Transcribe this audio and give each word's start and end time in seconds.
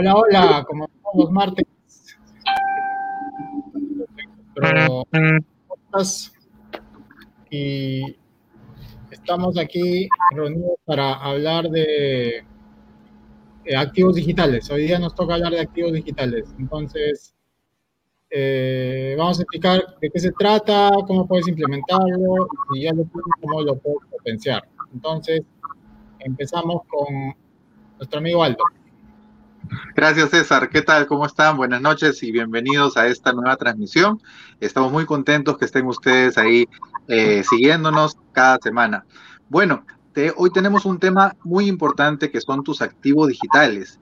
Hola, 0.00 0.14
hola, 0.14 0.64
como 0.64 0.88
todos 1.12 1.32
martes. 1.32 1.66
y 7.50 8.16
estamos 9.10 9.58
aquí 9.58 10.08
reunidos 10.36 10.78
para 10.84 11.14
hablar 11.14 11.68
de 11.70 12.44
activos 13.76 14.14
digitales. 14.14 14.70
Hoy 14.70 14.82
día 14.82 15.00
nos 15.00 15.16
toca 15.16 15.34
hablar 15.34 15.50
de 15.50 15.62
activos 15.62 15.92
digitales. 15.92 16.54
Entonces, 16.60 17.34
eh, 18.30 19.16
vamos 19.18 19.40
a 19.40 19.42
explicar 19.42 19.82
de 20.00 20.10
qué 20.10 20.20
se 20.20 20.30
trata, 20.30 20.92
cómo 21.08 21.26
puedes 21.26 21.48
implementarlo 21.48 22.46
y 22.72 22.82
ya 22.82 22.92
lo 22.92 23.02
cómo 23.40 23.62
lo 23.62 23.74
puedes 23.74 24.08
potenciar. 24.12 24.62
Entonces, 24.94 25.42
empezamos 26.20 26.82
con 26.86 27.34
nuestro 27.98 28.20
amigo 28.20 28.44
Aldo. 28.44 28.62
Gracias 29.94 30.30
César, 30.30 30.68
¿qué 30.68 30.82
tal? 30.82 31.06
¿Cómo 31.06 31.26
están? 31.26 31.56
Buenas 31.56 31.80
noches 31.80 32.22
y 32.22 32.32
bienvenidos 32.32 32.96
a 32.96 33.06
esta 33.06 33.32
nueva 33.32 33.56
transmisión. 33.56 34.20
Estamos 34.60 34.92
muy 34.92 35.06
contentos 35.06 35.58
que 35.58 35.64
estén 35.64 35.86
ustedes 35.86 36.38
ahí 36.38 36.66
eh, 37.08 37.42
siguiéndonos 37.42 38.16
cada 38.32 38.58
semana. 38.62 39.04
Bueno, 39.48 39.84
hoy 40.36 40.50
tenemos 40.50 40.84
un 40.84 40.98
tema 40.98 41.34
muy 41.44 41.68
importante 41.68 42.30
que 42.30 42.40
son 42.40 42.62
tus 42.62 42.82
activos 42.82 43.28
digitales. 43.28 44.00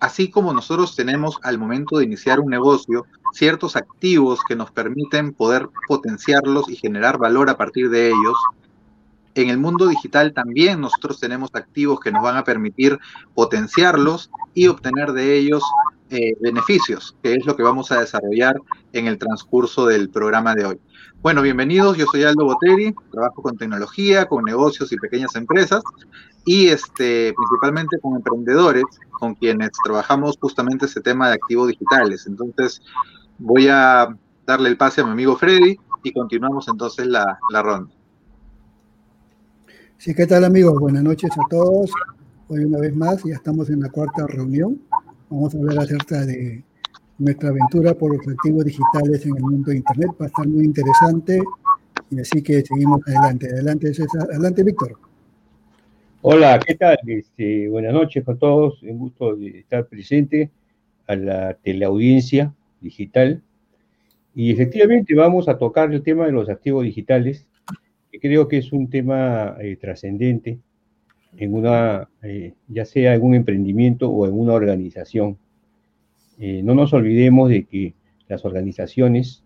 Así 0.00 0.30
como 0.30 0.52
nosotros 0.52 0.96
tenemos 0.96 1.38
al 1.42 1.58
momento 1.58 1.98
de 1.98 2.04
iniciar 2.04 2.40
un 2.40 2.50
negocio 2.50 3.06
ciertos 3.32 3.76
activos 3.76 4.44
que 4.44 4.56
nos 4.56 4.70
permiten 4.70 5.32
poder 5.32 5.68
potenciarlos 5.86 6.68
y 6.68 6.76
generar 6.76 7.18
valor 7.18 7.50
a 7.50 7.56
partir 7.56 7.90
de 7.90 8.08
ellos, 8.08 8.36
en 9.34 9.50
el 9.50 9.58
mundo 9.58 9.86
digital 9.86 10.32
también 10.32 10.80
nosotros 10.80 11.20
tenemos 11.20 11.50
activos 11.54 12.00
que 12.00 12.12
nos 12.12 12.22
van 12.22 12.36
a 12.36 12.44
permitir 12.44 12.98
potenciarlos 13.34 14.30
y 14.54 14.68
obtener 14.68 15.12
de 15.12 15.36
ellos 15.36 15.62
eh, 16.10 16.36
beneficios, 16.40 17.16
que 17.22 17.34
es 17.34 17.44
lo 17.44 17.56
que 17.56 17.62
vamos 17.62 17.90
a 17.90 18.00
desarrollar 18.00 18.56
en 18.92 19.06
el 19.06 19.18
transcurso 19.18 19.86
del 19.86 20.10
programa 20.10 20.54
de 20.54 20.66
hoy. 20.66 20.80
Bueno, 21.22 21.42
bienvenidos, 21.42 21.96
yo 21.96 22.06
soy 22.06 22.22
Aldo 22.22 22.44
Boteri, 22.44 22.94
trabajo 23.10 23.42
con 23.42 23.56
tecnología, 23.56 24.26
con 24.26 24.44
negocios 24.44 24.92
y 24.92 24.96
pequeñas 24.96 25.34
empresas 25.36 25.82
y 26.44 26.68
este, 26.68 27.32
principalmente 27.34 27.98
con 28.00 28.16
emprendedores 28.16 28.84
con 29.10 29.34
quienes 29.34 29.70
trabajamos 29.82 30.36
justamente 30.38 30.84
ese 30.84 31.00
tema 31.00 31.28
de 31.28 31.34
activos 31.34 31.68
digitales. 31.68 32.26
Entonces, 32.26 32.82
voy 33.38 33.68
a 33.68 34.14
darle 34.46 34.68
el 34.68 34.76
pase 34.76 35.00
a 35.00 35.04
mi 35.04 35.12
amigo 35.12 35.36
Freddy 35.36 35.78
y 36.02 36.12
continuamos 36.12 36.68
entonces 36.68 37.06
la, 37.06 37.38
la 37.50 37.62
ronda. 37.62 37.93
Sí, 39.96 40.14
¿qué 40.14 40.26
tal 40.26 40.44
amigos? 40.44 40.78
Buenas 40.80 41.02
noches 41.02 41.30
a 41.32 41.48
todos. 41.48 41.90
Hoy 42.48 42.64
una 42.64 42.78
vez 42.78 42.94
más 42.94 43.22
ya 43.24 43.34
estamos 43.34 43.70
en 43.70 43.80
la 43.80 43.88
cuarta 43.88 44.26
reunión. 44.26 44.82
Vamos 45.30 45.54
a 45.54 45.58
hablar 45.58 45.78
acerca 45.78 46.26
de 46.26 46.62
nuestra 47.16 47.48
aventura 47.48 47.94
por 47.94 48.14
los 48.14 48.28
activos 48.28 48.64
digitales 48.64 49.24
en 49.24 49.36
el 49.36 49.42
mundo 49.42 49.70
de 49.70 49.78
Internet. 49.78 50.10
Va 50.20 50.26
a 50.26 50.28
estar 50.28 50.46
muy 50.46 50.64
interesante 50.64 51.40
y 52.10 52.20
así 52.20 52.42
que 52.42 52.60
seguimos 52.62 53.00
adelante. 53.06 53.48
Adelante, 53.48 53.94
César. 53.94 54.28
Adelante, 54.30 54.62
Víctor. 54.62 54.98
Hola, 56.20 56.60
¿qué 56.66 56.74
tal? 56.74 56.98
Este, 57.06 57.68
buenas 57.68 57.94
noches 57.94 58.28
a 58.28 58.34
todos. 58.34 58.82
Un 58.82 58.98
gusto 58.98 59.36
de 59.36 59.60
estar 59.60 59.86
presente 59.86 60.50
a 61.06 61.16
la 61.16 61.54
teleaudiencia 61.54 62.52
digital. 62.80 63.42
Y 64.34 64.50
efectivamente 64.50 65.14
vamos 65.14 65.48
a 65.48 65.56
tocar 65.56 65.94
el 65.94 66.02
tema 66.02 66.26
de 66.26 66.32
los 66.32 66.50
activos 66.50 66.84
digitales 66.84 67.46
creo 68.20 68.48
que 68.48 68.58
es 68.58 68.72
un 68.72 68.88
tema 68.90 69.56
eh, 69.60 69.76
trascendente 69.76 70.58
en 71.36 71.54
una, 71.54 72.08
eh, 72.22 72.54
ya 72.68 72.84
sea 72.84 73.14
en 73.14 73.22
un 73.22 73.34
emprendimiento 73.34 74.10
o 74.10 74.26
en 74.26 74.38
una 74.38 74.52
organización. 74.52 75.38
Eh, 76.38 76.62
no 76.62 76.74
nos 76.74 76.92
olvidemos 76.92 77.48
de 77.48 77.64
que 77.64 77.94
las 78.28 78.44
organizaciones 78.44 79.42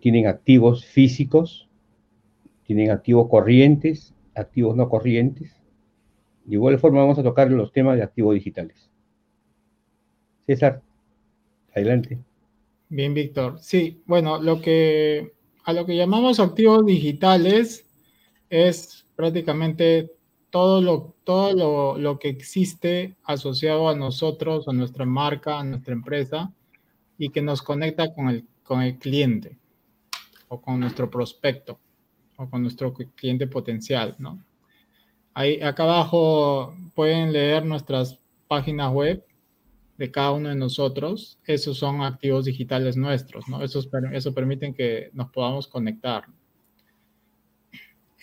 tienen 0.00 0.26
activos 0.26 0.84
físicos, 0.84 1.68
tienen 2.64 2.90
activos 2.90 3.28
corrientes, 3.28 4.14
activos 4.34 4.74
no 4.74 4.88
corrientes. 4.88 5.54
De 6.44 6.54
igual 6.54 6.80
forma 6.80 7.00
vamos 7.00 7.18
a 7.20 7.22
tocar 7.22 7.50
los 7.52 7.72
temas 7.72 7.96
de 7.96 8.02
activos 8.02 8.34
digitales. 8.34 8.90
César, 10.44 10.82
adelante. 11.72 12.18
Bien, 12.88 13.14
Víctor. 13.14 13.58
Sí, 13.60 14.02
bueno, 14.06 14.42
lo 14.42 14.60
que 14.60 15.32
a 15.66 15.72
lo 15.72 15.84
que 15.84 15.96
llamamos 15.96 16.38
activos 16.38 16.86
digitales 16.86 17.85
es 18.50 19.06
prácticamente 19.16 20.12
todo 20.50 20.80
lo, 20.80 21.14
todo 21.24 21.98
lo, 21.98 22.18
que 22.18 22.28
existe 22.28 23.16
asociado 23.24 23.88
a 23.88 23.96
nosotros, 23.96 24.68
a 24.68 24.72
nuestra 24.72 25.04
marca, 25.04 25.58
a 25.58 25.64
nuestra 25.64 25.92
empresa 25.92 26.52
y 27.18 27.30
que 27.30 27.42
nos 27.42 27.62
conecta 27.62 28.14
con 28.14 28.28
el, 28.28 28.46
con 28.62 28.82
el 28.82 28.98
cliente 28.98 29.58
o 30.48 30.60
con 30.60 30.80
nuestro 30.80 31.10
prospecto 31.10 31.78
o 32.36 32.48
con 32.48 32.62
nuestro 32.62 32.92
cliente 32.92 33.46
potencial, 33.46 34.14
¿no? 34.18 34.42
Ahí, 35.34 35.60
acá 35.60 35.82
abajo 35.82 36.74
pueden 36.94 37.32
leer 37.32 37.64
nuestras 37.64 38.18
páginas 38.48 38.92
web 38.92 39.24
de 39.98 40.10
cada 40.10 40.32
uno 40.32 40.48
de 40.50 40.54
nosotros, 40.54 41.38
esos 41.44 41.78
son 41.78 42.02
activos 42.02 42.44
digitales 42.44 42.96
nuestros, 42.96 43.48
¿no? 43.48 43.62
Eso, 43.62 43.80
eso 44.12 44.34
permiten 44.34 44.74
que 44.74 45.10
nos 45.12 45.30
podamos 45.30 45.68
conectar. 45.68 46.24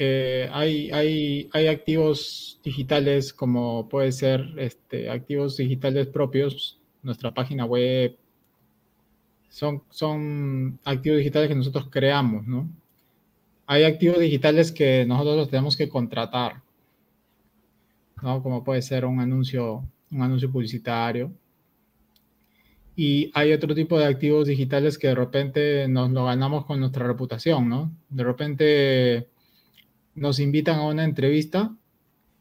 Eh, 0.05 0.49
hay, 0.51 0.91
hay, 0.91 1.49
hay, 1.53 1.67
activos 1.67 2.59
digitales 2.61 3.31
como 3.31 3.87
puede 3.87 4.11
ser 4.11 4.53
este, 4.57 5.09
activos 5.09 5.55
digitales 5.55 6.07
propios, 6.07 6.77
nuestra 7.03 7.33
página 7.33 7.63
web, 7.63 8.17
son, 9.47 9.81
son 9.89 10.77
activos 10.83 11.19
digitales 11.19 11.47
que 11.47 11.55
nosotros 11.55 11.87
creamos, 11.89 12.45
¿no? 12.45 12.69
Hay 13.65 13.85
activos 13.85 14.19
digitales 14.19 14.73
que 14.73 15.05
nosotros 15.05 15.37
los 15.37 15.49
tenemos 15.49 15.77
que 15.77 15.87
contratar, 15.87 16.61
¿no? 18.21 18.43
Como 18.43 18.61
puede 18.65 18.81
ser 18.81 19.05
un 19.05 19.21
anuncio, 19.21 19.85
un 20.11 20.21
anuncio 20.21 20.51
publicitario, 20.51 21.31
y 22.95 23.31
hay 23.33 23.53
otro 23.53 23.73
tipo 23.73 23.97
de 23.97 24.05
activos 24.05 24.47
digitales 24.47 24.97
que 24.97 25.07
de 25.07 25.15
repente 25.15 25.87
nos 25.87 26.11
lo 26.11 26.25
ganamos 26.25 26.65
con 26.65 26.81
nuestra 26.81 27.07
reputación, 27.07 27.69
¿no? 27.69 27.91
De 28.09 28.23
repente 28.25 29.29
nos 30.15 30.39
invitan 30.39 30.79
a 30.79 30.87
una 30.87 31.03
entrevista 31.03 31.75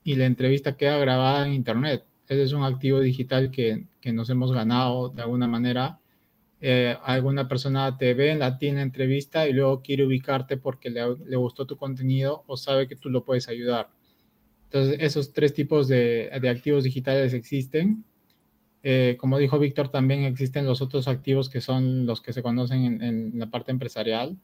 y 0.04 0.16
la 0.16 0.26
entrevista 0.26 0.76
queda 0.76 0.98
grabada 0.98 1.46
en 1.46 1.52
Internet. 1.52 2.04
Ese 2.28 2.42
es 2.42 2.52
un 2.52 2.64
activo 2.64 3.00
digital 3.00 3.50
que, 3.50 3.86
que 4.00 4.12
nos 4.12 4.30
hemos 4.30 4.52
ganado 4.52 5.10
de 5.10 5.22
alguna 5.22 5.46
manera. 5.46 5.98
Eh, 6.60 6.96
alguna 7.02 7.48
persona 7.48 7.96
te 7.98 8.14
ve 8.14 8.34
la 8.36 8.58
tienda 8.58 8.82
entrevista 8.82 9.48
y 9.48 9.52
luego 9.52 9.82
quiere 9.82 10.06
ubicarte 10.06 10.56
porque 10.56 10.90
le, 10.90 11.02
le, 11.26 11.36
gustó 11.36 11.66
tu 11.66 11.76
contenido 11.76 12.44
o 12.46 12.56
sabe 12.56 12.86
que 12.86 12.96
tú 12.96 13.10
lo 13.10 13.24
puedes 13.24 13.48
ayudar. 13.48 13.90
Entonces, 14.64 14.98
esos 15.00 15.32
tres 15.32 15.54
tipos 15.54 15.88
de, 15.88 16.30
de 16.40 16.48
activos 16.48 16.84
digitales 16.84 17.34
existen 17.34 18.04
eh, 18.82 19.16
como 19.18 19.38
dijo 19.38 19.58
Víctor, 19.58 19.90
también 19.90 20.24
existen 20.24 20.66
los 20.66 20.82
otros 20.82 21.06
activos 21.06 21.48
que 21.48 21.60
son 21.60 22.04
los 22.06 22.20
que 22.20 22.32
se 22.32 22.42
conocen 22.42 23.02
en, 23.02 23.38
la 23.38 23.46
parte 23.46 23.70
empresarial. 23.70 24.36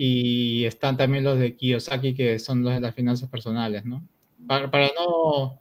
Y 0.00 0.64
están 0.64 0.96
también 0.96 1.24
los 1.24 1.40
de 1.40 1.56
Kiyosaki, 1.56 2.14
que 2.14 2.38
son 2.38 2.62
los 2.62 2.72
de 2.72 2.80
las 2.80 2.94
finanzas 2.94 3.28
personales, 3.28 3.84
¿no? 3.84 4.06
Para, 4.46 4.90
no, 4.96 5.60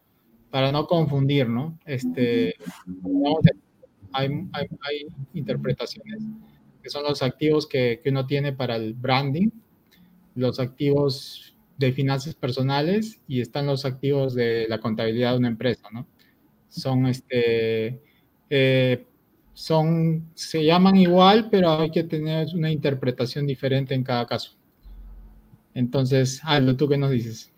para 0.52 0.72
no 0.72 0.86
confundir, 0.86 1.50
¿no? 1.50 1.80
Este, 1.86 2.54
hay, 4.12 4.30
hay, 4.54 5.08
interpretaciones 5.34 6.22
que 6.84 6.90
son 6.92 7.04
los 7.04 7.24
activos 7.24 7.66
que, 7.66 8.00
que 8.04 8.12
uno 8.12 8.28
tiene 8.28 8.54
para 8.54 8.76
el 8.76 8.94
branding, 8.94 9.50
los 10.36 10.60
activos 10.60 11.56
de 11.80 11.92
finanzas 11.92 12.36
personales 12.36 13.20
y 13.28 13.42
están 13.42 13.66
los 13.66 13.86
activos 13.86 14.36
de 14.36 14.68
la 14.70 14.80
contabilidad 14.80 15.32
de 15.32 15.38
una 15.40 15.48
empresa, 15.48 15.90
¿no? 15.92 16.06
son 16.70 17.08
este 17.08 18.02
eh, 18.50 19.06
son 19.58 20.30
se 20.36 20.64
llaman 20.64 20.98
igual 20.98 21.48
pero 21.50 21.80
hay 21.80 21.90
que 21.90 22.04
tener 22.04 22.50
una 22.54 22.70
interpretación 22.72 23.48
diferente 23.48 23.96
en 23.96 24.04
cada 24.04 24.28
caso 24.28 24.52
entonces 25.74 26.40
Aldo 26.44 26.76
tú 26.76 26.88
qué 26.88 26.96
nos 26.96 27.10
dices 27.10 27.52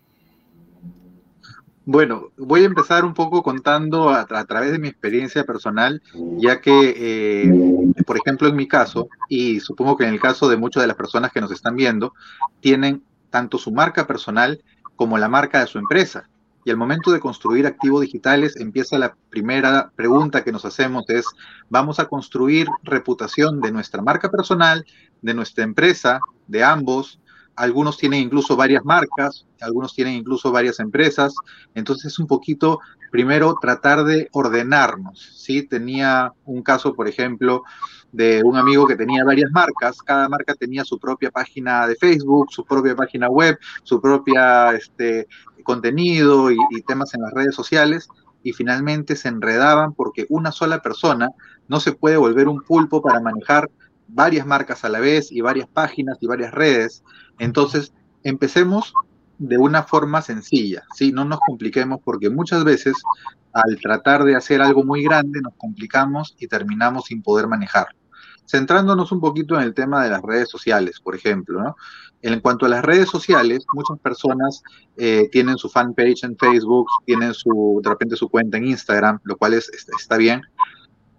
bueno, 1.84 2.30
voy 2.38 2.62
a 2.62 2.66
empezar 2.66 3.04
un 3.04 3.12
poco 3.12 3.42
contando 3.42 4.10
a, 4.10 4.24
través 4.46 4.70
de 4.70 4.78
mi 4.78 4.86
experiencia 4.88 5.44
personal, 5.44 6.00
ya 6.38 6.60
que, 6.60 6.94
eh, 6.96 7.92
por 8.06 8.16
ejemplo, 8.16 8.46
en 8.46 8.54
mi 8.54 8.68
caso, 8.68 9.08
y 9.28 9.58
supongo 9.58 9.96
que 9.96 10.04
en 10.04 10.10
el 10.10 10.20
caso 10.20 10.48
de 10.48 10.56
muchas 10.56 10.84
de 10.84 10.86
las 10.86 10.96
personas 10.96 11.32
que 11.32 11.40
nos 11.40 11.50
están 11.50 11.74
viendo, 11.74 12.14
tienen 12.60 13.02
tanto 13.30 13.58
su 13.58 13.72
marca 13.72 14.06
personal 14.06 14.62
como 14.94 15.18
la 15.18 15.28
marca 15.28 15.58
de 15.58 15.66
su 15.66 15.78
empresa. 15.78 16.29
Y 16.64 16.70
al 16.70 16.76
momento 16.76 17.10
de 17.10 17.20
construir 17.20 17.66
activos 17.66 18.02
digitales 18.02 18.56
empieza 18.56 18.98
la 18.98 19.16
primera 19.30 19.92
pregunta 19.96 20.44
que 20.44 20.52
nos 20.52 20.64
hacemos 20.64 21.08
es, 21.08 21.26
¿vamos 21.68 22.00
a 22.00 22.06
construir 22.06 22.68
reputación 22.82 23.60
de 23.60 23.72
nuestra 23.72 24.02
marca 24.02 24.30
personal, 24.30 24.84
de 25.22 25.34
nuestra 25.34 25.64
empresa, 25.64 26.20
de 26.46 26.64
ambos, 26.64 27.19
algunos 27.56 27.98
tienen 27.98 28.22
incluso 28.22 28.56
varias 28.56 28.84
marcas, 28.84 29.46
algunos 29.60 29.94
tienen 29.94 30.14
incluso 30.14 30.50
varias 30.50 30.80
empresas, 30.80 31.34
entonces 31.74 32.12
es 32.12 32.18
un 32.18 32.26
poquito, 32.26 32.78
primero, 33.10 33.56
tratar 33.60 34.04
de 34.04 34.28
ordenarnos, 34.32 35.32
¿sí? 35.36 35.62
Tenía 35.62 36.32
un 36.44 36.62
caso, 36.62 36.94
por 36.94 37.08
ejemplo, 37.08 37.62
de 38.12 38.42
un 38.42 38.56
amigo 38.56 38.86
que 38.86 38.96
tenía 38.96 39.24
varias 39.24 39.50
marcas, 39.52 39.98
cada 40.02 40.28
marca 40.28 40.54
tenía 40.54 40.84
su 40.84 40.98
propia 40.98 41.30
página 41.30 41.86
de 41.86 41.96
Facebook, 41.96 42.48
su 42.50 42.64
propia 42.64 42.96
página 42.96 43.28
web, 43.28 43.58
su 43.82 44.00
propia 44.00 44.72
este, 44.72 45.28
contenido 45.62 46.50
y, 46.50 46.56
y 46.70 46.82
temas 46.82 47.14
en 47.14 47.22
las 47.22 47.32
redes 47.32 47.54
sociales, 47.54 48.08
y 48.42 48.52
finalmente 48.52 49.16
se 49.16 49.28
enredaban 49.28 49.92
porque 49.92 50.26
una 50.30 50.50
sola 50.50 50.80
persona 50.80 51.30
no 51.68 51.78
se 51.78 51.92
puede 51.92 52.16
volver 52.16 52.48
un 52.48 52.62
pulpo 52.62 53.02
para 53.02 53.20
manejar 53.20 53.70
varias 54.08 54.46
marcas 54.46 54.84
a 54.84 54.88
la 54.88 55.00
vez 55.00 55.30
y 55.30 55.40
varias 55.40 55.68
páginas 55.68 56.18
y 56.20 56.26
varias 56.26 56.52
redes. 56.52 57.02
Entonces, 57.40 57.92
empecemos 58.22 58.92
de 59.38 59.56
una 59.56 59.82
forma 59.82 60.20
sencilla, 60.20 60.84
¿sí? 60.94 61.10
No 61.10 61.24
nos 61.24 61.40
compliquemos 61.40 62.00
porque 62.04 62.28
muchas 62.28 62.62
veces 62.62 62.94
al 63.52 63.80
tratar 63.80 64.24
de 64.24 64.36
hacer 64.36 64.60
algo 64.60 64.84
muy 64.84 65.02
grande 65.02 65.40
nos 65.40 65.54
complicamos 65.56 66.36
y 66.38 66.46
terminamos 66.46 67.06
sin 67.06 67.22
poder 67.22 67.48
manejarlo. 67.48 67.98
Centrándonos 68.44 69.10
un 69.12 69.20
poquito 69.20 69.56
en 69.56 69.62
el 69.62 69.72
tema 69.72 70.04
de 70.04 70.10
las 70.10 70.20
redes 70.20 70.50
sociales, 70.50 71.00
por 71.00 71.14
ejemplo, 71.14 71.62
¿no? 71.62 71.76
En 72.20 72.40
cuanto 72.40 72.66
a 72.66 72.68
las 72.68 72.84
redes 72.84 73.08
sociales, 73.08 73.64
muchas 73.72 73.98
personas 74.00 74.62
eh, 74.98 75.30
tienen 75.32 75.56
su 75.56 75.70
fanpage 75.70 76.24
en 76.24 76.36
Facebook, 76.36 76.86
tienen 77.06 77.32
su, 77.32 77.80
de 77.82 77.88
repente 77.88 78.16
su 78.16 78.28
cuenta 78.28 78.58
en 78.58 78.66
Instagram, 78.66 79.18
lo 79.24 79.38
cual 79.38 79.54
es, 79.54 79.70
está 79.98 80.18
bien, 80.18 80.42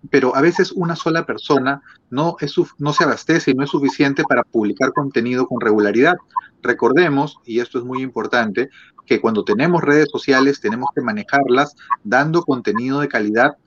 pero 0.10 0.36
a 0.36 0.42
veces 0.42 0.72
una 0.72 0.96
sola 0.96 1.26
persona 1.26 1.82
no, 2.10 2.36
es, 2.40 2.56
no 2.80 2.94
se 2.94 3.04
abastece 3.04 3.52
y 3.52 3.54
no 3.54 3.64
es 3.64 3.70
suficiente 3.70 4.24
para 4.28 4.44
publicar 4.44 4.94
contenido 4.94 5.48
con 5.48 5.62
regularidad. 5.62 6.16
Recordemos, 6.62 7.38
y 7.46 7.60
esto 7.60 7.80
es 7.80 7.86
muy 7.86 8.02
importante, 8.02 8.70
que 9.06 9.22
cuando 9.22 9.44
tenemos 9.44 9.82
redes 9.82 10.10
sociales 10.12 10.62
tenemos 10.62 10.90
que 10.96 11.02
manejarlas 11.02 11.76
dando 12.04 12.44
contenido 12.44 13.00
de 13.00 13.08
calidad 13.08 13.58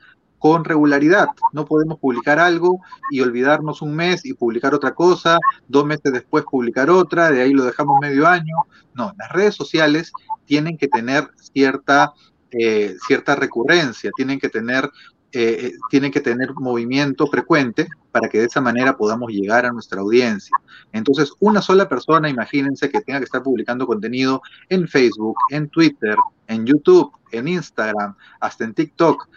con 0.44 0.64
regularidad. 0.64 1.28
No 1.52 1.64
podemos 1.64 1.98
publicar 1.98 2.38
algo 2.38 2.80
y 3.10 3.22
olvidarnos 3.22 3.80
un 3.80 3.96
mes 3.96 4.26
y 4.26 4.34
publicar 4.34 4.74
otra 4.74 4.94
cosa, 4.94 5.38
dos 5.68 5.86
meses 5.86 6.12
después 6.12 6.44
publicar 6.44 6.90
otra, 6.90 7.30
de 7.30 7.40
ahí 7.40 7.52
lo 7.52 7.64
dejamos 7.64 7.98
medio 7.98 8.26
año. 8.26 8.54
No, 8.92 9.14
las 9.18 9.32
redes 9.32 9.54
sociales 9.54 10.12
tienen 10.44 10.76
que 10.76 10.88
tener 10.88 11.30
cierta, 11.36 12.12
eh, 12.50 12.94
cierta 13.06 13.36
recurrencia, 13.36 14.10
tienen 14.14 14.38
que 14.38 14.50
tener 14.50 14.90
eh, 15.36 15.72
tienen 15.90 16.12
que 16.12 16.20
tener 16.20 16.54
movimiento 16.54 17.26
frecuente 17.26 17.88
para 18.12 18.28
que 18.28 18.38
de 18.38 18.46
esa 18.46 18.60
manera 18.60 18.96
podamos 18.96 19.32
llegar 19.32 19.66
a 19.66 19.72
nuestra 19.72 20.00
audiencia. 20.00 20.56
Entonces, 20.92 21.32
una 21.40 21.60
sola 21.60 21.88
persona, 21.88 22.28
imagínense 22.28 22.88
que 22.88 23.00
tenga 23.00 23.18
que 23.18 23.24
estar 23.24 23.42
publicando 23.42 23.84
contenido 23.84 24.42
en 24.68 24.86
Facebook, 24.86 25.36
en 25.50 25.68
Twitter, 25.68 26.16
en 26.46 26.64
YouTube, 26.64 27.10
en 27.32 27.48
Instagram, 27.48 28.14
hasta 28.38 28.62
en 28.62 28.74
TikTok, 28.74 29.28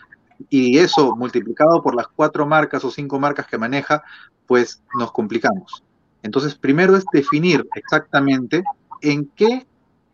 y 0.50 0.78
eso 0.78 1.16
multiplicado 1.16 1.82
por 1.82 1.96
las 1.96 2.08
cuatro 2.08 2.46
marcas 2.46 2.84
o 2.86 2.92
cinco 2.92 3.20
marcas 3.20 3.48
que 3.48 3.58
maneja, 3.58 4.04
pues 4.46 4.84
nos 5.00 5.12
complicamos. 5.12 5.84
Entonces, 6.22 6.54
primero 6.54 6.96
es 6.96 7.06
definir 7.12 7.68
exactamente 7.74 8.64
en 9.02 9.32
qué 9.36 9.66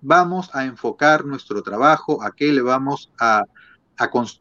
vamos 0.02 0.50
a 0.54 0.64
enfocar 0.64 1.26
nuestro 1.26 1.62
trabajo, 1.62 2.24
a 2.24 2.32
qué 2.32 2.54
le 2.54 2.62
vamos 2.62 3.12
a 3.20 3.44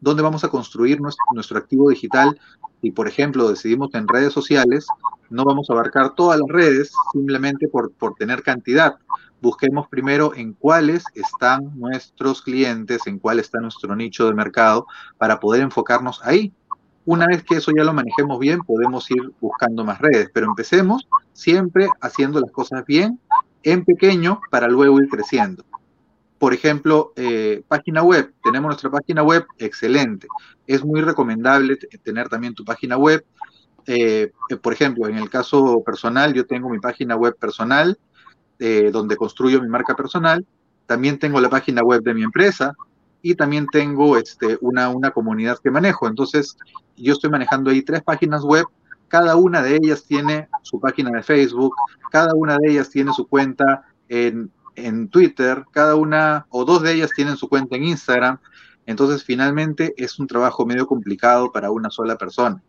dónde 0.00 0.22
vamos 0.22 0.44
a 0.44 0.48
construir 0.48 1.00
nuestro, 1.00 1.58
activo 1.58 1.90
digital 1.90 2.38
y, 2.80 2.90
por 2.92 3.08
ejemplo, 3.08 3.48
decidimos 3.48 3.94
en 3.94 4.08
redes 4.08 4.32
sociales, 4.32 4.86
no 5.30 5.44
vamos 5.44 5.68
a 5.68 5.72
abarcar 5.72 6.14
todas 6.14 6.38
las 6.38 6.48
redes 6.48 6.92
simplemente 7.12 7.68
por, 7.68 7.92
por 7.92 8.14
tener 8.14 8.42
cantidad. 8.42 8.96
Busquemos 9.40 9.88
primero 9.88 10.34
en 10.34 10.52
cuáles 10.52 11.04
están 11.14 11.72
nuestros 11.76 12.42
clientes, 12.42 13.06
en 13.06 13.18
cuál 13.18 13.40
está 13.40 13.58
nuestro 13.60 13.94
nicho 13.96 14.26
de 14.26 14.34
mercado 14.34 14.86
para 15.18 15.40
poder 15.40 15.62
enfocarnos 15.62 16.20
ahí. 16.24 16.52
Una 17.04 17.26
vez 17.26 17.42
que 17.42 17.56
eso 17.56 17.72
ya 17.76 17.82
lo 17.82 17.92
manejemos 17.92 18.38
bien, 18.38 18.60
podemos 18.60 19.10
ir 19.10 19.32
buscando 19.40 19.84
más 19.84 20.00
redes, 20.00 20.30
pero 20.32 20.46
empecemos 20.46 21.08
siempre 21.32 21.90
haciendo 22.00 22.40
las 22.40 22.52
cosas 22.52 22.84
bien, 22.86 23.18
en 23.64 23.84
pequeño, 23.84 24.40
para 24.50 24.68
luego 24.68 25.00
ir 25.00 25.08
creciendo 25.08 25.64
por 26.42 26.54
ejemplo, 26.54 27.12
eh, 27.14 27.62
página 27.68 28.02
web. 28.02 28.32
Tenemos 28.42 28.70
nuestra 28.70 28.90
página 28.90 29.22
web, 29.22 29.46
excelente. 29.58 30.26
Es 30.66 30.84
muy 30.84 31.00
recomendable 31.00 31.76
tener 32.02 32.28
también 32.28 32.52
tu 32.52 32.64
página 32.64 32.96
web. 32.96 33.24
Eh, 33.86 34.32
eh, 34.50 34.56
por 34.56 34.72
ejemplo, 34.72 35.06
en 35.06 35.18
el 35.18 35.30
caso 35.30 35.84
personal, 35.86 36.34
yo 36.34 36.44
tengo 36.44 36.68
mi 36.68 36.80
página 36.80 37.14
web 37.14 37.36
personal, 37.38 37.96
donde 38.58 39.16
construyo 39.16 39.62
mi 39.62 39.68
marca 39.68 39.94
personal. 39.94 40.44
También 40.86 41.20
tengo 41.20 41.40
la 41.40 41.48
página 41.48 41.82
web 41.82 42.02
de 42.02 42.12
mi 42.12 42.24
empresa 42.24 42.74
y 43.22 43.36
también 43.36 43.68
tengo 43.68 44.16
este, 44.16 44.58
una, 44.62 44.88
una 44.88 45.12
comunidad 45.12 45.58
que 45.62 45.70
manejo. 45.70 46.08
Entonces, 46.08 46.56
yo 46.96 47.12
estoy 47.12 47.30
manejando 47.30 47.70
ahí 47.70 47.82
tres 47.82 48.02
páginas 48.02 48.42
web. 48.42 48.66
Cada 49.06 49.36
una 49.36 49.62
de 49.62 49.76
ellas 49.76 50.02
tiene 50.02 50.48
su 50.62 50.80
página 50.80 51.12
de 51.12 51.22
Facebook, 51.22 51.76
cada 52.10 52.34
una 52.34 52.58
de 52.58 52.68
ellas 52.68 52.90
tiene 52.90 53.12
su 53.12 53.28
cuenta 53.28 53.84
en 54.08 54.50
en 54.76 55.08
Twitter, 55.08 55.64
cada 55.70 55.96
una 55.96 56.46
o 56.50 56.64
dos 56.64 56.82
de 56.82 56.94
ellas 56.94 57.10
tienen 57.14 57.36
su 57.36 57.48
cuenta 57.48 57.76
en 57.76 57.84
Instagram, 57.84 58.38
entonces 58.86 59.24
finalmente 59.24 59.94
es 59.96 60.18
un 60.18 60.26
trabajo 60.26 60.66
medio 60.66 60.86
complicado 60.86 61.52
para 61.52 61.70
una 61.70 61.90
sola 61.90 62.16
persona. 62.16 62.62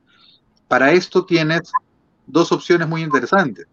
Para 0.67 0.91
esto 0.91 1.25
tienes 1.25 1.71
dos 2.27 2.51
opciones 2.51 2.87
muy 2.87 3.01
interesantes. 3.01 3.67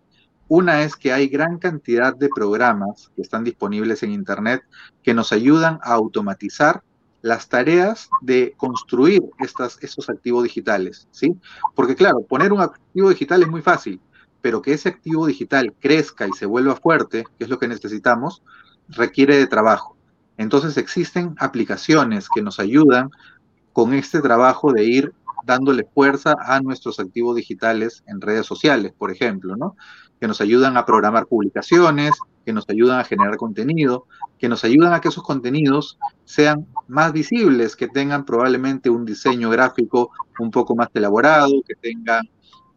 Una 0.48 0.82
es 0.82 0.96
que 0.96 1.12
hay 1.12 1.28
gran 1.28 1.58
cantidad 1.58 2.14
de 2.14 2.28
programas 2.28 3.10
que 3.14 3.22
están 3.22 3.44
disponibles 3.44 4.02
en 4.02 4.10
Internet 4.10 4.62
que 5.02 5.14
nos 5.14 5.32
ayudan 5.32 5.78
a 5.82 5.92
automatizar 5.92 6.82
las 7.22 7.48
tareas 7.48 8.08
de 8.22 8.54
construir 8.56 9.22
estas, 9.38 9.78
estos 9.82 10.08
activos 10.08 10.42
digitales, 10.42 11.06
¿sí? 11.10 11.36
Porque 11.74 11.94
claro, 11.94 12.22
poner 12.22 12.52
un 12.52 12.62
activo 12.62 13.10
digital 13.10 13.42
es 13.42 13.48
muy 13.48 13.62
fácil, 13.62 14.00
pero 14.40 14.62
que 14.62 14.72
ese 14.72 14.88
activo 14.88 15.26
digital 15.26 15.74
crezca 15.80 16.26
y 16.26 16.32
se 16.32 16.46
vuelva 16.46 16.76
fuerte, 16.76 17.24
que 17.38 17.44
es 17.44 17.50
lo 17.50 17.58
que 17.58 17.68
necesitamos, 17.68 18.42
requiere 18.88 19.36
de 19.36 19.46
trabajo. 19.46 19.96
Entonces 20.36 20.76
existen 20.76 21.34
aplicaciones 21.38 22.28
que 22.28 22.42
nos 22.42 22.58
ayudan 22.58 23.10
con 23.72 23.94
este 23.94 24.20
trabajo 24.20 24.72
de 24.72 24.84
ir 24.84 25.12
dándole 25.44 25.86
fuerza 25.94 26.34
a 26.40 26.60
nuestros 26.60 27.00
activos 27.00 27.36
digitales 27.36 28.02
en 28.06 28.20
redes 28.20 28.46
sociales, 28.46 28.92
por 28.96 29.10
ejemplo, 29.10 29.56
¿no? 29.56 29.76
Que 30.20 30.28
nos 30.28 30.40
ayudan 30.40 30.76
a 30.76 30.84
programar 30.84 31.26
publicaciones, 31.26 32.18
que 32.44 32.52
nos 32.52 32.68
ayudan 32.68 33.00
a 33.00 33.04
generar 33.04 33.36
contenido, 33.36 34.06
que 34.38 34.48
nos 34.48 34.64
ayudan 34.64 34.92
a 34.92 35.00
que 35.00 35.08
esos 35.08 35.24
contenidos 35.24 35.98
sean 36.24 36.66
más 36.88 37.12
visibles, 37.12 37.76
que 37.76 37.88
tengan 37.88 38.24
probablemente 38.24 38.90
un 38.90 39.04
diseño 39.04 39.50
gráfico 39.50 40.10
un 40.38 40.50
poco 40.50 40.74
más 40.74 40.88
elaborado, 40.94 41.52
que 41.66 41.74
tengan 41.74 42.22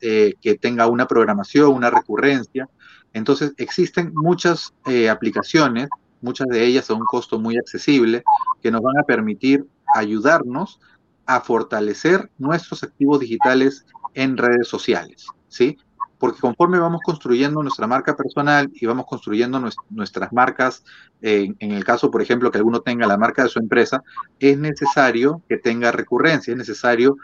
eh, 0.05 0.33
que 0.41 0.55
tenga 0.55 0.87
una 0.87 1.07
programación, 1.07 1.73
una 1.73 1.89
recurrencia. 1.89 2.67
Entonces, 3.13 3.53
existen 3.55 4.11
muchas 4.13 4.73
eh, 4.85 5.09
aplicaciones, 5.09 5.87
muchas 6.19 6.47
de 6.47 6.65
ellas 6.65 6.89
a 6.89 6.93
un 6.93 7.05
costo 7.05 7.39
muy 7.39 7.55
accesible, 7.55 8.21
que 8.61 8.69
nos 8.69 8.81
van 8.81 8.99
a 8.99 9.03
permitir 9.03 9.65
ayudarnos 9.95 10.81
a 11.25 11.39
fortalecer 11.39 12.29
nuestros 12.37 12.83
activos 12.83 13.21
digitales 13.21 13.85
en 14.13 14.35
redes 14.35 14.67
sociales, 14.67 15.25
¿sí? 15.47 15.77
Porque 16.19 16.41
conforme 16.41 16.79
vamos 16.79 16.99
construyendo 17.01 17.63
nuestra 17.63 17.87
marca 17.87 18.13
personal 18.17 18.69
y 18.73 18.85
vamos 18.85 19.05
construyendo 19.05 19.57
nuestras 19.89 20.33
marcas, 20.33 20.83
en 21.21 21.55
el 21.71 21.85
caso, 21.85 22.11
por 22.11 22.21
ejemplo, 22.21 22.51
que 22.51 22.57
alguno 22.57 22.81
tenga 22.81 23.07
la 23.07 23.17
marca 23.17 23.43
de 23.43 23.49
su 23.49 23.59
empresa, 23.59 24.03
es 24.37 24.57
necesario 24.57 25.41
que 25.47 25.57
tenga 25.57 25.93
recurrencia, 25.93 26.51
es 26.51 26.57
necesario 26.57 27.15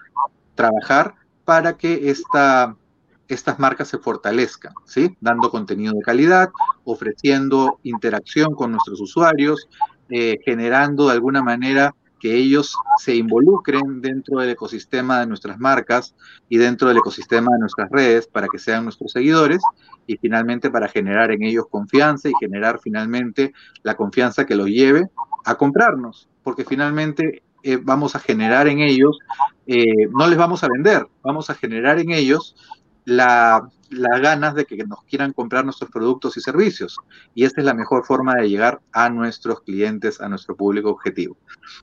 trabajar 0.56 1.16
para 1.50 1.77
que 1.77 2.12
esta, 2.12 2.77
estas 3.27 3.58
marcas 3.58 3.88
se 3.88 3.98
fortalezcan, 3.98 4.75
¿sí? 4.86 5.18
Dando 5.20 5.50
contenido 5.50 5.96
de 5.96 6.03
calidad, 6.03 6.51
ofreciendo 6.84 7.79
interacción 7.82 8.53
con 8.53 8.72
nuestros 8.72 9.01
usuarios, 9.01 9.68
eh, 10.12 10.38
generando 10.46 11.08
de 11.08 11.13
alguna 11.13 11.41
manera 11.41 11.96
que 12.20 12.36
ellos 12.36 12.77
se 13.00 13.15
involucren 13.15 14.00
dentro 14.00 14.39
del 14.39 14.51
ecosistema 14.51 15.22
de 15.22 15.25
nuestras 15.25 15.58
marcas 15.58 16.13
y 16.50 16.60
dentro 16.60 16.88
del 16.88 16.98
ecosistema 16.98 17.51
de 17.53 17.60
nuestras 17.62 17.89
redes 17.89 18.27
para 18.27 18.48
que 18.48 18.60
sean 18.60 18.84
nuestros 18.84 19.12
seguidores 19.12 19.63
y 20.06 20.18
finalmente 20.18 20.70
para 20.70 20.88
generar 20.88 21.32
en 21.32 21.41
ellos 21.41 21.65
confianza 21.68 22.29
y 22.29 22.36
generar 22.39 22.79
finalmente 22.79 23.53
la 23.82 23.96
confianza 23.96 24.46
que 24.46 24.53
los 24.53 24.68
lleve 24.68 25.08
a 25.46 25.56
comprarnos, 25.56 26.29
porque 26.44 26.63
finalmente 26.63 27.41
vamos 27.84 28.16
a 28.16 28.20
generar 28.20 28.68
en 28.68 28.80
ellos, 28.80 29.18
eh, 29.68 30.08
no 30.12 30.28
les 30.28 30.38
vamos 30.38 30.63
a 30.63 30.68
vender, 30.68 31.08
vamos 31.24 31.50
a 31.50 31.56
generar 31.56 32.00
en 32.00 32.12
ellos 32.12 32.56
las 33.06 33.62
ganas 34.22 34.54
de 34.54 34.66
que 34.66 34.78
nos 34.86 35.04
quieran 35.04 35.34
comprar 35.34 35.66
nuestros 35.66 35.89
productos 35.89 36.38
y 36.38 36.42
servicios. 36.42 36.98
Y 37.34 37.44
esta 37.44 37.62
es 37.62 37.66
la 37.66 37.74
mejor 37.74 38.06
forma 38.06 38.36
de 38.36 38.50
llegar 38.50 38.82
a 38.92 39.10
nuestros 39.10 39.62
clientes, 39.62 40.22
a 40.22 40.30
nuestro 40.30 40.56
público 40.56 40.89
objetivo. 40.89 41.38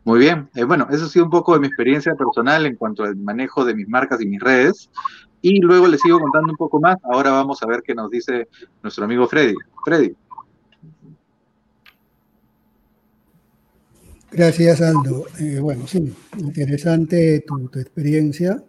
Muy 0.04 0.21
bien, 0.21 0.49
eh, 0.54 0.64
bueno, 0.64 0.87
eso 0.90 1.06
ha 1.06 1.09
sido 1.09 1.25
un 1.25 1.30
poco 1.30 1.54
de 1.54 1.61
mi 1.61 1.66
experiencia 1.66 2.14
personal 2.14 2.66
en 2.66 2.76
cuanto 2.76 3.02
al 3.02 3.16
manejo 3.16 3.64
de 3.64 3.75
mis 3.75 3.88
marcas 3.88 4.21
y 4.21 4.26
mis 4.26 4.40
redes. 4.40 4.90
Y 5.42 5.61
luego 5.61 5.87
les 5.87 6.00
sigo 6.00 6.18
contando 6.18 6.50
un 6.50 6.56
poco 6.56 6.80
más. 6.80 6.97
Ahora 7.04 7.30
vamos 7.30 7.62
a 7.62 7.66
ver 7.66 7.83
qué 7.85 7.95
nos 7.95 8.11
dice 8.11 8.49
nuestro 8.83 9.04
amigo 9.04 9.28
Freddy. 9.28 9.54
Freddy. 9.85 10.16
Gracias, 14.33 14.80
Aldo. 14.80 15.25
Eh, 15.38 15.61
bueno, 15.61 15.87
sí, 15.87 16.12
interesante 16.38 17.45
tu, 17.47 17.78
experiencia. 17.78 18.62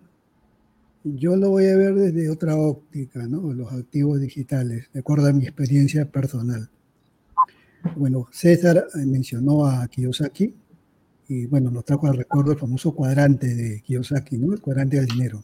Yo 1.03 1.35
lo 1.35 1.49
voy 1.51 1.65
a 1.67 1.75
ver 1.75 1.95
desde 1.95 2.29
otra 2.29 2.55
óptica, 2.55 3.27
¿no? 3.27 3.53
Los 3.53 3.71
activos 3.73 4.19
digitales, 4.21 4.87
de 4.93 4.99
acuerdo 4.99 5.27
a 5.27 5.33
mi 5.33 5.43
experiencia 5.43 6.05
personal. 6.05 6.69
Bueno, 7.95 8.27
César 8.31 8.85
eh, 8.95 9.05
mencionó 9.05 9.65
a 9.65 9.87
Kiyosaki 9.87 10.53
y 11.29 11.45
bueno, 11.47 11.71
nos 11.71 11.85
trajo 11.85 12.07
al 12.07 12.17
recuerdo 12.17 12.51
el 12.51 12.57
famoso 12.57 12.93
cuadrante 12.93 13.53
de 13.53 13.81
Kiyosaki, 13.81 14.37
¿no? 14.37 14.53
El 14.53 14.61
cuadrante 14.61 14.97
del 14.97 15.07
dinero. 15.07 15.41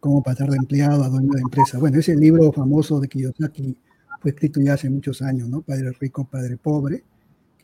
Cómo 0.00 0.22
pasar 0.22 0.50
de 0.50 0.56
empleado 0.56 1.02
a 1.02 1.08
dueño 1.08 1.32
de 1.32 1.42
empresa. 1.42 1.78
Bueno, 1.78 1.98
ese 1.98 2.14
libro 2.14 2.52
famoso 2.52 3.00
de 3.00 3.08
Kiyosaki 3.08 3.76
fue 4.20 4.30
escrito 4.32 4.60
ya 4.60 4.74
hace 4.74 4.90
muchos 4.90 5.22
años, 5.22 5.48
¿no? 5.48 5.62
Padre 5.62 5.92
rico, 5.98 6.24
padre 6.24 6.56
pobre, 6.56 7.04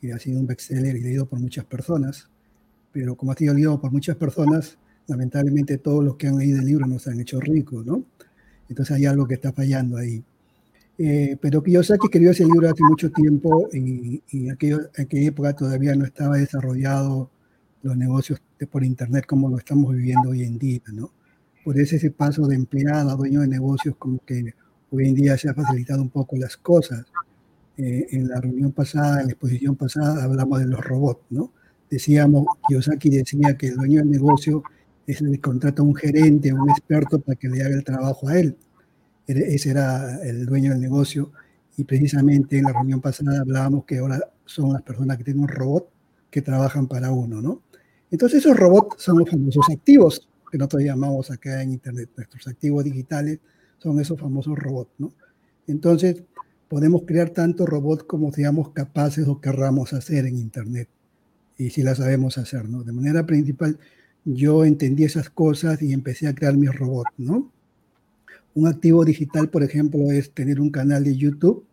que 0.00 0.12
ha 0.12 0.18
sido 0.18 0.40
un 0.40 0.46
bestseller 0.46 0.96
y 0.96 1.00
leído 1.00 1.26
por 1.26 1.40
muchas 1.40 1.64
personas. 1.64 2.28
Pero 2.92 3.16
como 3.16 3.32
ha 3.32 3.36
sido 3.36 3.54
leído 3.54 3.80
por 3.80 3.92
muchas 3.92 4.16
personas, 4.16 4.78
lamentablemente 5.06 5.78
todos 5.78 6.04
los 6.04 6.16
que 6.16 6.28
han 6.28 6.38
leído 6.38 6.60
el 6.60 6.66
libro 6.66 6.86
no 6.86 6.98
se 6.98 7.10
han 7.10 7.20
hecho 7.20 7.40
ricos, 7.40 7.84
¿no? 7.84 8.04
Entonces 8.68 8.96
hay 8.96 9.06
algo 9.06 9.26
que 9.26 9.34
está 9.34 9.52
fallando 9.52 9.96
ahí. 9.96 10.22
Eh, 10.98 11.36
pero 11.40 11.62
Kiyosaki 11.62 12.06
escribió 12.06 12.30
ese 12.30 12.44
libro 12.44 12.70
hace 12.70 12.82
mucho 12.82 13.10
tiempo 13.10 13.68
y, 13.72 14.22
en 14.32 14.50
aquella 14.50 14.88
época 15.12 15.54
todavía 15.54 15.94
no 15.94 16.06
estaba 16.06 16.38
desarrollado 16.38 17.30
los 17.82 17.96
negocios 17.96 18.40
por 18.70 18.82
Internet 18.82 19.26
como 19.26 19.50
lo 19.50 19.58
estamos 19.58 19.94
viviendo 19.94 20.30
hoy 20.30 20.42
en 20.42 20.58
día, 20.58 20.80
¿no? 20.92 21.10
Por 21.64 21.78
eso 21.78 21.96
ese 21.96 22.10
paso 22.10 22.46
de 22.46 22.54
empleado 22.54 23.10
a 23.10 23.14
dueño 23.14 23.40
de 23.40 23.48
negocios 23.48 23.94
como 23.96 24.24
que 24.24 24.54
hoy 24.90 25.08
en 25.08 25.14
día 25.14 25.36
se 25.36 25.50
ha 25.50 25.54
facilitado 25.54 26.00
un 26.00 26.10
poco 26.10 26.36
las 26.36 26.56
cosas. 26.56 27.04
Eh, 27.78 28.06
en 28.10 28.28
la 28.28 28.40
reunión 28.40 28.72
pasada, 28.72 29.20
en 29.20 29.26
la 29.26 29.32
exposición 29.32 29.76
pasada, 29.76 30.24
hablamos 30.24 30.60
de 30.60 30.66
los 30.66 30.80
robots, 30.80 31.24
¿no? 31.30 31.52
Decíamos, 31.90 32.46
Kiyosaki 32.68 33.10
decía 33.10 33.56
que 33.56 33.68
el 33.68 33.76
dueño 33.76 34.00
del 34.00 34.10
negocio 34.10 34.62
es 35.06 35.20
el 35.20 35.30
que 35.32 35.40
contrata 35.40 35.82
a 35.82 35.84
un 35.84 35.94
gerente, 35.94 36.50
a 36.50 36.54
un 36.54 36.70
experto 36.70 37.20
para 37.20 37.36
que 37.36 37.48
le 37.48 37.62
haga 37.62 37.76
el 37.76 37.84
trabajo 37.84 38.28
a 38.28 38.38
él 38.38 38.56
ese 39.26 39.70
era 39.70 40.22
el 40.22 40.46
dueño 40.46 40.70
del 40.70 40.80
negocio 40.80 41.32
y 41.76 41.84
precisamente 41.84 42.58
en 42.58 42.64
la 42.64 42.72
reunión 42.72 43.00
pasada 43.00 43.40
hablábamos 43.40 43.84
que 43.84 43.98
ahora 43.98 44.20
son 44.44 44.72
las 44.72 44.82
personas 44.82 45.18
que 45.18 45.24
tienen 45.24 45.42
un 45.42 45.48
robot 45.48 45.88
que 46.30 46.42
trabajan 46.42 46.86
para 46.86 47.10
uno, 47.10 47.42
¿no? 47.42 47.62
Entonces 48.10 48.44
esos 48.44 48.56
robots 48.56 49.02
son 49.02 49.18
los 49.18 49.28
famosos 49.28 49.66
activos 49.70 50.28
que 50.50 50.58
nosotros 50.58 50.84
llamamos 50.84 51.30
acá 51.30 51.60
en 51.62 51.72
Internet. 51.72 52.10
Nuestros 52.16 52.46
activos 52.46 52.84
digitales 52.84 53.40
son 53.78 53.98
esos 54.00 54.18
famosos 54.18 54.56
robots, 54.56 54.92
¿no? 54.98 55.12
Entonces 55.66 56.22
podemos 56.68 57.02
crear 57.06 57.30
tantos 57.30 57.68
robots 57.68 58.04
como 58.04 58.32
seamos 58.32 58.70
capaces 58.70 59.28
o 59.28 59.40
querramos 59.40 59.92
hacer 59.92 60.26
en 60.26 60.38
Internet 60.38 60.88
y 61.58 61.70
si 61.70 61.82
la 61.82 61.94
sabemos 61.94 62.38
hacer, 62.38 62.68
¿no? 62.68 62.82
De 62.82 62.92
manera 62.92 63.24
principal, 63.24 63.78
yo 64.24 64.64
entendí 64.64 65.04
esas 65.04 65.30
cosas 65.30 65.80
y 65.82 65.92
empecé 65.92 66.26
a 66.26 66.34
crear 66.34 66.56
mis 66.56 66.74
robots, 66.74 67.12
¿no? 67.16 67.50
Un 68.54 68.66
activo 68.66 69.04
digital, 69.04 69.48
por 69.48 69.62
ejemplo, 69.62 70.10
es 70.10 70.30
tener 70.32 70.60
un 70.60 70.70
canal 70.70 71.04
de 71.04 71.16
YouTube 71.16 71.64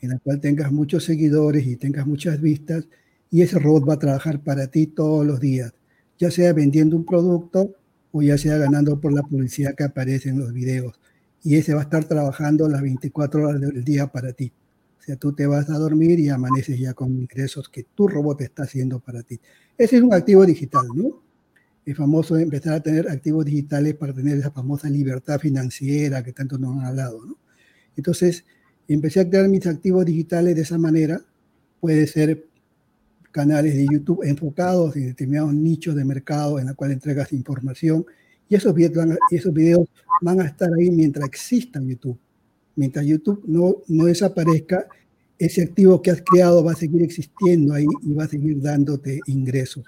en 0.00 0.12
el 0.12 0.20
cual 0.20 0.40
tengas 0.40 0.72
muchos 0.72 1.04
seguidores 1.04 1.66
y 1.66 1.76
tengas 1.76 2.06
muchas 2.06 2.40
vistas 2.40 2.86
y 3.30 3.42
ese 3.42 3.58
robot 3.58 3.88
va 3.88 3.94
a 3.94 3.98
trabajar 3.98 4.40
para 4.40 4.66
ti 4.66 4.86
todos 4.86 5.26
los 5.26 5.40
días, 5.40 5.72
ya 6.18 6.30
sea 6.30 6.52
vendiendo 6.52 6.96
un 6.96 7.04
producto 7.04 7.74
o 8.12 8.22
ya 8.22 8.36
sea 8.38 8.58
ganando 8.58 9.00
por 9.00 9.12
la 9.12 9.22
publicidad 9.22 9.74
que 9.74 9.84
aparece 9.84 10.28
en 10.28 10.38
los 10.38 10.52
videos. 10.52 11.00
Y 11.44 11.56
ese 11.56 11.74
va 11.74 11.82
a 11.82 11.84
estar 11.84 12.04
trabajando 12.06 12.68
las 12.68 12.82
24 12.82 13.48
horas 13.48 13.60
del 13.60 13.84
día 13.84 14.08
para 14.08 14.32
ti. 14.32 14.52
O 14.98 15.02
sea, 15.02 15.16
tú 15.16 15.32
te 15.32 15.46
vas 15.46 15.70
a 15.70 15.78
dormir 15.78 16.18
y 16.18 16.30
amaneces 16.30 16.80
ya 16.80 16.94
con 16.94 17.12
ingresos 17.12 17.68
que 17.68 17.84
tu 17.94 18.08
robot 18.08 18.40
está 18.40 18.64
haciendo 18.64 18.98
para 18.98 19.22
ti. 19.22 19.38
Ese 19.76 19.96
es 19.96 20.02
un 20.02 20.14
activo 20.14 20.46
digital, 20.46 20.86
¿no? 20.94 21.22
es 21.84 21.96
famoso 21.96 22.38
empezar 22.38 22.74
a 22.74 22.80
tener 22.80 23.08
activos 23.08 23.44
digitales 23.44 23.94
para 23.94 24.12
tener 24.12 24.38
esa 24.38 24.50
famosa 24.50 24.88
libertad 24.88 25.38
financiera 25.38 26.22
que 26.22 26.32
tanto 26.32 26.56
nos 26.58 26.76
han 26.78 26.86
hablado. 26.86 27.24
¿no? 27.24 27.36
Entonces, 27.96 28.44
empecé 28.88 29.20
a 29.20 29.28
crear 29.28 29.48
mis 29.48 29.66
activos 29.66 30.04
digitales 30.04 30.56
de 30.56 30.62
esa 30.62 30.78
manera. 30.78 31.20
Puede 31.80 32.06
ser 32.06 32.46
canales 33.30 33.74
de 33.74 33.86
YouTube 33.90 34.22
enfocados 34.22 34.96
en 34.96 35.06
determinados 35.06 35.52
nichos 35.52 35.94
de 35.94 36.04
mercado 36.04 36.58
en 36.58 36.66
la 36.66 36.74
cual 36.74 36.92
entregas 36.92 37.32
información 37.32 38.06
y 38.54 38.56
esos 38.56 38.74
videos, 38.74 38.94
van 38.94 39.12
a, 39.12 39.16
esos 39.30 39.52
videos 39.52 39.88
van 40.22 40.40
a 40.40 40.44
estar 40.44 40.70
ahí 40.78 40.90
mientras 40.90 41.26
exista 41.26 41.80
YouTube. 41.80 42.18
Mientras 42.76 43.04
YouTube 43.06 43.42
no, 43.46 43.76
no 43.88 44.04
desaparezca, 44.06 44.86
ese 45.38 45.62
activo 45.62 46.00
que 46.00 46.10
has 46.10 46.22
creado 46.22 46.64
va 46.64 46.72
a 46.72 46.76
seguir 46.76 47.02
existiendo 47.02 47.74
ahí 47.74 47.86
y 48.02 48.12
va 48.12 48.24
a 48.24 48.28
seguir 48.28 48.60
dándote 48.60 49.20
ingresos 49.26 49.84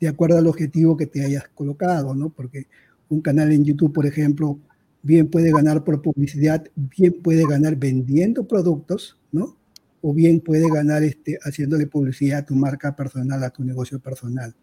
de 0.00 0.08
acuerdo 0.08 0.38
al 0.38 0.46
objetivo 0.46 0.96
que 0.96 1.06
te 1.06 1.24
hayas 1.24 1.48
colocado, 1.48 2.14
¿no? 2.14 2.30
Porque 2.30 2.66
un 3.08 3.20
canal 3.20 3.52
en 3.52 3.64
YouTube, 3.64 3.92
por 3.92 4.06
ejemplo, 4.06 4.58
bien 5.02 5.28
puede 5.28 5.50
ganar 5.50 5.84
por 5.84 6.02
publicidad, 6.02 6.66
bien 6.74 7.22
puede 7.22 7.46
ganar 7.46 7.76
vendiendo 7.76 8.46
productos, 8.46 9.18
¿no? 9.32 9.56
O 10.02 10.12
bien 10.12 10.40
puede 10.40 10.68
ganar 10.68 11.02
este, 11.02 11.38
haciéndole 11.42 11.86
publicidad 11.86 12.40
a 12.40 12.46
tu 12.46 12.54
marca 12.54 12.94
personal, 12.94 13.42
a 13.42 13.50
tu 13.50 13.64
negocio 13.64 13.98
personal. 14.00 14.54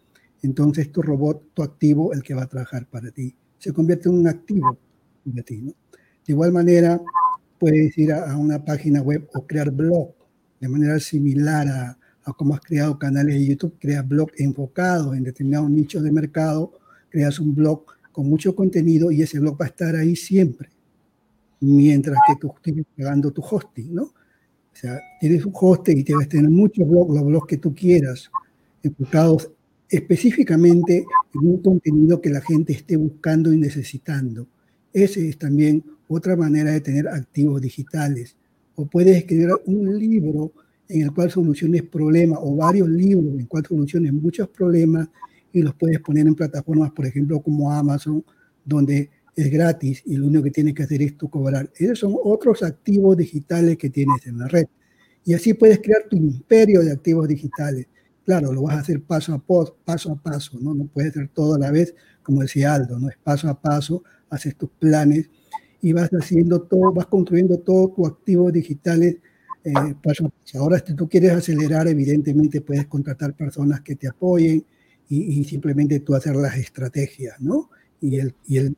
Entonces 0.42 0.92
tu 0.92 1.02
robot, 1.02 1.54
tu 1.54 1.64
activo, 1.64 2.14
el 2.14 2.22
que 2.22 2.34
va 2.34 2.44
a 2.44 2.48
trabajar 2.48 2.86
para 2.88 3.12
ti, 3.12 3.36
se 3.64 3.72
convierte 3.72 4.10
en 4.10 4.16
un 4.16 4.28
activo 4.28 4.78
de 5.24 5.42
ti. 5.42 5.62
De 5.62 6.34
igual 6.34 6.52
manera, 6.52 7.02
puedes 7.58 7.98
ir 7.98 8.12
a, 8.12 8.30
a 8.30 8.38
una 8.38 8.64
página 8.66 9.02
web 9.02 9.26
o 9.34 9.48
crear 9.48 9.72
blog 9.72 10.14
de 10.60 10.68
manera 10.68 11.00
similar 11.00 11.66
a, 11.70 11.98
a 12.26 12.34
cómo 12.34 12.56
has 12.56 12.60
creado 12.60 13.00
canales 13.00 13.36
de 13.36 13.46
YouTube, 13.46 13.78
creas 13.80 14.06
blog 14.06 14.32
enfocados 14.38 15.16
en 15.16 15.24
determinados 15.24 15.70
nichos 15.70 16.04
de 16.04 16.12
mercado, 16.12 16.74
creas 17.08 17.40
un 17.40 17.56
blog 17.56 17.86
con 18.12 18.28
mucho 18.28 18.54
contenido 18.54 19.12
y 19.12 19.22
ese 19.22 19.40
blog 19.40 19.60
va 19.60 19.66
a 19.66 19.70
estar 19.70 19.96
ahí 19.96 20.18
siempre, 20.18 20.70
mientras 21.62 22.18
que 22.28 22.36
tú 22.42 22.54
estés 22.58 22.86
pagando 22.98 23.32
tu 23.32 23.42
hosting, 23.42 23.96
¿no? 23.96 24.04
O 24.04 24.76
sea, 24.76 25.00
tienes 25.22 25.46
un 25.46 25.54
hosting 25.56 26.00
y 26.00 26.04
tienes 26.04 26.28
que 26.28 26.38
tener 26.38 26.52
muchos 26.52 26.86
blogs, 26.86 27.16
los 27.16 27.24
blogs 27.24 27.48
que 27.48 27.58
tú 27.58 27.74
quieras, 27.74 28.30
enfocados 28.82 29.53
específicamente 29.94 31.06
en 31.36 31.48
un 31.48 31.62
contenido 31.62 32.20
que 32.20 32.32
la 32.32 32.42
gente 32.42 32.74
esté 32.74 32.98
buscando 32.98 33.54
y 33.54 33.58
necesitando. 33.58 34.48
Ese 34.92 35.30
es 35.30 35.38
también 35.38 35.84
otra 36.08 36.36
manera 36.36 36.72
de 36.72 36.82
tener 36.82 37.08
activos 37.08 37.62
digitales. 37.62 38.36
O 38.76 38.88
puedes 38.88 39.16
escribir 39.16 39.50
un 39.68 40.00
libro 40.00 40.52
en 40.90 41.04
el 41.04 41.14
cual 41.14 41.30
soluciones 41.30 41.84
problemas 41.84 42.40
o 42.42 42.56
varios 42.56 42.90
libros 42.90 43.34
en 43.36 43.42
el 43.42 43.48
cual 43.48 43.68
soluciones 43.68 44.12
muchos 44.14 44.50
problemas 44.50 45.10
y 45.52 45.62
los 45.62 45.76
puedes 45.76 46.00
poner 46.00 46.26
en 46.26 46.34
plataformas, 46.34 46.92
por 46.92 47.06
ejemplo, 47.06 47.40
como 47.40 47.72
Amazon, 47.72 48.26
donde 48.66 49.12
es 49.36 49.52
gratis 49.52 50.02
y 50.08 50.16
lo 50.16 50.26
único 50.26 50.46
que 50.46 50.52
tienes 50.52 50.74
que 50.74 50.84
hacer 50.84 51.04
es 51.04 51.16
tú 51.16 51.30
cobrar. 51.30 51.70
Esos 51.76 52.00
son 52.00 52.16
otros 52.24 52.64
activos 52.64 53.16
digitales 53.16 53.78
que 53.78 53.92
tienes 53.92 54.26
en 54.26 54.40
la 54.40 54.48
red. 54.48 54.66
Y 55.24 55.36
así 55.36 55.54
puedes 55.54 55.80
crear 55.80 56.08
tu 56.10 56.18
imperio 56.18 56.82
de 56.82 56.92
activos 56.92 57.28
digitales. 57.28 57.86
Claro, 58.26 58.54
lo 58.54 58.64
vas 58.64 58.76
a 58.76 58.80
hacer 58.80 59.02
paso 59.02 59.34
a 59.34 59.40
paso, 59.40 60.12
a 60.12 60.16
paso, 60.16 60.58
¿no? 60.60 60.74
No 60.74 60.86
puedes 60.86 61.12
hacer 61.12 61.30
todo 61.30 61.56
a 61.56 61.60
la 61.60 61.72
vez, 61.72 61.94
como 62.22 62.42
decía 62.42 62.74
Aldo, 62.74 62.98
¿no? 63.00 63.10
Es 63.10 63.18
paso 63.18 63.50
a 63.50 63.60
paso, 63.60 64.04
haces 64.30 64.56
tus 64.56 64.70
planes 64.70 65.30
y 65.82 65.92
vas 65.92 66.10
haciendo 66.10 66.62
todo, 66.62 66.94
vas 66.94 67.08
construyendo 67.08 67.60
todos 67.60 67.94
tus 67.94 68.08
activos 68.08 68.54
digitales 68.54 69.18
eh, 69.64 69.74
Ahora, 70.56 70.84
si 70.86 70.94
tú 70.94 71.08
quieres 71.08 71.32
acelerar, 71.32 71.88
evidentemente 71.88 72.62
puedes 72.62 72.86
contratar 72.88 73.34
personas 73.34 73.82
que 73.82 73.96
te 73.96 74.08
apoyen 74.10 74.66
y, 75.10 75.44
simplemente 75.46 76.00
tú 76.00 76.16
hacer 76.16 76.36
las 76.36 76.58
estrategias, 76.58 77.40
¿no? 77.40 77.70
Y, 78.02 78.18
el, 78.18 78.36
y 78.48 78.58
el, 78.58 78.76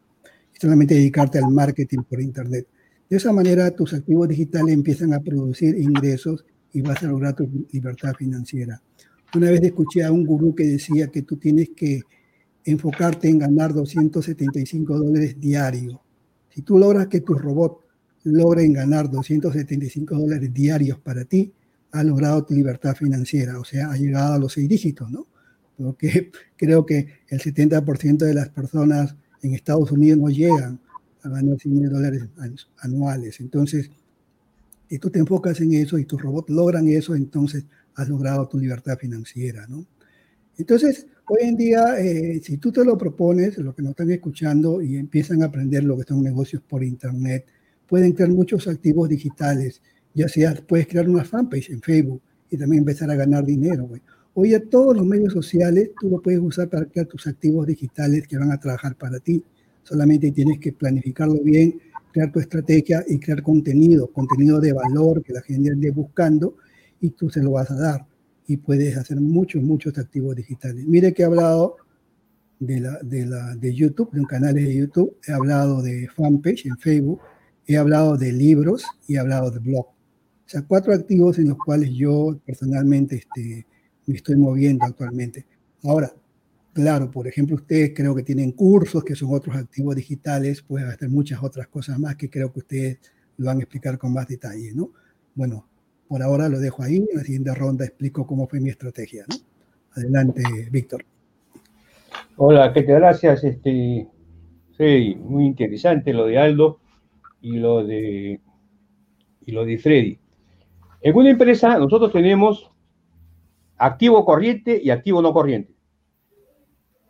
solamente 0.60 0.94
dedicarte 0.96 1.40
al 1.40 1.50
marketing 1.50 2.00
por 2.04 2.22
Internet. 2.22 2.68
De 3.10 3.18
esa 3.18 3.32
manera, 3.32 3.72
tus 3.72 3.94
activos 3.94 4.28
digitales 4.28 4.74
empiezan 4.74 5.14
a 5.14 5.20
producir 5.20 5.78
ingresos 5.78 6.46
y 6.74 6.82
vas 6.82 7.02
a 7.04 7.08
lograr 7.08 7.36
tu 7.36 7.50
libertad 7.72 8.14
financiera. 8.18 8.82
Una 9.34 9.52
vez 9.52 9.62
escuché 9.64 10.04
a 10.04 10.12
un 10.12 10.26
gurú 10.26 10.54
que 10.56 10.66
decía 10.66 11.08
que 11.08 11.24
tú 11.24 11.38
tienes 11.38 11.70
que 11.76 12.02
enfocarte 12.64 13.30
en 13.30 13.40
ganar 13.40 13.74
275 13.74 14.98
dólares 14.98 15.40
diarios. 15.40 16.00
Si 16.50 16.62
tú 16.62 16.80
logras 16.80 17.08
que 17.08 17.22
tus 17.22 17.42
robots 17.42 17.84
logren 18.24 18.74
ganar 18.74 19.10
275 19.10 20.16
dólares 20.16 20.54
diarios 20.54 21.00
para 21.00 21.26
ti, 21.26 21.54
ha 21.92 22.04
logrado 22.04 22.44
tu 22.44 22.54
libertad 22.54 22.96
financiera, 22.96 23.60
o 23.60 23.64
sea, 23.64 23.92
ha 23.92 23.98
llegado 23.98 24.34
a 24.34 24.40
los 24.40 24.54
seis 24.54 24.68
dígitos, 24.68 25.10
¿no? 25.12 25.28
Porque 25.78 26.32
creo 26.58 26.86
que 26.86 27.08
el 27.28 27.40
70% 27.40 28.18
de 28.18 28.34
las 28.34 28.50
personas 28.50 29.16
en 29.42 29.54
Estados 29.54 29.92
Unidos 29.92 30.20
no 30.20 30.30
llegan 30.30 30.80
a 31.24 31.30
ganar 31.30 31.58
100 31.60 31.90
dólares 31.90 32.24
anuales. 32.80 33.40
Entonces, 33.40 33.92
si 34.90 35.00
tú 35.00 35.10
te 35.10 35.20
enfocas 35.20 35.60
en 35.62 35.74
eso 35.74 35.98
y 35.98 36.06
tus 36.06 36.22
robots 36.22 36.50
logran 36.50 36.88
eso, 36.88 37.16
entonces 37.16 37.66
has 37.96 38.10
logrado 38.10 38.48
tu 38.48 38.58
libertad 38.58 38.98
financiera, 38.98 39.66
¿no? 39.68 39.86
Entonces, 40.58 41.08
hoy 41.28 41.40
en 41.42 41.58
día, 41.58 42.00
eh, 42.00 42.40
si 42.44 42.58
tú 42.58 42.72
te 42.72 42.86
lo 42.86 42.98
propones, 42.98 43.58
lo 43.58 43.76
que 43.76 43.82
nos 43.82 43.92
están 43.92 44.12
escuchando 44.12 44.82
y 44.82 44.96
empiezan 44.96 45.44
a 45.44 45.48
aprender 45.48 45.84
lo 45.84 45.98
que 45.98 46.04
son 46.04 46.24
negocios 46.24 46.62
por 46.62 46.84
Internet, 46.84 47.46
pueden 47.88 48.14
crear 48.14 48.30
muchos 48.30 48.68
activos 48.68 49.10
digitales, 49.10 49.82
ya 50.14 50.28
sea 50.28 50.56
puedes 50.68 50.88
crear 50.88 51.10
una 51.10 51.26
fanpage 51.26 51.72
en 51.72 51.82
Facebook 51.82 52.22
y 52.50 52.58
también 52.58 52.82
empezar 52.82 53.10
a 53.12 53.16
ganar 53.16 53.46
dinero, 53.46 53.90
Hoy 54.38 54.54
a 54.54 54.62
todos 54.62 54.98
los 54.98 55.06
medios 55.06 55.32
sociales 55.32 55.92
tú 55.98 56.10
lo 56.10 56.22
puedes 56.22 56.42
usar 56.42 56.70
para 56.70 56.86
crear 56.86 57.08
tus 57.08 57.26
activos 57.26 57.66
digitales 57.66 58.28
que 58.28 58.38
van 58.38 58.52
a 58.52 58.60
trabajar 58.60 58.94
para 58.98 59.18
ti. 59.22 59.42
Solamente 59.82 60.30
tienes 60.32 60.60
que 60.60 60.74
planificarlo 60.74 61.40
bien, 61.40 61.80
crear 62.12 62.34
tu 62.34 62.42
estrategia 62.42 63.06
y 63.08 63.18
crear 63.18 63.42
contenido, 63.42 64.08
contenido 64.08 64.60
de 64.60 64.74
valor 64.74 65.24
que 65.24 65.32
la 65.32 65.42
gente 65.42 65.72
ande 65.72 65.90
buscando 65.90 66.58
y 67.00 67.12
tú 67.12 67.30
se 67.30 67.42
lo 67.42 67.52
vas 67.52 67.72
a 67.72 67.76
dar. 67.76 68.06
Y 68.48 68.58
puedes 68.58 68.96
hacer 68.98 69.20
muchos, 69.20 69.62
muchos 69.64 69.98
activos 69.98 70.36
digitales. 70.36 70.86
Mire 70.86 71.14
que 71.14 71.24
he 71.24 71.26
hablado 71.26 71.78
de, 72.60 72.80
la, 72.80 73.00
de, 73.02 73.26
la, 73.26 73.56
de 73.56 73.74
YouTube, 73.74 74.12
de 74.12 74.20
un 74.22 74.28
canal 74.28 74.54
de 74.54 74.76
YouTube, 74.76 75.18
he 75.28 75.32
hablado 75.32 75.82
de 75.82 76.08
fanpage 76.08 76.66
en 76.66 76.78
Facebook, 76.78 77.22
he 77.68 77.78
hablado 77.78 78.18
de 78.18 78.32
libros 78.32 78.86
y 79.08 79.16
he 79.16 79.20
hablado 79.20 79.52
de 79.52 79.60
blog. 79.60 79.88
O 79.88 80.48
sea, 80.48 80.62
cuatro 80.62 80.94
activos 80.94 81.40
en 81.40 81.50
los 81.50 81.58
cuales 81.58 81.92
yo 81.92 82.40
personalmente 82.46 83.16
este, 83.16 83.66
me 84.06 84.16
estoy 84.16 84.36
moviendo 84.36 84.86
actualmente. 84.86 85.46
Ahora, 85.84 86.14
claro, 86.74 87.10
por 87.10 87.28
ejemplo, 87.28 87.56
ustedes 87.56 87.94
creo 87.96 88.14
que 88.14 88.24
tienen 88.24 88.52
cursos 88.52 89.04
que 89.04 89.16
son 89.16 89.34
otros 89.34 89.56
activos 89.56 89.96
digitales, 89.96 90.62
pueden 90.62 90.90
hacer 90.90 91.10
muchas 91.10 91.42
otras 91.42 91.68
cosas 91.68 92.00
más 92.00 92.16
que 92.16 92.30
creo 92.30 92.54
que 92.54 92.60
ustedes 92.60 93.00
lo 93.38 93.48
van 93.48 93.58
a 93.58 93.62
explicar 93.62 93.98
con 93.98 94.14
más 94.14 94.28
detalle, 94.28 94.74
¿no? 94.74 94.92
Bueno, 95.34 95.68
por 96.08 96.22
ahora 96.22 96.50
lo 96.50 96.60
dejo 96.60 96.84
ahí, 96.84 96.98
en 96.98 97.08
la 97.14 97.24
siguiente 97.24 97.54
ronda 97.56 97.86
explico 97.86 98.26
cómo 98.26 98.48
fue 98.48 98.60
mi 98.60 98.70
estrategia, 98.70 99.26
¿no? 99.28 99.36
Adelante, 99.96 100.44
Víctor. 100.72 101.06
Hola, 102.38 102.74
¿qué 102.74 102.84
tal? 102.84 102.96
Gracias. 102.96 103.44
Este, 103.44 104.08
sí, 104.78 105.18
muy 105.22 105.46
interesante 105.46 106.14
lo 106.14 106.26
de 106.26 106.38
Aldo 106.38 106.80
y 107.42 107.58
lo 107.58 107.86
de, 107.86 108.42
y 109.46 109.52
lo 109.52 109.66
de 109.66 109.78
Freddy. 109.78 110.20
En 111.02 111.16
una 111.16 111.30
empresa 111.30 111.78
nosotros 111.78 112.12
tenemos 112.12 112.72
activo 113.78 114.26
corriente 114.26 114.82
y 114.84 114.90
activo 114.90 115.22
no 115.22 115.34
corriente. 115.34 115.74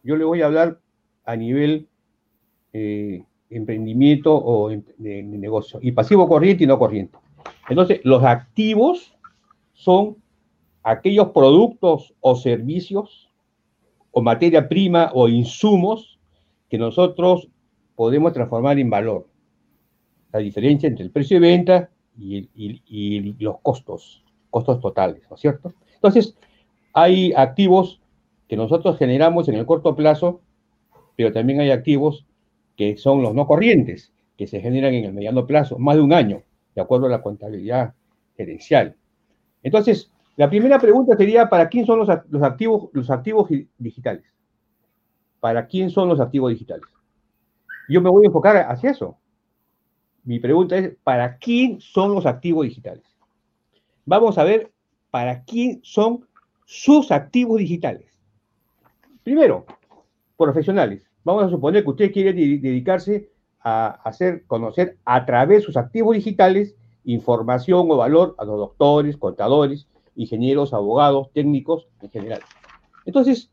Yo 0.03 0.15
le 0.15 0.25
voy 0.25 0.41
a 0.41 0.45
hablar 0.45 0.79
a 1.23 1.35
nivel 1.35 1.87
eh, 2.73 3.23
emprendimiento 3.49 4.35
o 4.35 4.69
de, 4.69 5.23
negocio, 5.23 5.79
y 5.81 5.91
pasivo 5.91 6.27
corriente 6.27 6.65
y 6.65 6.67
no 6.67 6.77
corriente. 6.77 7.17
Entonces, 7.69 8.01
los 8.03 8.23
activos 8.23 9.15
son 9.73 10.17
aquellos 10.83 11.29
productos 11.29 12.13
o 12.19 12.35
servicios 12.35 13.29
o 14.11 14.21
materia 14.21 14.69
prima 14.69 15.11
o 15.13 15.27
insumos 15.27 16.19
que 16.69 16.77
nosotros 16.77 17.49
podemos 17.95 18.33
transformar 18.33 18.79
en 18.79 18.89
valor. 18.89 19.27
La 20.31 20.39
diferencia 20.39 20.87
entre 20.87 21.05
el 21.05 21.11
precio 21.11 21.39
de 21.39 21.47
venta 21.47 21.89
y, 22.17 23.35
los 23.39 23.59
costos, 23.61 24.23
costos 24.49 24.79
totales, 24.79 25.23
¿no 25.29 25.35
es 25.35 25.41
cierto? 25.41 25.73
Entonces, 25.95 26.37
hay 26.93 27.33
activos 27.33 28.01
que 28.47 28.55
nosotros 28.55 28.97
generamos 28.97 29.49
en 29.49 29.55
el 29.55 29.65
corto 29.65 29.95
plazo, 29.95 30.41
pero 31.15 31.31
también 31.33 31.59
hay 31.59 31.71
activos 31.71 32.25
que 32.77 32.97
son 32.97 33.21
los 33.21 33.33
no 33.33 33.47
corrientes, 33.47 34.13
que 34.37 34.47
se 34.47 34.61
generan 34.61 34.93
en 34.93 35.05
el 35.05 35.13
mediano 35.13 35.47
plazo, 35.47 35.79
más 35.79 35.95
de 35.95 36.01
un 36.01 36.13
año, 36.13 36.43
de 36.75 36.81
acuerdo 36.81 37.07
a 37.07 37.09
la 37.09 37.21
contabilidad 37.21 37.93
gerencial. 38.37 38.95
Entonces, 39.63 40.11
la 40.35 40.49
primera 40.49 40.77
pregunta 40.77 41.15
sería, 41.15 41.49
¿para 41.49 41.69
quién 41.69 41.85
son 41.85 41.99
los, 41.99 42.09
activos, 42.09 42.89
los 42.91 43.09
activos 43.09 43.49
digitales? 43.77 44.25
¿Para 45.39 45.65
quién 45.65 45.89
son 45.89 46.09
los 46.09 46.19
activos 46.19 46.51
digitales? 46.51 46.85
Yo 47.87 48.01
me 48.01 48.09
voy 48.09 48.25
a 48.25 48.27
enfocar 48.27 48.57
hacia 48.57 48.91
eso. 48.91 49.17
Mi 50.23 50.39
pregunta 50.39 50.75
es, 50.77 50.95
¿para 51.03 51.37
quién 51.37 51.79
son 51.79 52.13
los 52.13 52.25
activos 52.25 52.65
digitales? 52.65 53.05
Vamos 54.05 54.37
a 54.37 54.43
ver 54.43 54.71
para 55.11 55.43
quién 55.43 55.79
son 55.83 56.27
sus 56.65 57.11
activos 57.11 57.59
digitales. 57.59 58.11
Primero, 59.23 59.65
profesionales. 60.37 61.07
Vamos 61.23 61.45
a 61.45 61.49
suponer 61.49 61.83
que 61.83 61.89
usted 61.89 62.11
quiere 62.11 62.33
dedicarse 62.33 63.29
a 63.65 63.87
hacer 64.03 64.45
conocer 64.45 64.97
a 65.05 65.25
través 65.25 65.59
de 65.59 65.65
sus 65.65 65.75
activos 65.75 66.15
digitales 66.15 66.75
información 67.03 67.89
o 67.89 67.97
valor 67.97 68.35
a 68.37 68.45
los 68.45 68.57
doctores, 68.57 69.17
contadores, 69.17 69.87
ingenieros, 70.15 70.73
abogados, 70.73 71.31
técnicos 71.33 71.87
en 72.01 72.11
general. 72.11 72.41
Entonces, 73.05 73.51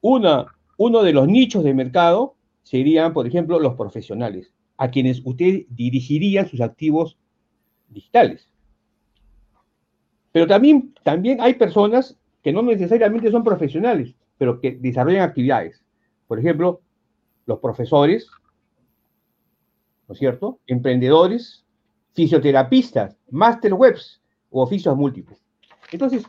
una, 0.00 0.46
uno 0.76 1.02
de 1.02 1.12
los 1.12 1.26
nichos 1.26 1.64
de 1.64 1.74
mercado 1.74 2.36
serían, 2.62 3.14
por 3.14 3.26
ejemplo, 3.26 3.58
los 3.58 3.74
profesionales, 3.74 4.52
a 4.76 4.90
quienes 4.90 5.22
usted 5.24 5.62
dirigiría 5.70 6.46
sus 6.46 6.60
activos 6.60 7.16
digitales. 7.88 8.48
Pero 10.30 10.46
también, 10.46 10.94
también 11.02 11.40
hay 11.40 11.54
personas 11.54 12.18
que 12.42 12.52
no 12.52 12.62
necesariamente 12.62 13.30
son 13.30 13.44
profesionales, 13.44 14.14
pero 14.36 14.60
que 14.60 14.72
desarrollan 14.72 15.22
actividades. 15.22 15.82
Por 16.26 16.38
ejemplo, 16.38 16.82
los 17.46 17.58
profesores, 17.60 18.28
¿no 20.08 20.14
es 20.14 20.18
cierto? 20.18 20.58
Emprendedores, 20.66 21.64
fisioterapistas, 22.14 23.16
master 23.30 23.74
webs 23.74 24.20
o 24.50 24.62
oficios 24.62 24.96
múltiples. 24.96 25.44
Entonces, 25.92 26.24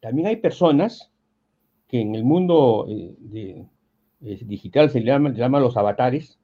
también 0.00 0.28
hay 0.28 0.36
personas 0.36 1.10
que 1.88 2.00
en 2.00 2.14
el 2.14 2.24
mundo 2.24 2.86
eh, 2.88 3.66
digital 4.20 4.90
se 4.90 5.00
le 5.00 5.06
llaman, 5.06 5.34
llaman 5.34 5.62
los 5.62 5.76
avatares, 5.76 6.38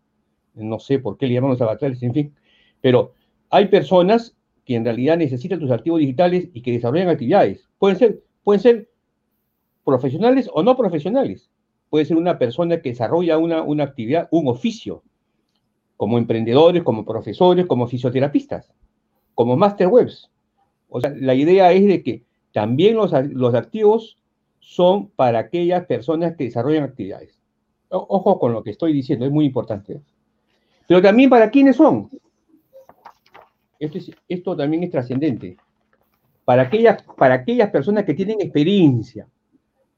no 0.54 0.78
sé 0.78 0.98
por 0.98 1.18
qué 1.18 1.26
le 1.26 1.34
llaman 1.34 1.50
los 1.50 1.60
avatares, 1.60 2.02
en 2.02 2.14
fin, 2.14 2.34
pero 2.80 3.12
hay 3.50 3.68
personas 3.68 4.36
que 4.64 4.76
en 4.76 4.84
realidad 4.84 5.18
necesitan 5.18 5.58
tus 5.58 5.70
activos 5.70 6.00
digitales 6.00 6.48
y 6.54 6.62
que 6.62 6.72
desarrollan 6.72 7.08
actividades. 7.08 7.68
Pueden 7.78 7.98
ser 7.98 8.22
Pueden 8.42 8.60
ser 8.60 8.90
profesionales 9.84 10.48
o 10.52 10.62
no 10.62 10.76
profesionales. 10.76 11.50
Puede 11.88 12.04
ser 12.04 12.16
una 12.16 12.38
persona 12.38 12.80
que 12.80 12.90
desarrolla 12.90 13.38
una, 13.38 13.62
una 13.62 13.84
actividad, 13.84 14.28
un 14.30 14.48
oficio, 14.48 15.02
como 16.00 16.16
emprendedores, 16.16 16.82
como 16.82 17.04
profesores, 17.04 17.66
como 17.66 17.86
fisioterapistas, 17.86 18.72
como 19.34 19.54
master 19.54 19.88
webs. 19.88 20.30
O 20.88 20.98
sea, 20.98 21.12
la 21.14 21.34
idea 21.34 21.70
es 21.72 21.86
de 21.86 22.02
que 22.02 22.24
también 22.54 22.96
los, 22.96 23.12
los 23.32 23.54
activos 23.54 24.16
son 24.60 25.08
para 25.08 25.40
aquellas 25.40 25.84
personas 25.84 26.36
que 26.36 26.44
desarrollan 26.44 26.84
actividades. 26.84 27.38
Ojo 27.90 28.38
con 28.38 28.54
lo 28.54 28.62
que 28.62 28.70
estoy 28.70 28.94
diciendo, 28.94 29.26
es 29.26 29.30
muy 29.30 29.44
importante. 29.44 30.00
Pero 30.88 31.02
también 31.02 31.28
para 31.28 31.50
quiénes 31.50 31.76
son. 31.76 32.08
Esto, 33.78 33.98
esto 34.26 34.56
también 34.56 34.84
es 34.84 34.90
trascendente 34.90 35.58
para 36.46 36.62
aquellas, 36.62 37.02
para 37.18 37.34
aquellas 37.34 37.68
personas 37.68 38.06
que 38.06 38.14
tienen 38.14 38.40
experiencia. 38.40 39.28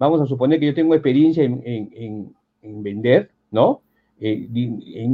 Vamos 0.01 0.21
a 0.21 0.27
suponer 0.27 0.59
que 0.59 0.67
yo 0.67 0.75
tengo 0.75 0.97
experiencia 0.97 1.45
en, 1.45 2.35
vender, 2.61 3.31
¿no? 3.53 3.83
Eh, 4.20 4.48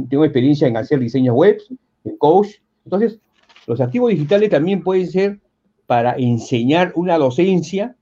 tengo 0.09 0.25
experiencia 0.25 0.67
en 0.67 0.77
hacer 0.77 0.99
diseños 0.99 1.35
web, 1.35 1.57
en 2.03 2.17
coach. 2.17 2.55
Entonces, 2.85 3.19
los 3.67 3.81
activos 3.81 4.11
digitales 4.11 4.49
también 4.49 4.83
pueden 4.83 5.07
ser 5.07 5.39
para 5.85 6.15
enseñar 6.17 6.91
una 6.95 7.17
docencia 7.17 7.95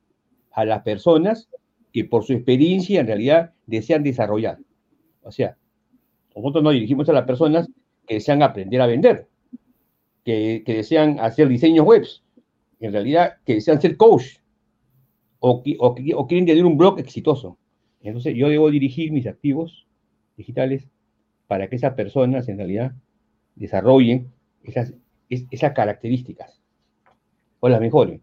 a 0.51 0.65
las 0.65 0.81
personas 0.83 1.49
que 1.93 2.05
por 2.05 2.23
su 2.23 2.33
experiencia 2.33 2.99
en 2.99 3.07
realidad 3.07 3.53
desean 3.65 4.03
desarrollar. 4.03 4.59
O 5.23 5.31
sea, 5.31 5.57
nosotros 6.35 6.63
nos 6.63 6.73
dirigimos 6.73 7.07
a 7.09 7.13
las 7.13 7.25
personas 7.25 7.69
que 8.05 8.15
desean 8.15 8.43
aprender 8.43 8.81
a 8.81 8.87
vender, 8.87 9.27
que, 10.23 10.63
que 10.65 10.75
desean 10.75 11.19
hacer 11.19 11.47
diseños 11.47 11.85
webs, 11.85 12.23
en 12.79 12.91
realidad 12.91 13.37
que 13.45 13.55
desean 13.55 13.81
ser 13.81 13.97
coach 13.97 14.37
o, 15.39 15.63
o, 15.79 16.27
quieren 16.27 16.45
tener 16.45 16.65
un 16.65 16.77
blog 16.77 16.99
exitoso. 16.99 17.57
Entonces 18.01 18.35
yo 18.35 18.49
debo 18.49 18.69
dirigir 18.69 19.11
mis 19.11 19.27
activos 19.27 19.86
digitales 20.37 20.87
para 21.47 21.67
que 21.67 21.75
esas 21.75 21.93
personas 21.93 22.47
en 22.47 22.57
realidad 22.57 22.93
desarrollen 23.55 24.31
esas, 24.63 24.93
esas 25.29 25.73
características 25.73 26.61
o 27.59 27.69
las 27.69 27.81
mejoren. 27.81 28.21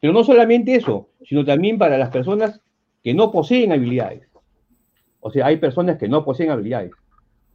Pero 0.00 0.12
no 0.12 0.24
solamente 0.24 0.74
eso, 0.74 1.10
sino 1.24 1.44
también 1.44 1.78
para 1.78 1.98
las 1.98 2.10
personas 2.10 2.60
que 3.02 3.14
no 3.14 3.30
poseen 3.30 3.72
habilidades. 3.72 4.28
O 5.20 5.30
sea, 5.30 5.46
hay 5.46 5.56
personas 5.58 5.98
que 5.98 6.08
no 6.08 6.24
poseen 6.24 6.50
habilidades, 6.50 6.92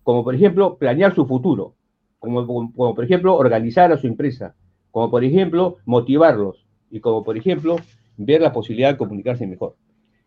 como 0.03 0.23
por 0.23 0.35
ejemplo 0.35 0.77
planear 0.77 1.15
su 1.15 1.25
futuro, 1.25 1.75
como, 2.19 2.45
como 2.45 2.95
por 2.95 3.03
ejemplo 3.03 3.35
organizar 3.35 3.91
a 3.91 3.97
su 3.97 4.07
empresa, 4.07 4.55
como 4.91 5.09
por 5.09 5.23
ejemplo 5.23 5.77
motivarlos 5.85 6.65
y 6.89 6.99
como 6.99 7.23
por 7.23 7.37
ejemplo 7.37 7.77
ver 8.17 8.41
la 8.41 8.53
posibilidad 8.53 8.91
de 8.91 8.97
comunicarse 8.97 9.47
mejor. 9.47 9.75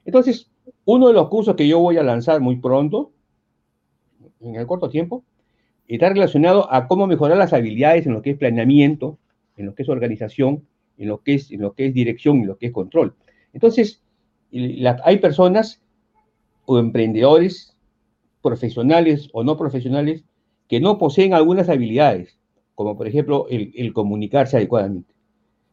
Entonces, 0.05 0.51
uno 0.85 1.09
de 1.09 1.15
los 1.15 1.29
cursos 1.29 1.55
que 1.55 1.69
yo 1.69 1.79
voy 1.79 1.97
a 1.97 2.03
lanzar 2.03 2.41
muy 2.41 2.57
pronto, 2.57 3.13
en 4.45 4.57
el 4.57 4.67
corto 4.67 4.89
tiempo, 4.89 5.25
está 5.89 6.09
relacionado 6.09 6.73
a 6.73 6.87
cómo 6.89 7.07
mejorar 7.07 7.37
las 7.37 7.53
habilidades 7.53 8.07
en 8.07 8.13
lo 8.13 8.23
que 8.23 8.31
es 8.31 8.39
planeamiento, 8.39 9.19
en 9.57 9.67
lo 9.67 9.75
que 9.75 9.83
es 9.83 9.89
organización, 9.89 10.67
en 10.99 11.09
lo 11.09 11.23
que 11.23 11.35
es, 11.35 11.49
dirección 11.49 12.39
en 12.39 12.47
lo 12.47 12.57
que 12.57 12.67
es 12.67 12.73
control. 12.73 13.15
Entonces, 13.53 14.03
hay 15.05 15.19
personas 15.19 15.83
o 16.65 16.79
emprendedores, 16.79 17.77
profesionales 18.43 19.29
o 19.33 19.45
no 19.45 19.57
profesionales, 19.57 20.25
que 20.69 20.81
no 20.81 20.99
poseen 20.99 21.35
algunas 21.35 21.69
habilidades 21.69 22.39
como 22.75 22.97
por 22.97 23.07
ejemplo 23.07 23.47
el, 23.49 23.93
comunicarse 23.93 24.57
adecuadamente. 24.57 25.15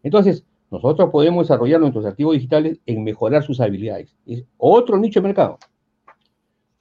Entonces, 0.03 0.45
nosotros 0.69 1.09
podemos 1.11 1.47
desarrollar 1.47 1.79
nuestros 1.79 2.05
activos 2.05 2.33
digitales 2.33 2.79
en 2.85 3.03
mejorar 3.03 3.43
sus 3.43 3.59
habilidades. 3.59 4.15
Es 4.25 4.45
otro 4.57 4.97
nicho 4.97 5.19
de 5.19 5.27
mercado. 5.27 5.59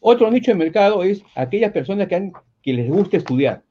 Otro 0.00 0.30
nicho 0.30 0.50
de 0.50 0.56
mercado 0.56 1.02
es 1.02 1.22
aquellas 1.34 1.72
personas 1.72 2.08
que, 2.08 2.32
les 2.72 2.90
gusta 2.90 3.18
estudiar. 3.18 3.62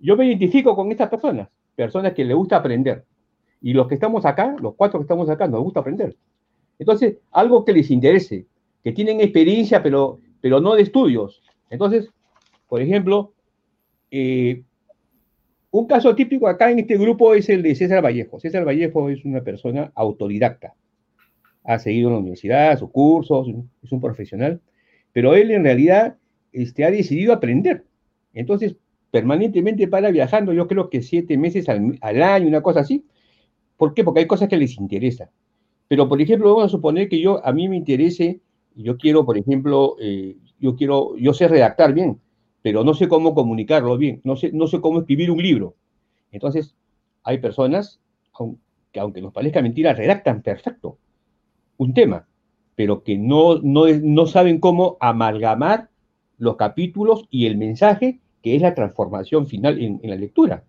Yo 0.00 0.16
me 0.16 0.26
identifico 0.26 0.74
con 0.74 0.90
estas 0.90 1.08
personas, 1.08 1.48
personas 1.76 2.12
que 2.14 2.24
les 2.24 2.36
gusta 2.36 2.56
aprender. 2.56 3.04
Y 3.60 3.72
los 3.72 3.86
que 3.86 3.94
estamos 3.94 4.24
acá, 4.24 4.56
los 4.60 4.74
cuatro 4.74 4.98
que 4.98 5.04
estamos 5.04 5.30
acá, 5.30 5.46
nos 5.46 5.62
gusta 5.62 5.80
aprender. 5.80 6.16
Entonces, 6.78 7.18
algo 7.30 7.64
que 7.64 7.72
les 7.72 7.90
interese, 7.90 8.46
que 8.82 8.92
tienen 8.92 9.20
experiencia, 9.20 9.82
pero, 9.82 10.18
pero 10.40 10.60
no 10.60 10.74
de 10.74 10.82
estudios. 10.82 11.42
Entonces, 11.68 12.08
por 12.68 12.82
ejemplo, 12.82 13.32
eh, 14.10 14.64
un 15.70 15.86
caso 15.86 16.14
típico 16.16 16.48
acá 16.48 16.70
en 16.70 16.80
este 16.80 16.96
grupo 16.96 17.34
es 17.34 17.48
el 17.48 17.62
de 17.62 17.76
César 17.76 18.04
Vallejo. 18.04 18.40
César 18.40 18.66
Vallejo 18.66 19.10
es 19.10 19.24
una 19.24 19.42
persona 19.42 19.92
autodidacta. 19.94 20.74
Ha 21.62 21.78
seguido 21.78 22.08
en 22.08 22.14
la 22.14 22.20
universidad, 22.20 22.78
sus 22.78 22.90
cursos, 22.90 23.46
es 23.82 23.92
un 23.92 24.00
profesional, 24.00 24.60
pero 25.12 25.34
él 25.34 25.50
en 25.50 25.64
realidad 25.64 26.16
este, 26.52 26.84
ha 26.84 26.90
decidido 26.90 27.32
aprender. 27.32 27.84
Entonces, 28.32 28.76
permanentemente 29.10 29.88
para 29.88 30.10
viajando, 30.10 30.52
yo 30.52 30.68
creo 30.68 30.88
que 30.88 31.02
siete 31.02 31.36
meses 31.36 31.68
al, 31.68 32.22
año, 32.22 32.48
una 32.48 32.62
cosa 32.62 32.80
así. 32.80 33.04
¿Por 33.76 33.94
qué? 33.94 34.04
Porque 34.04 34.20
hay 34.20 34.26
cosas 34.26 34.48
que 34.48 34.56
les 34.56 34.78
interesan. 34.78 35.28
Pero, 35.88 36.08
por 36.08 36.20
ejemplo, 36.20 36.48
vamos 36.50 36.64
a 36.64 36.68
suponer 36.68 37.08
que 37.08 37.20
yo, 37.20 37.44
a 37.44 37.52
mí 37.52 37.68
me 37.68 37.76
interese, 37.76 38.40
yo 38.76 38.96
quiero, 38.96 39.24
por 39.24 39.36
ejemplo, 39.36 39.96
eh, 40.00 40.36
yo 40.60 40.76
quiero, 40.76 41.16
yo 41.16 41.34
sé 41.34 41.48
redactar 41.48 41.92
bien, 41.92 42.20
pero 42.62 42.84
no 42.84 42.94
sé 42.94 43.08
cómo 43.08 43.34
comunicarlo 43.34 43.96
bien, 43.98 44.20
no 44.22 44.36
sé, 44.36 44.52
no 44.52 44.66
sé 44.66 44.80
cómo 44.80 45.00
escribir 45.00 45.30
un 45.30 45.42
libro. 45.42 45.74
Entonces, 46.30 46.76
hay 47.24 47.38
personas 47.38 48.00
que, 48.92 49.00
aunque 49.00 49.20
nos 49.20 49.32
parezca 49.32 49.62
mentira, 49.62 49.92
redactan 49.94 50.42
perfecto 50.42 50.98
un 51.76 51.94
tema, 51.94 52.28
pero 52.80 53.02
que 53.02 53.18
no, 53.18 53.58
no, 53.58 53.84
no 53.88 54.24
saben 54.24 54.58
cómo 54.58 54.96
amalgamar 55.00 55.90
los 56.38 56.56
capítulos 56.56 57.26
y 57.28 57.44
el 57.44 57.58
mensaje, 57.58 58.20
que 58.40 58.56
es 58.56 58.62
la 58.62 58.74
transformación 58.74 59.46
final 59.46 59.78
en, 59.78 60.00
la 60.02 60.16
lectura. 60.16 60.64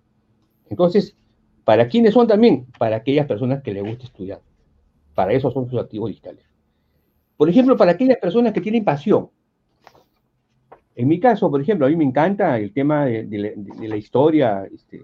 Entonces, 0.69 1.15
¿para 1.63 1.87
quiénes 1.87 2.13
son 2.13 2.27
también? 2.27 2.67
Para 2.77 2.97
aquellas 2.97 3.27
personas 3.27 3.63
que 3.63 3.73
les 3.73 3.81
gusta 3.81 4.03
estudiar. 4.03 4.41
Para 5.15 5.31
eso 5.31 5.51
son 5.51 5.69
sus 5.69 5.79
activos 5.79 6.09
digitales. 6.09 6.43
Por 7.37 7.47
ejemplo, 7.47 7.77
para 7.77 7.93
aquellas 7.93 8.17
personas 8.17 8.51
que 8.51 8.59
tienen 8.59 8.83
pasión, 8.83 9.29
en 10.93 11.07
mi 11.07 11.17
caso, 11.17 11.49
por 11.49 11.61
ejemplo, 11.61 11.85
a 11.85 11.89
mí 11.89 11.95
me 11.95 12.03
encanta 12.03 12.59
el 12.59 12.73
tema 12.73 13.05
de, 13.05 13.55
la, 13.87 13.95
historia, 13.95 14.65
este, 14.65 15.01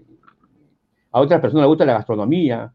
a 1.10 1.22
otras 1.22 1.40
personas 1.40 1.62
les 1.62 1.68
gusta 1.68 1.86
la 1.86 1.94
gastronomía, 1.94 2.70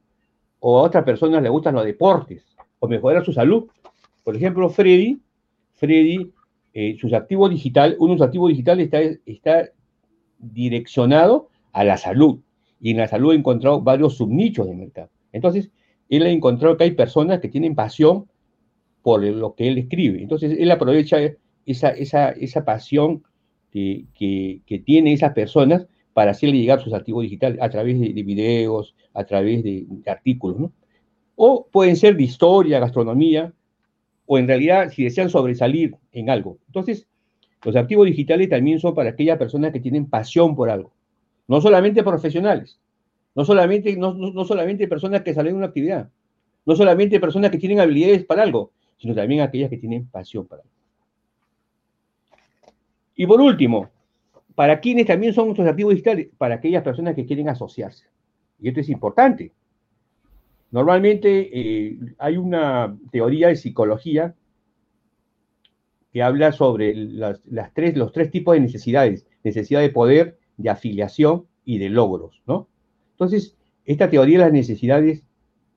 o 0.59 0.79
a 0.79 0.81
otras 0.81 1.03
personas 1.03 1.43
les 1.43 1.51
gustan 1.51 1.75
los 1.75 1.85
deportes, 1.85 2.43
o 2.79 2.87
mejorar 2.87 3.23
su 3.23 3.31
salud. 3.31 3.67
Por 4.23 4.35
ejemplo, 4.35 4.69
Freddy, 4.69 5.19
Freddy, 5.73 6.31
eh, 6.73 6.97
sus 6.99 7.13
activos 7.13 7.49
digitales, 7.49 7.97
uno 7.99 8.13
de 8.13 8.17
sus 8.17 8.27
activos 8.27 8.49
digitales 8.49 8.85
está, 8.85 9.01
está 9.25 9.69
direccionado 10.39 11.49
a 11.71 11.83
la 11.83 11.97
salud, 11.97 12.39
y 12.79 12.91
en 12.91 12.97
la 12.97 13.07
salud 13.07 13.31
ha 13.31 13.35
encontrado 13.35 13.81
varios 13.81 14.17
subnichos 14.17 14.67
de 14.67 14.75
mercado. 14.75 15.09
Entonces, 15.31 15.69
él 16.09 16.23
ha 16.23 16.29
encontrado 16.29 16.77
que 16.77 16.83
hay 16.83 16.91
personas 16.91 17.39
que 17.39 17.49
tienen 17.49 17.75
pasión 17.75 18.27
por 19.01 19.23
lo 19.23 19.55
que 19.55 19.67
él 19.67 19.77
escribe. 19.77 20.21
Entonces, 20.21 20.55
él 20.57 20.71
aprovecha 20.71 21.17
esa, 21.65 21.89
esa, 21.89 22.29
esa 22.29 22.65
pasión 22.65 23.23
que, 23.71 24.05
que, 24.15 24.79
tienen 24.79 25.13
esas 25.13 25.33
personas 25.33 25.87
para 26.13 26.31
hacerle 26.31 26.57
llegar 26.57 26.81
sus 26.81 26.93
activos 26.93 27.23
digitales 27.23 27.59
a 27.61 27.69
través 27.69 27.99
de, 27.99 28.23
videos, 28.23 28.95
a 29.13 29.23
través 29.23 29.63
de, 29.63 29.87
artículos, 30.05 30.59
¿no? 30.59 30.71
O 31.35 31.67
pueden 31.71 31.95
ser 31.95 32.15
de 32.15 32.23
historia, 32.23 32.79
gastronomía, 32.79 33.51
o 34.25 34.37
en 34.37 34.47
realidad 34.47 34.91
si 34.91 35.03
desean 35.03 35.29
sobresalir 35.29 35.95
en 36.11 36.29
algo. 36.29 36.57
Entonces, 36.67 37.07
los 37.63 37.75
activos 37.75 38.05
digitales 38.05 38.49
también 38.49 38.79
son 38.79 38.93
para 38.93 39.11
aquellas 39.11 39.37
personas 39.37 39.71
que 39.71 39.79
tienen 39.79 40.09
pasión 40.09 40.55
por 40.55 40.69
algo. 40.69 40.91
No 41.47 41.61
solamente 41.61 42.03
profesionales, 42.03 42.79
no 43.35 43.45
solamente, 43.45 43.95
no, 43.97 44.13
no 44.13 44.45
solamente 44.45 44.87
personas 44.87 45.21
que 45.21 45.33
salen 45.33 45.53
de 45.53 45.57
una 45.57 45.67
actividad, 45.67 46.09
no 46.65 46.75
solamente 46.75 47.19
personas 47.19 47.51
que 47.51 47.57
tienen 47.57 47.79
habilidades 47.79 48.25
para 48.25 48.43
algo, 48.43 48.71
sino 48.97 49.13
también 49.13 49.41
aquellas 49.41 49.69
que 49.69 49.77
tienen 49.77 50.07
pasión 50.07 50.45
para 50.45 50.61
algo. 50.61 50.73
Y 53.15 53.27
por 53.27 53.41
último, 53.41 53.89
¿para 54.55 54.79
quiénes 54.79 55.05
también 55.05 55.33
son 55.33 55.45
nuestros 55.45 55.67
activos 55.67 55.93
digitales? 55.93 56.29
Para 56.37 56.55
aquellas 56.55 56.83
personas 56.83 57.15
que 57.15 57.25
quieren 57.25 57.49
asociarse. 57.49 58.05
Y 58.59 58.69
esto 58.69 58.79
es 58.79 58.89
importante. 58.89 59.51
Normalmente 60.73 61.49
eh, 61.53 61.99
hay 62.17 62.35
una 62.35 62.97
teoría 63.11 63.49
de 63.49 63.55
psicología 63.55 64.33
que 66.11 66.23
habla 66.23 66.51
sobre 66.51 66.95
las, 66.95 67.39
tres, 67.75 67.95
los 67.95 68.11
tres 68.11 68.31
tipos 68.31 68.55
de 68.55 68.61
necesidades. 68.61 69.27
Necesidad 69.43 69.81
de 69.81 69.91
poder, 69.91 70.39
de 70.57 70.71
afiliación 70.71 71.45
y 71.63 71.77
de 71.77 71.89
logros, 71.89 72.41
¿no? 72.47 72.67
Entonces, 73.11 73.55
esta 73.85 74.09
teoría 74.09 74.39
de 74.39 74.45
las 74.45 74.53
necesidades 74.53 75.23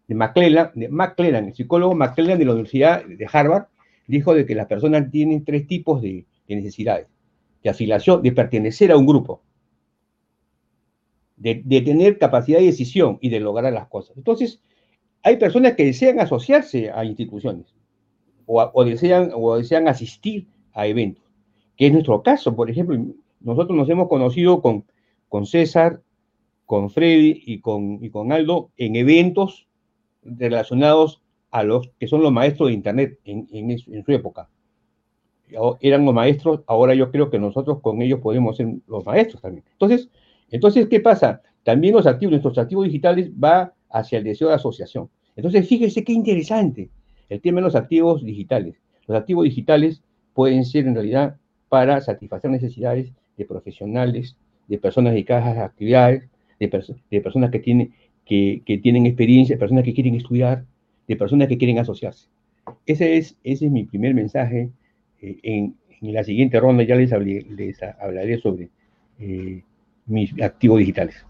de 0.09 0.15
McClellan, 0.15 0.73
de 0.75 0.89
el 0.89 1.55
psicólogo 1.55 1.95
McClellan 1.95 2.39
de 2.39 2.45
la 2.47 2.53
Universidad 2.53 3.05
de 3.05 3.29
Harvard, 3.31 3.67
dijo 4.07 4.35
de 4.35 4.47
que 4.47 4.55
las 4.55 4.67
personas 4.67 5.11
tienen 5.11 5.45
tres 5.45 5.67
tipos 5.67 6.01
de 6.01 6.25
necesidades 6.49 7.07
de 7.63 7.69
afiliación, 7.69 8.23
de 8.23 8.33
pertenecer 8.33 8.93
a 8.93 8.97
un 8.97 9.05
grupo, 9.05 9.43
de, 11.37 11.57
tener 11.85 12.17
capacidad 12.19 12.61
de 12.61 12.67
decisión 12.67 13.19
y 13.21 13.29
de 13.29 13.41
lograr 13.41 13.73
las 13.73 13.89
cosas. 13.89 14.17
Entonces, 14.17 14.63
hay 15.23 15.37
personas 15.37 15.75
que 15.75 15.85
desean 15.85 16.21
asociarse 16.21 16.91
a 16.91 17.05
instituciones 17.05 17.75
o, 18.47 18.85
desean, 18.85 19.31
o 19.35 19.57
desean 19.57 19.89
asistir 19.89 20.47
a 20.73 20.87
eventos, 20.87 21.25
que 21.77 21.87
es 21.87 21.93
nuestro 21.93 22.23
caso. 22.23 22.55
Por 22.55 22.71
ejemplo, 22.71 22.97
nosotros 23.41 23.77
nos 23.77 23.89
hemos 23.89 24.09
conocido 24.09 24.63
con, 24.63 24.85
con 25.29 25.47
César, 25.47 26.01
con 26.65 26.91
Freddy 26.91 27.43
y 27.45 27.61
con, 27.61 27.99
y 28.03 28.11
con 28.11 28.31
Aldo 28.33 28.71
en 28.77 28.97
eventos 28.97 29.67
relacionados 30.23 31.23
a 31.51 31.65
los 31.65 31.91
que 31.99 32.07
son 32.07 32.23
los 32.23 32.33
maestros 32.33 32.69
de 32.69 32.75
Internet 32.75 33.19
en, 33.25 33.49
en 33.51 34.05
su 34.05 34.13
época 34.13 34.49
eran 35.81 36.05
los 36.05 36.15
maestros, 36.15 36.61
ahora 36.67 36.95
yo 36.95 37.11
creo 37.11 37.31
que 37.31 37.39
nosotros 37.39 37.81
con 37.81 38.03
ellos 38.03 38.21
podemos 38.21 38.57
ser 38.57 38.69
los 38.87 39.05
maestros 39.05 39.43
también. 39.43 39.65
Entonces, 39.73 40.09
entonces 40.51 40.89
¿qué 40.89 41.01
pasa? 41.01 41.43
También 41.63 41.95
los 41.95 42.07
activos, 42.07 42.33
nuestros 42.33 42.59
activos 42.59 42.87
digitales 42.87 43.31
va 43.33 43.73
hacia 43.91 44.19
el 44.19 44.25
deseo 44.25 44.49
de 44.49 44.55
asociación. 44.55 45.09
Entonces, 45.37 45.69
fíjense 45.69 46.05
qué 46.05 46.13
interesante 46.13 46.89
el 47.29 47.41
tema 47.41 47.61
de 47.61 47.67
los 47.67 47.75
activos 47.75 48.25
digitales. 48.25 48.77
Los 49.07 49.19
activos 49.19 49.45
digitales 49.45 50.03
pueden 50.35 50.65
ser 50.65 50.87
en 50.87 50.95
realidad 50.95 51.37
para 51.69 52.01
satisfacer 52.01 52.51
necesidades 52.51 53.13
de 53.37 53.45
profesionales, 53.45 54.37
de 54.69 54.79
personas 54.79 55.13
dedicadas 55.13 55.57
a 55.57 55.65
actividades, 55.65 56.29
de, 56.59 56.97
de 57.11 57.21
personas 57.21 57.51
que 57.51 57.59
tienen, 57.59 57.95
que, 58.25 58.63
que, 58.65 58.79
tienen 58.79 59.07
experiencia, 59.07 59.59
personas 59.59 59.85
que 59.85 59.95
quieren 59.95 60.15
estudiar, 60.15 60.65
de 61.07 61.17
personas 61.17 61.49
que 61.49 61.59
quieren 61.59 61.79
asociarse. 61.79 62.29
Ese 62.87 63.17
es, 63.17 63.37
ese 63.45 63.67
es 63.67 63.71
mi 63.71 63.85
primer 63.85 64.15
mensaje 64.15 64.71
eh, 65.21 65.39
en, 65.43 65.77
la 66.01 66.25
siguiente 66.25 66.61
ronda 66.61 66.85
ya 66.85 66.95
les, 66.95 67.13
hablaré 67.13 68.39
sobre 68.39 68.69
eh, 69.19 69.63
mis 70.07 70.41
activos 70.41 70.79
digitales. 70.79 71.25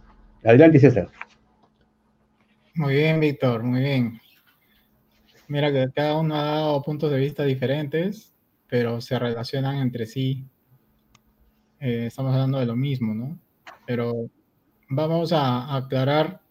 Adelante, 0.45 0.81
César. 0.81 1.09
Muy 2.77 2.93
bien, 2.95 3.21
Víctor, 3.21 3.62
muy 3.62 3.81
bien. 3.81 4.21
Mira 5.49 5.73
que 5.73 5.91
cada 5.95 6.19
uno 6.19 6.35
ha 6.35 6.43
dado 6.43 6.83
puntos 6.83 7.11
de 7.11 7.19
vista 7.19 7.43
diferentes, 7.43 8.35
pero 8.69 9.01
se 9.01 9.19
relacionan 9.19 9.77
entre 9.77 10.05
sí. 10.05 10.45
Eh, 11.81 12.05
estamos 12.09 12.35
hablando 12.35 12.59
de 12.59 12.67
lo 12.67 12.77
mismo, 12.77 13.15
¿no? 13.15 13.39
Pero 13.87 14.29
vamos 14.91 15.33
a 15.33 15.75
aclarar 15.75 16.43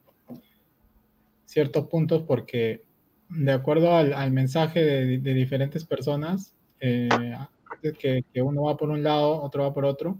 ciertos 1.46 1.86
puntos 1.90 2.24
porque 2.24 2.82
de 3.30 3.52
acuerdo 3.52 3.96
al, 3.96 4.32
mensaje 4.32 4.84
de, 4.84 5.34
diferentes 5.36 5.86
personas, 5.86 6.56
eh, 6.80 7.08
que, 8.00 8.26
que, 8.34 8.42
uno 8.42 8.64
va 8.64 8.78
por 8.78 8.90
un 8.90 9.04
lado, 9.04 9.44
otro 9.44 9.62
va 9.62 9.72
por 9.76 9.86
otro. 9.86 10.20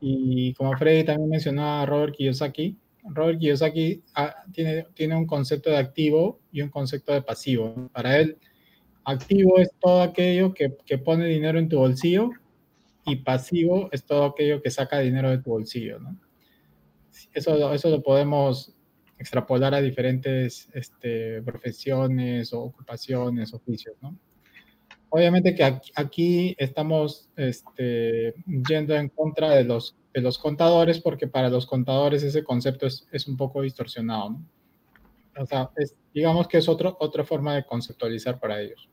Y 0.00 0.54
como 0.54 0.76
Freddy 0.76 1.02
también 1.02 1.30
mencionó 1.30 1.80
a 1.80 1.84
Robert 1.84 2.14
Kiyosaki, 2.14 2.78
Robert 3.04 3.38
Kiyosaki 3.38 4.02
ah, 4.14 4.34
tiene, 4.52 4.86
tiene 4.94 5.14
un 5.14 5.26
concepto 5.26 5.70
de 5.70 5.76
activo 5.76 6.40
y 6.50 6.62
un 6.62 6.70
concepto 6.70 7.12
de 7.12 7.22
pasivo. 7.22 7.88
Para 7.92 8.18
él, 8.18 8.38
activo 9.04 9.58
es 9.58 9.70
todo 9.80 10.02
aquello 10.02 10.54
que, 10.54 10.76
que 10.86 10.98
pone 10.98 11.26
dinero 11.26 11.58
en 11.58 11.68
tu 11.68 11.78
bolsillo 11.78 12.30
y 13.06 13.16
pasivo 13.16 13.88
es 13.92 14.04
todo 14.04 14.24
aquello 14.24 14.62
que 14.62 14.70
saca 14.70 15.00
dinero 15.00 15.30
de 15.30 15.38
tu 15.38 15.50
bolsillo. 15.50 15.98
¿no? 15.98 16.18
Eso, 17.32 17.72
eso 17.72 17.90
lo 17.90 18.02
podemos 18.02 18.74
extrapolar 19.18 19.74
a 19.74 19.80
diferentes 19.80 20.68
este, 20.72 21.42
profesiones 21.42 22.52
o 22.52 22.62
ocupaciones, 22.62 23.54
oficios. 23.54 23.96
Obviamente 25.08 25.54
que 25.54 25.62
aquí, 25.94 26.56
estamos 26.58 27.28
este, 27.36 28.34
yendo 28.68 28.94
en 28.94 29.08
contra 29.08 29.50
de 29.50 29.64
los, 29.64 29.96
los 30.20 30.38
contadores 30.38 31.00
porque 31.00 31.26
para 31.26 31.48
los 31.48 31.66
contadores 31.66 32.22
ese 32.22 32.44
concepto 32.44 32.86
es, 32.86 33.28
un 33.28 33.36
poco 33.36 33.62
distorsionado. 33.62 34.38
O 35.36 35.46
sea, 35.46 35.70
digamos 36.12 36.46
que 36.46 36.58
es 36.58 36.68
otro, 36.68 36.96
otra 37.00 37.24
forma 37.24 37.54
de 37.54 37.64
conceptualizar 37.64 38.38
para 38.38 38.60
ellos. 38.60 38.88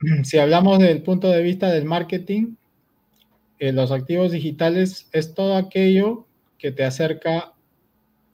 Si 0.22 0.38
hablamos 0.38 0.78
del 0.78 1.02
punto 1.02 1.28
de 1.28 1.42
vista 1.42 1.70
del 1.70 1.84
marketing, 1.84 2.54
eh, 3.58 3.72
los 3.72 3.90
activos 3.90 4.30
digitales 4.30 5.08
es 5.12 5.34
todo 5.34 5.56
aquello 5.56 6.26
que 6.58 6.70
te 6.70 6.84
acerca, 6.84 7.54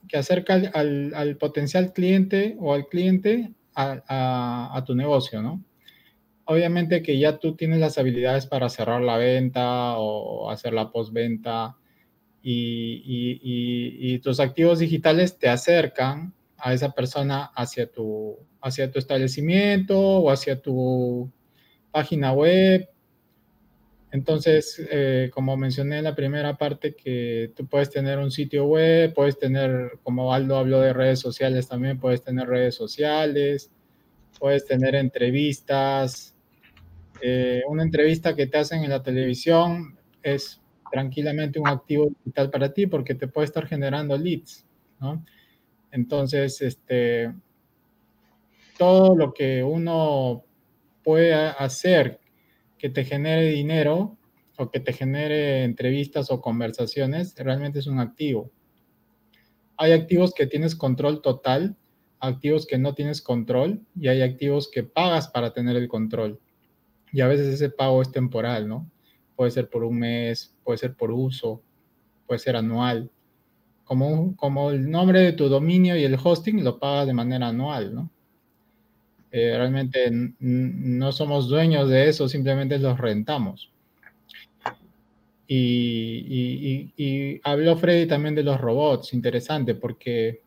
que 0.08 0.18
acerca 0.18 0.54
al, 0.74 1.36
potencial 1.38 1.92
cliente 1.92 2.56
o 2.60 2.74
al 2.74 2.86
cliente 2.88 3.52
a, 3.74 4.82
tu 4.86 4.94
negocio, 4.94 5.42
¿no? 5.42 5.64
Obviamente 6.46 7.02
que 7.02 7.18
ya 7.18 7.38
tú 7.38 7.56
tienes 7.56 7.80
las 7.80 7.96
habilidades 7.98 8.46
para 8.46 8.68
cerrar 8.68 9.02
la 9.02 9.16
venta 9.16 9.98
o 9.98 10.50
hacer 10.50 10.72
la 10.72 10.90
postventa 10.90 11.76
y, 12.42 14.18
tus 14.18 14.40
activos 14.40 14.78
digitales 14.78 15.38
te 15.38 15.48
acercan 15.48 16.34
a 16.58 16.72
esa 16.72 16.92
persona 16.92 17.44
hacia 17.54 17.90
tu, 17.90 18.38
hacia 18.60 18.90
tu 18.90 18.98
establecimiento 18.98 19.98
o 19.98 20.30
hacia 20.30 20.60
tu 20.60 21.30
página 21.90 22.32
web 22.32 22.88
entonces, 24.14 24.80
eh, 24.92 25.28
como 25.34 25.56
mencioné 25.56 25.98
en 25.98 26.04
la 26.04 26.14
primera 26.14 26.56
parte, 26.56 26.94
que 26.94 27.52
tú 27.56 27.66
puedes 27.66 27.90
tener 27.90 28.20
un 28.20 28.30
sitio 28.30 28.64
web, 28.64 29.12
puedes 29.12 29.36
tener, 29.40 29.98
como 30.04 30.32
Aldo 30.32 30.56
habló 30.56 30.78
de 30.78 30.92
redes 30.92 31.18
sociales 31.18 31.66
también, 31.66 31.98
puedes 31.98 32.22
tener 32.22 32.46
redes 32.46 32.76
sociales, 32.76 33.72
puedes 34.38 34.66
tener 34.66 34.94
entrevistas. 34.94 36.33
Eh, 37.20 37.62
una 37.68 37.82
entrevista 37.82 38.34
que 38.34 38.46
te 38.46 38.58
hacen 38.58 38.84
en 38.84 38.90
la 38.90 39.02
televisión 39.02 39.98
es 40.22 40.60
tranquilamente 40.90 41.58
un 41.58 41.68
activo 41.68 42.08
digital 42.08 42.50
para 42.50 42.72
ti 42.72 42.86
porque 42.86 43.14
te 43.14 43.28
puede 43.28 43.46
estar 43.46 43.66
generando 43.66 44.16
leads. 44.16 44.66
Entonces, 45.90 46.60
este, 46.62 47.32
todo 48.78 49.14
lo 49.16 49.32
que 49.34 49.62
uno 49.62 50.44
puede 51.02 51.34
hacer 51.34 52.20
que 52.78 52.88
te 52.88 53.04
genere 53.04 53.48
dinero 53.48 54.16
o 54.56 54.70
que 54.70 54.80
te 54.80 54.92
genere 54.92 55.64
entrevistas 55.64 56.30
o 56.30 56.40
conversaciones, 56.40 57.34
realmente 57.36 57.80
es 57.80 57.86
un 57.86 57.98
activo. 57.98 58.50
Hay 59.76 59.92
activos 59.92 60.32
que 60.32 60.46
tienes 60.46 60.76
control 60.76 61.20
total, 61.20 61.76
activos 62.20 62.66
que 62.66 62.78
no 62.78 62.94
tienes 62.94 63.20
control 63.20 63.84
y 63.98 64.08
hay 64.08 64.22
activos 64.22 64.70
que 64.70 64.84
pagas 64.84 65.28
para 65.28 65.52
tener 65.52 65.76
el 65.76 65.88
control. 65.88 66.40
Y 67.14 67.20
a 67.20 67.28
veces 67.28 67.46
ese 67.46 67.70
pago 67.70 68.02
es 68.02 68.10
temporal, 68.10 68.66
¿no? 68.66 68.90
Puede 69.36 69.52
ser 69.52 69.68
por 69.70 69.84
un 69.84 70.00
mes, 70.00 70.52
puede 70.64 70.78
ser 70.78 70.94
por 70.94 71.12
uso, 71.12 71.62
puede 72.26 72.40
ser 72.40 72.56
anual. 72.56 73.08
Como, 73.84 74.34
como 74.34 74.72
el 74.72 74.90
nombre 74.90 75.20
de 75.20 75.32
tu 75.32 75.48
dominio 75.48 75.96
y 75.96 76.02
el 76.02 76.18
hosting 76.20 76.64
lo 76.64 76.80
pagas 76.80 77.06
de 77.06 77.14
manera 77.14 77.48
anual, 77.48 77.94
¿no? 77.94 78.10
Eh, 79.30 79.54
realmente 79.56 80.10
no 80.10 81.12
somos 81.12 81.48
dueños 81.48 81.88
de 81.88 82.08
eso, 82.08 82.28
simplemente 82.28 82.80
los 82.80 82.98
rentamos. 82.98 83.70
Y, 85.46 86.90
habló 87.44 87.76
Freddy 87.76 88.08
también 88.08 88.34
de 88.34 88.42
los 88.42 88.60
robots, 88.60 89.14
interesante, 89.14 89.76
porque 89.76 90.40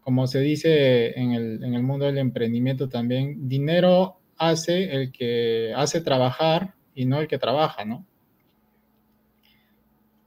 como 0.00 0.26
se 0.26 0.40
dice 0.40 1.16
en 1.18 1.32
el, 1.32 1.62
en 1.62 1.74
el, 1.74 1.84
mundo 1.84 2.06
del 2.06 2.18
emprendimiento 2.18 2.88
también, 2.88 3.48
dinero 3.48 4.18
hace 4.36 4.94
el 4.94 5.12
que 5.12 5.72
hace 5.76 6.00
trabajar 6.00 6.74
y 6.94 7.04
no 7.06 7.20
el 7.20 7.28
que 7.28 7.38
trabaja, 7.38 7.84
¿no? 7.84 8.06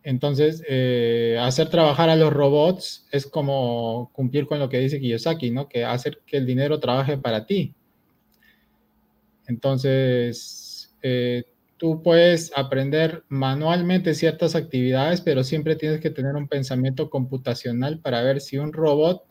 Entonces, 0.04 0.64
eh, 0.70 1.38
hacer 1.42 1.70
trabajar 1.70 2.10
a 2.10 2.16
los 2.16 2.32
robots 2.32 3.06
es 3.12 3.28
como 3.28 4.10
cumplir 4.14 4.48
con 4.48 4.58
lo 4.58 4.70
que 4.70 4.80
dice 4.80 5.02
Kiyosaki, 5.02 5.52
¿no? 5.52 5.68
Que 5.68 5.84
hacer 5.84 6.20
que 6.26 6.38
el 6.38 6.46
dinero 6.46 6.80
trabaje 6.80 7.18
para 7.18 7.46
ti. 7.46 7.76
Entonces, 9.48 10.96
eh, 11.02 11.44
tú 11.78 12.02
puedes 12.04 12.52
aprender 12.56 13.24
manualmente 13.28 14.14
ciertas 14.14 14.56
actividades, 14.56 15.22
pero 15.22 15.44
siempre 15.44 15.76
tienes 15.76 16.00
que 16.00 16.10
tener 16.10 16.36
un 16.36 16.48
pensamiento 16.48 17.10
computacional 17.10 18.00
para 18.00 18.22
ver 18.22 18.40
si 18.40 18.58
un 18.58 18.74
robot 18.74 19.24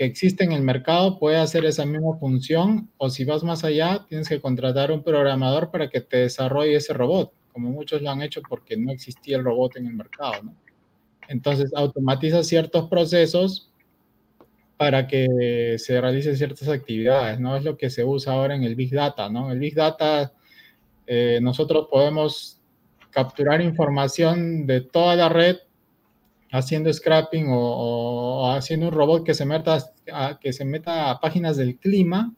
que 0.00 0.06
existe 0.06 0.44
en 0.44 0.52
el 0.52 0.62
mercado 0.62 1.18
puede 1.18 1.36
hacer 1.36 1.66
esa 1.66 1.84
misma 1.84 2.16
función 2.18 2.90
o 2.96 3.10
si 3.10 3.26
vas 3.26 3.44
más 3.44 3.64
allá, 3.64 4.06
tienes 4.08 4.30
que 4.30 4.40
contratar 4.40 4.90
un 4.90 5.02
programador 5.02 5.70
para 5.70 5.90
que 5.90 6.00
te 6.00 6.16
desarrolle 6.16 6.76
ese 6.76 6.94
robot 6.94 7.34
como 7.52 7.68
muchos 7.68 8.00
lo 8.00 8.08
han 8.08 8.22
hecho 8.22 8.40
porque 8.48 8.78
no 8.78 8.92
existía 8.92 9.36
el 9.36 9.44
robot 9.44 9.76
en 9.76 9.88
el 9.88 9.92
mercado. 9.92 10.54
Entonces, 11.28 11.70
automatiza 11.74 12.42
ciertos 12.42 12.88
procesos 12.88 13.70
para 14.78 15.06
que 15.06 15.76
se 15.76 16.00
realicen 16.00 16.34
ciertas 16.34 16.68
actividades, 16.68 17.38
¿no? 17.38 17.54
Es 17.54 17.64
lo 17.64 17.76
que 17.76 17.90
se 17.90 18.02
usa 18.02 18.32
ahora 18.32 18.54
en 18.54 18.62
el 18.62 18.76
Big 18.76 18.94
Data, 18.94 19.28
¿no? 19.28 19.52
El 19.52 19.58
Big 19.58 19.74
Data, 19.74 20.32
eh, 21.06 21.40
nosotros 21.42 21.88
podemos 21.90 22.58
capturar 23.10 23.60
información 23.60 24.66
de 24.66 24.80
toda 24.80 25.14
la 25.14 25.28
red 25.28 25.58
haciendo 26.50 26.92
scrapping 26.92 27.46
o, 27.48 28.52
haciendo 28.52 28.88
un 28.88 28.92
robot 28.92 29.24
que 29.24 29.34
se, 29.34 29.44
meta 29.44 29.78
a, 30.12 30.38
que 30.38 30.52
se 30.52 30.64
meta 30.64 31.10
a 31.10 31.20
páginas 31.20 31.56
del 31.56 31.78
clima, 31.78 32.34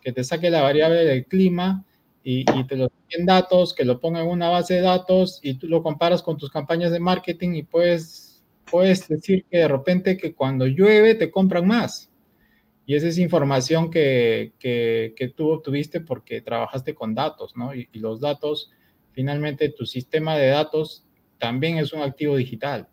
que 0.00 0.12
te 0.12 0.24
saque 0.24 0.50
la 0.50 0.62
variable 0.62 1.04
del 1.04 1.26
clima 1.26 1.84
y, 2.22 2.44
te 2.64 2.76
lo 2.76 2.90
en 3.10 3.26
datos, 3.26 3.74
que 3.74 3.84
lo 3.84 4.00
ponga 4.00 4.20
en 4.20 4.28
una 4.28 4.48
base 4.48 4.74
de 4.74 4.80
datos 4.80 5.40
y 5.42 5.54
tú 5.54 5.68
lo 5.68 5.82
comparas 5.82 6.22
con 6.22 6.36
tus 6.36 6.50
campañas 6.50 6.90
de 6.90 6.98
marketing 6.98 7.54
y 7.54 7.62
puedes, 7.62 8.42
puedes 8.70 9.06
decir 9.08 9.44
que 9.50 9.58
de 9.58 9.68
repente 9.68 10.16
que 10.16 10.34
cuando 10.34 10.66
llueve 10.66 11.14
te 11.14 11.30
compran 11.30 11.66
más. 11.66 12.10
Y 12.86 12.96
esa 12.96 13.08
es 13.08 13.18
información 13.18 13.90
que, 13.90 14.52
que, 14.58 15.32
tú 15.34 15.50
obtuviste 15.50 16.00
porque 16.00 16.42
trabajaste 16.42 16.94
con 16.94 17.14
datos, 17.14 17.56
¿no? 17.56 17.74
Y, 17.74 17.88
los 17.94 18.20
datos, 18.20 18.70
finalmente 19.12 19.70
tu 19.70 19.86
sistema 19.86 20.36
de 20.36 20.48
datos 20.48 21.06
también 21.38 21.78
es 21.78 21.92
un 21.92 22.02
activo 22.02 22.36
digital, 22.36 22.88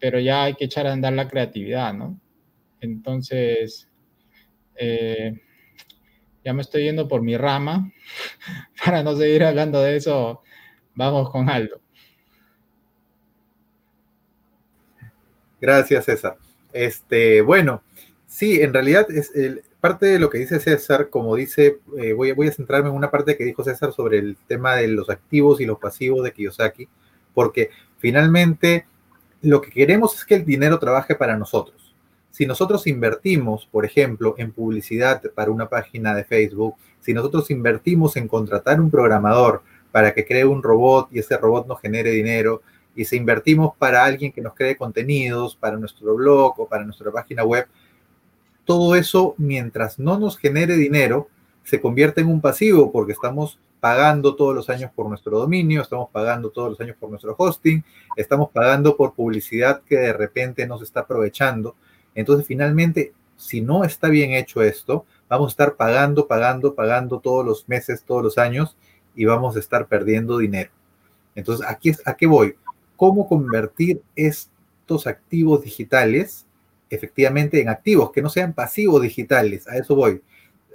pero 0.00 0.18
ya 0.18 0.44
hay 0.44 0.54
que 0.54 0.64
echar 0.64 0.86
a 0.86 0.92
andar 0.92 1.12
la 1.12 1.28
creatividad, 1.28 1.92
¿no? 1.92 2.18
Entonces, 2.80 3.88
eh, 4.76 5.38
ya 6.44 6.52
me 6.54 6.62
estoy 6.62 6.84
yendo 6.84 7.06
por 7.06 7.22
mi 7.22 7.36
rama. 7.36 7.92
Para 8.84 9.02
no 9.02 9.14
seguir 9.16 9.44
hablando 9.44 9.82
de 9.82 9.96
eso, 9.96 10.42
vamos 10.94 11.30
con 11.30 11.48
Aldo. 11.50 11.80
Gracias, 15.60 16.06
César. 16.06 16.38
Este, 16.72 17.42
bueno, 17.42 17.82
sí, 18.26 18.62
en 18.62 18.72
realidad 18.72 19.06
es 19.10 19.30
parte 19.80 20.06
de 20.06 20.18
lo 20.18 20.30
que 20.30 20.38
dice 20.38 20.60
César, 20.60 21.10
como 21.10 21.36
dice, 21.36 21.80
eh, 21.98 22.12
voy, 22.12 22.32
voy 22.32 22.48
a 22.48 22.52
centrarme 22.52 22.88
en 22.88 22.94
una 22.94 23.10
parte 23.10 23.36
que 23.36 23.44
dijo 23.44 23.64
César 23.64 23.92
sobre 23.92 24.18
el 24.18 24.36
tema 24.46 24.76
de 24.76 24.88
los 24.88 25.10
activos 25.10 25.60
y 25.60 25.66
los 25.66 25.78
pasivos 25.78 26.22
de 26.22 26.32
Kiyosaki, 26.32 26.88
porque 27.34 27.70
finalmente 27.98 28.86
lo 29.42 29.60
que 29.60 29.70
queremos 29.70 30.14
es 30.14 30.24
que 30.24 30.34
el 30.34 30.44
dinero 30.44 30.78
trabaje 30.78 31.14
para 31.14 31.36
nosotros. 31.36 31.94
Si 32.30 32.46
nosotros 32.46 32.86
invertimos, 32.86 33.66
por 33.70 33.84
ejemplo, 33.84 34.34
en 34.38 34.52
publicidad 34.52 35.22
para 35.34 35.50
una 35.50 35.68
página 35.68 36.14
de 36.14 36.24
Facebook, 36.24 36.74
si 37.00 37.12
nosotros 37.12 37.50
invertimos 37.50 38.16
en 38.16 38.28
contratar 38.28 38.80
un 38.80 38.90
programador 38.90 39.62
para 39.90 40.14
que 40.14 40.24
cree 40.24 40.44
un 40.44 40.62
robot 40.62 41.08
y 41.10 41.18
ese 41.18 41.36
robot 41.36 41.66
nos 41.66 41.80
genere 41.80 42.10
dinero, 42.10 42.62
y 42.94 43.04
si 43.04 43.16
invertimos 43.16 43.74
para 43.76 44.04
alguien 44.04 44.32
que 44.32 44.40
nos 44.40 44.54
cree 44.54 44.76
contenidos, 44.76 45.56
para 45.56 45.76
nuestro 45.76 46.14
blog 46.14 46.60
o 46.60 46.68
para 46.68 46.84
nuestra 46.84 47.10
página 47.10 47.44
web, 47.44 47.66
todo 48.64 48.94
eso, 48.94 49.34
mientras 49.38 49.98
no 49.98 50.18
nos 50.18 50.38
genere 50.38 50.76
dinero, 50.76 51.28
se 51.64 51.80
convierte 51.80 52.20
en 52.20 52.28
un 52.28 52.40
pasivo 52.40 52.92
porque 52.92 53.12
estamos 53.12 53.58
pagando 53.80 54.36
todos 54.36 54.54
los 54.54 54.68
años 54.70 54.90
por 54.94 55.08
nuestro 55.08 55.38
dominio, 55.38 55.82
estamos 55.82 56.10
pagando 56.10 56.50
todos 56.50 56.70
los 56.70 56.80
años 56.80 56.96
por 57.00 57.10
nuestro 57.10 57.34
hosting, 57.36 57.82
estamos 58.16 58.50
pagando 58.50 58.96
por 58.96 59.14
publicidad 59.14 59.82
que 59.82 59.96
de 59.96 60.12
repente 60.12 60.66
nos 60.66 60.82
está 60.82 61.00
aprovechando 61.00 61.74
entonces, 62.14 62.46
finalmente, 62.46 63.12
si 63.36 63.60
no 63.60 63.84
está 63.84 64.08
bien 64.08 64.32
hecho 64.32 64.62
esto, 64.62 65.06
vamos 65.28 65.48
a 65.48 65.52
estar 65.52 65.76
pagando, 65.76 66.26
pagando, 66.26 66.74
pagando 66.74 67.20
todos 67.20 67.44
los 67.44 67.68
meses, 67.68 68.04
todos 68.04 68.22
los 68.22 68.38
años 68.38 68.76
y 69.14 69.24
vamos 69.24 69.56
a 69.56 69.60
estar 69.60 69.86
perdiendo 69.86 70.38
dinero. 70.38 70.70
Entonces, 71.34 71.66
aquí 71.66 71.90
es, 71.90 72.02
¿a 72.06 72.16
qué 72.16 72.26
voy? 72.26 72.56
¿Cómo 72.96 73.28
convertir 73.28 74.02
estos 74.16 75.06
activos 75.06 75.62
digitales 75.62 76.46
efectivamente 76.90 77.60
en 77.60 77.68
activos, 77.68 78.10
que 78.10 78.20
no 78.20 78.28
sean 78.28 78.52
pasivos 78.52 79.00
digitales? 79.00 79.68
A 79.68 79.76
eso 79.76 79.94
voy. 79.94 80.20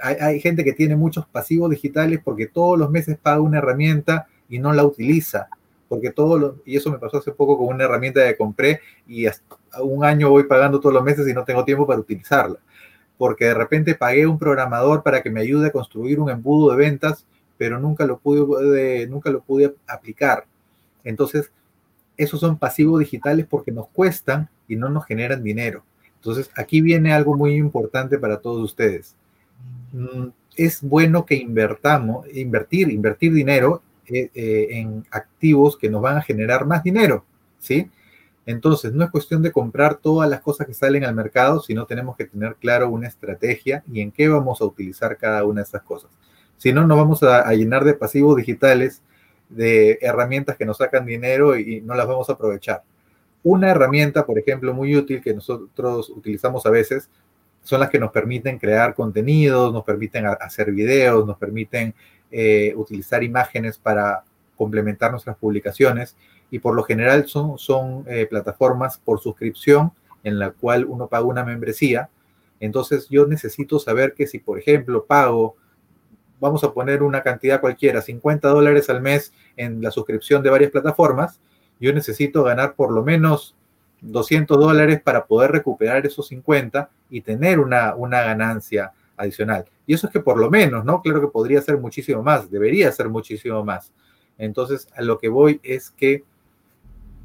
Hay, 0.02 0.40
gente 0.42 0.64
que 0.64 0.74
tiene 0.74 0.96
muchos 0.96 1.26
pasivos 1.26 1.70
digitales 1.70 2.20
porque 2.24 2.48
todos 2.48 2.78
los 2.78 2.90
meses 2.90 3.18
paga 3.18 3.40
una 3.40 3.60
herramienta 3.60 4.28
y 4.50 4.60
no 4.60 4.74
la 4.74 4.84
utiliza 4.84 5.48
porque 5.88 6.12
todo 6.12 6.38
lo, 6.38 6.56
y 6.66 6.76
eso 6.76 6.92
me 6.92 7.00
pasó 7.00 7.18
hace 7.18 7.32
poco 7.32 7.58
con 7.58 7.68
una 7.68 7.86
herramienta 7.86 8.26
que 8.26 8.36
compré 8.36 8.82
y 9.08 9.26
un 9.82 10.04
año 10.04 10.30
voy 10.30 10.44
pagando 10.44 10.80
todos 10.80 10.94
los 10.94 11.04
meses 11.04 11.28
y 11.28 11.34
no 11.34 11.44
tengo 11.44 11.64
tiempo 11.64 11.86
para 11.86 12.00
utilizarla, 12.00 12.58
porque 13.18 13.46
de 13.46 13.54
repente 13.54 13.96
pagué 13.96 14.28
un 14.28 14.40
programador 14.40 15.04
para 15.04 15.22
que 15.22 15.30
me 15.30 15.42
ayude 15.42 15.68
a 15.68 15.72
construir 15.72 16.20
un 16.20 16.30
embudo 16.30 16.72
de 16.72 16.78
ventas, 16.78 17.26
pero 17.58 17.80
nunca 17.80 18.06
lo 18.06 18.18
pude, 18.18 19.08
nunca 19.08 19.30
lo 19.30 19.42
pude 19.42 19.76
aplicar. 19.88 20.46
Entonces, 21.04 21.52
esos 22.18 22.40
son 22.40 22.58
pasivos 22.58 23.00
digitales 23.00 23.46
porque 23.50 23.72
nos 23.72 23.88
cuestan 23.90 24.50
y 24.68 24.76
no 24.76 24.90
nos 24.90 25.06
generan 25.06 25.44
dinero. 25.44 25.84
Entonces, 26.16 26.50
aquí 26.56 26.82
viene 26.82 27.14
algo 27.14 27.36
muy 27.36 27.56
importante 27.56 28.18
para 28.18 28.40
todos 28.40 28.64
ustedes. 28.64 29.16
Mm, 29.92 30.28
es 30.58 30.82
bueno 30.82 31.26
que 31.26 31.36
invertamos, 31.36 32.26
invertir, 32.34 32.90
invertir 32.90 33.34
dinero 33.34 33.82
eh, 34.08 34.30
eh, 34.34 34.68
en 34.72 35.06
activos 35.12 35.78
que 35.78 35.90
nos 35.90 36.02
van 36.02 36.18
a 36.18 36.22
generar 36.22 36.66
más 36.66 36.84
dinero, 36.84 37.26
¿sí? 37.60 37.90
Entonces, 38.46 38.94
no 38.94 39.04
es 39.04 39.10
cuestión 39.10 39.42
de 39.42 39.52
comprar 39.52 39.96
todas 39.96 40.30
las 40.30 40.42
cosas 40.42 40.68
que 40.68 40.74
salen 40.74 41.04
al 41.04 41.16
mercado, 41.16 41.60
sino 41.62 41.86
tenemos 41.86 42.16
que 42.16 42.26
tener 42.26 42.56
claro 42.56 42.90
una 42.90 43.08
estrategia 43.08 43.84
y 43.92 44.02
en 44.02 44.12
qué 44.12 44.28
vamos 44.28 44.62
a 44.62 44.66
utilizar 44.66 45.18
cada 45.18 45.44
una 45.44 45.62
de 45.62 45.68
esas 45.68 45.82
cosas. 45.82 46.12
Si 46.58 46.72
no, 46.72 46.86
nos 46.86 46.98
vamos 46.98 47.24
a, 47.24 47.52
llenar 47.54 47.84
de 47.84 47.96
pasivos 47.96 48.38
digitales, 48.38 49.02
de 49.50 49.98
herramientas 50.02 50.58
que 50.58 50.66
nos 50.66 50.78
sacan 50.78 51.06
dinero 51.06 51.58
y, 51.58 51.82
no 51.82 51.96
las 51.96 52.08
vamos 52.08 52.30
a 52.30 52.34
aprovechar. 52.34 52.84
Una 53.44 53.72
herramienta, 53.72 54.26
por 54.26 54.38
ejemplo, 54.38 54.74
muy 54.74 54.96
útil 54.96 55.22
que 55.22 55.34
nosotros 55.34 56.10
utilizamos 56.10 56.66
a 56.66 56.70
veces 56.70 57.10
son 57.66 57.80
las 57.80 57.90
que 57.90 58.00
nos 58.00 58.12
permiten 58.12 58.60
crear 58.60 58.94
contenidos, 58.94 59.74
nos 59.74 59.84
permiten 59.84 60.28
hacer 60.28 60.72
videos, 60.72 61.26
nos 61.26 61.38
permiten 61.38 61.96
eh, 62.32 62.74
utilizar 62.76 63.24
imágenes 63.24 63.80
para 63.80 64.24
complementar 64.56 65.10
nuestras 65.10 65.36
publicaciones 65.36 66.16
y 66.52 66.60
por 66.60 66.76
lo 66.76 66.84
general 66.84 67.28
son, 67.28 67.58
son 67.58 68.06
eh, 68.08 68.28
plataformas 68.30 69.00
por 69.00 69.20
suscripción 69.20 69.92
en 70.24 70.38
la 70.38 70.52
cual 70.52 70.86
uno 70.86 71.08
paga 71.08 71.26
una 71.26 71.44
membresía. 71.44 72.10
Entonces 72.60 73.08
yo 73.10 73.26
necesito 73.26 73.80
saber 73.80 74.14
que 74.14 74.28
si, 74.28 74.38
por 74.38 74.60
ejemplo, 74.60 75.06
pago, 75.06 75.56
vamos 76.40 76.64
a 76.64 76.72
poner 76.72 77.02
una 77.02 77.24
cantidad 77.24 77.62
cualquiera, 77.62 78.02
50 78.02 78.48
dólares 78.48 78.92
al 78.92 79.02
mes 79.02 79.34
en 79.58 79.82
la 79.82 79.90
suscripción 79.90 80.44
de 80.44 80.52
varias 80.52 80.70
plataformas, 80.70 81.40
yo 81.80 81.94
necesito 81.94 82.44
ganar 82.44 82.76
por 82.76 82.92
lo 82.92 83.04
menos 83.04 83.56
200 84.12 84.60
dólares 84.60 85.02
para 85.02 85.26
poder 85.26 85.52
recuperar 85.52 86.06
esos 86.06 86.28
50 86.28 86.90
y 87.10 87.22
tener 87.22 87.60
una, 87.60 87.96
una 87.96 88.22
ganancia 88.22 88.92
adicional. 89.18 89.66
Y 89.88 89.94
eso 89.94 90.08
es 90.08 90.14
que 90.14 90.20
por 90.20 90.38
lo 90.38 90.50
menos, 90.50 90.86
¿no? 90.86 91.02
Claro 91.02 91.22
que 91.22 91.28
podría 91.28 91.62
ser 91.62 91.78
muchísimo 91.78 92.24
más, 92.24 92.50
debería 92.50 92.92
ser 92.92 93.10
muchísimo 93.10 93.64
más. 93.64 93.92
Entonces, 94.38 94.88
a 94.96 95.02
lo 95.02 95.18
que 95.18 95.30
voy 95.30 95.60
es 95.64 95.92
que 95.92 96.24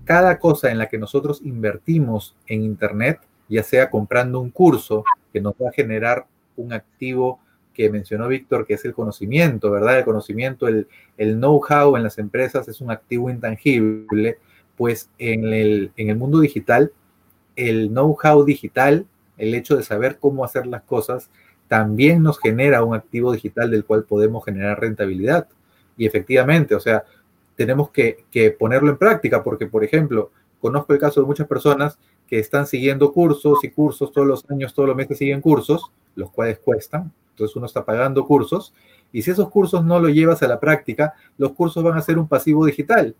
cada 0.05 0.39
cosa 0.39 0.71
en 0.71 0.79
la 0.79 0.89
que 0.89 0.99
nosotros 0.99 1.41
invertimos 1.45 2.37
en 2.47 2.63
Internet, 2.63 3.21
ya 3.49 3.63
sea 3.63 3.91
comprando 3.91 4.41
un 4.41 4.51
curso 4.51 5.05
que 5.33 5.41
nos 5.41 5.55
va 5.55 5.69
a 5.69 5.73
generar 5.73 6.27
un 6.57 6.73
activo 6.73 7.41
que 7.75 7.91
mencionó 7.91 8.29
Víctor, 8.29 8.67
que 8.67 8.75
es 8.75 8.85
el 8.85 8.93
conocimiento, 8.93 9.71
¿verdad? 9.71 9.99
El 9.99 10.05
conocimiento, 10.05 10.69
el, 10.69 10.89
el 11.17 11.37
know-how 11.37 11.97
en 11.97 12.03
las 12.03 12.19
empresas 12.19 12.69
es 12.69 12.81
un 12.81 12.91
activo 12.91 13.31
intangible, 13.31 14.39
pues 14.81 15.11
en 15.19 15.45
el, 15.53 15.93
en 15.99 16.09
el 16.09 16.17
mundo 16.17 16.41
digital, 16.41 16.91
el 17.55 17.91
know-how 17.91 18.47
digital, 18.47 19.05
el 19.37 19.55
hecho 19.55 19.77
de 19.77 19.83
saber 19.83 20.17
cómo 20.19 20.43
hacer 20.43 20.67
las 20.67 20.85
cosas, 20.85 21.29
también 21.69 22.23
nos 22.23 22.39
genera 22.39 22.83
un 22.83 22.95
activo 22.95 23.31
digital 23.31 23.71
del 23.71 23.85
cual 23.85 24.05
podemos 24.05 24.43
generar 24.43 24.81
rentabilidad. 24.81 25.49
Y 25.99 26.07
efectivamente, 26.07 26.75
o 26.75 26.81
sea, 26.81 27.05
tenemos 27.57 27.91
que, 27.91 28.25
ponerlo 28.59 28.89
en 28.89 28.97
práctica, 28.97 29.43
porque, 29.43 29.67
por 29.67 29.85
ejemplo, 29.85 30.31
conozco 30.63 30.95
el 30.95 30.99
caso 30.99 31.21
de 31.21 31.27
muchas 31.27 31.47
personas 31.47 31.99
que 32.27 32.39
están 32.39 32.67
siguiendo 32.67 33.13
cursos 33.13 33.63
y 33.63 33.69
cursos 33.69 34.11
todos 34.13 34.27
los 34.27 34.51
años, 34.51 34.73
todos 34.73 34.89
los 34.89 34.97
meses 34.97 35.19
siguen 35.19 35.43
cursos, 35.43 35.93
los 36.15 36.31
cuales 36.31 36.59
cuestan, 36.59 37.13
entonces 37.33 37.55
uno 37.55 37.67
está 37.67 37.85
pagando 37.85 38.25
cursos, 38.25 38.73
y 39.13 39.21
si 39.21 39.31
esos 39.31 39.51
cursos 39.51 39.85
no 39.85 40.01
los 40.01 40.13
llevas 40.13 40.43
a 40.43 40.49
la 40.49 40.59
práctica, 40.59 41.13
los 41.37 41.53
cursos 41.53 41.85
van 41.85 41.99
a 41.99 42.01
ser 42.01 42.19
un 42.19 42.29
pasivo 42.29 42.65
digital, 42.65 43.15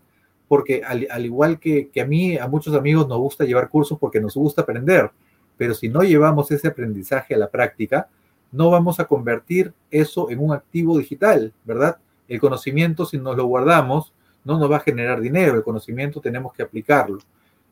porque 0.51 0.81
al, 0.85 1.25
igual 1.25 1.61
que, 1.61 1.89
a 1.97 2.03
mí, 2.03 2.37
a 2.37 2.45
muchos 2.45 2.75
amigos 2.75 3.07
nos 3.07 3.19
gusta 3.19 3.45
llevar 3.45 3.69
cursos 3.69 3.97
porque 3.97 4.19
nos 4.19 4.33
gusta 4.33 4.63
aprender, 4.63 5.09
pero 5.55 5.73
si 5.73 5.87
no 5.87 6.01
llevamos 6.01 6.51
ese 6.51 6.67
aprendizaje 6.67 7.33
a 7.33 7.37
la 7.37 7.47
práctica, 7.47 8.09
no 8.51 8.69
vamos 8.69 8.99
a 8.99 9.05
convertir 9.05 9.71
eso 9.89 10.29
en 10.29 10.39
un 10.39 10.51
activo 10.51 10.97
digital, 10.97 11.53
¿verdad? 11.63 11.99
El 12.27 12.41
conocimiento, 12.41 13.05
si 13.05 13.17
nos 13.17 13.37
lo 13.37 13.45
guardamos, 13.45 14.11
no 14.43 14.59
nos 14.59 14.69
va 14.69 14.75
a 14.75 14.81
generar 14.81 15.21
dinero, 15.21 15.55
el 15.55 15.63
conocimiento 15.63 16.19
tenemos 16.19 16.51
que 16.51 16.63
aplicarlo. 16.63 17.19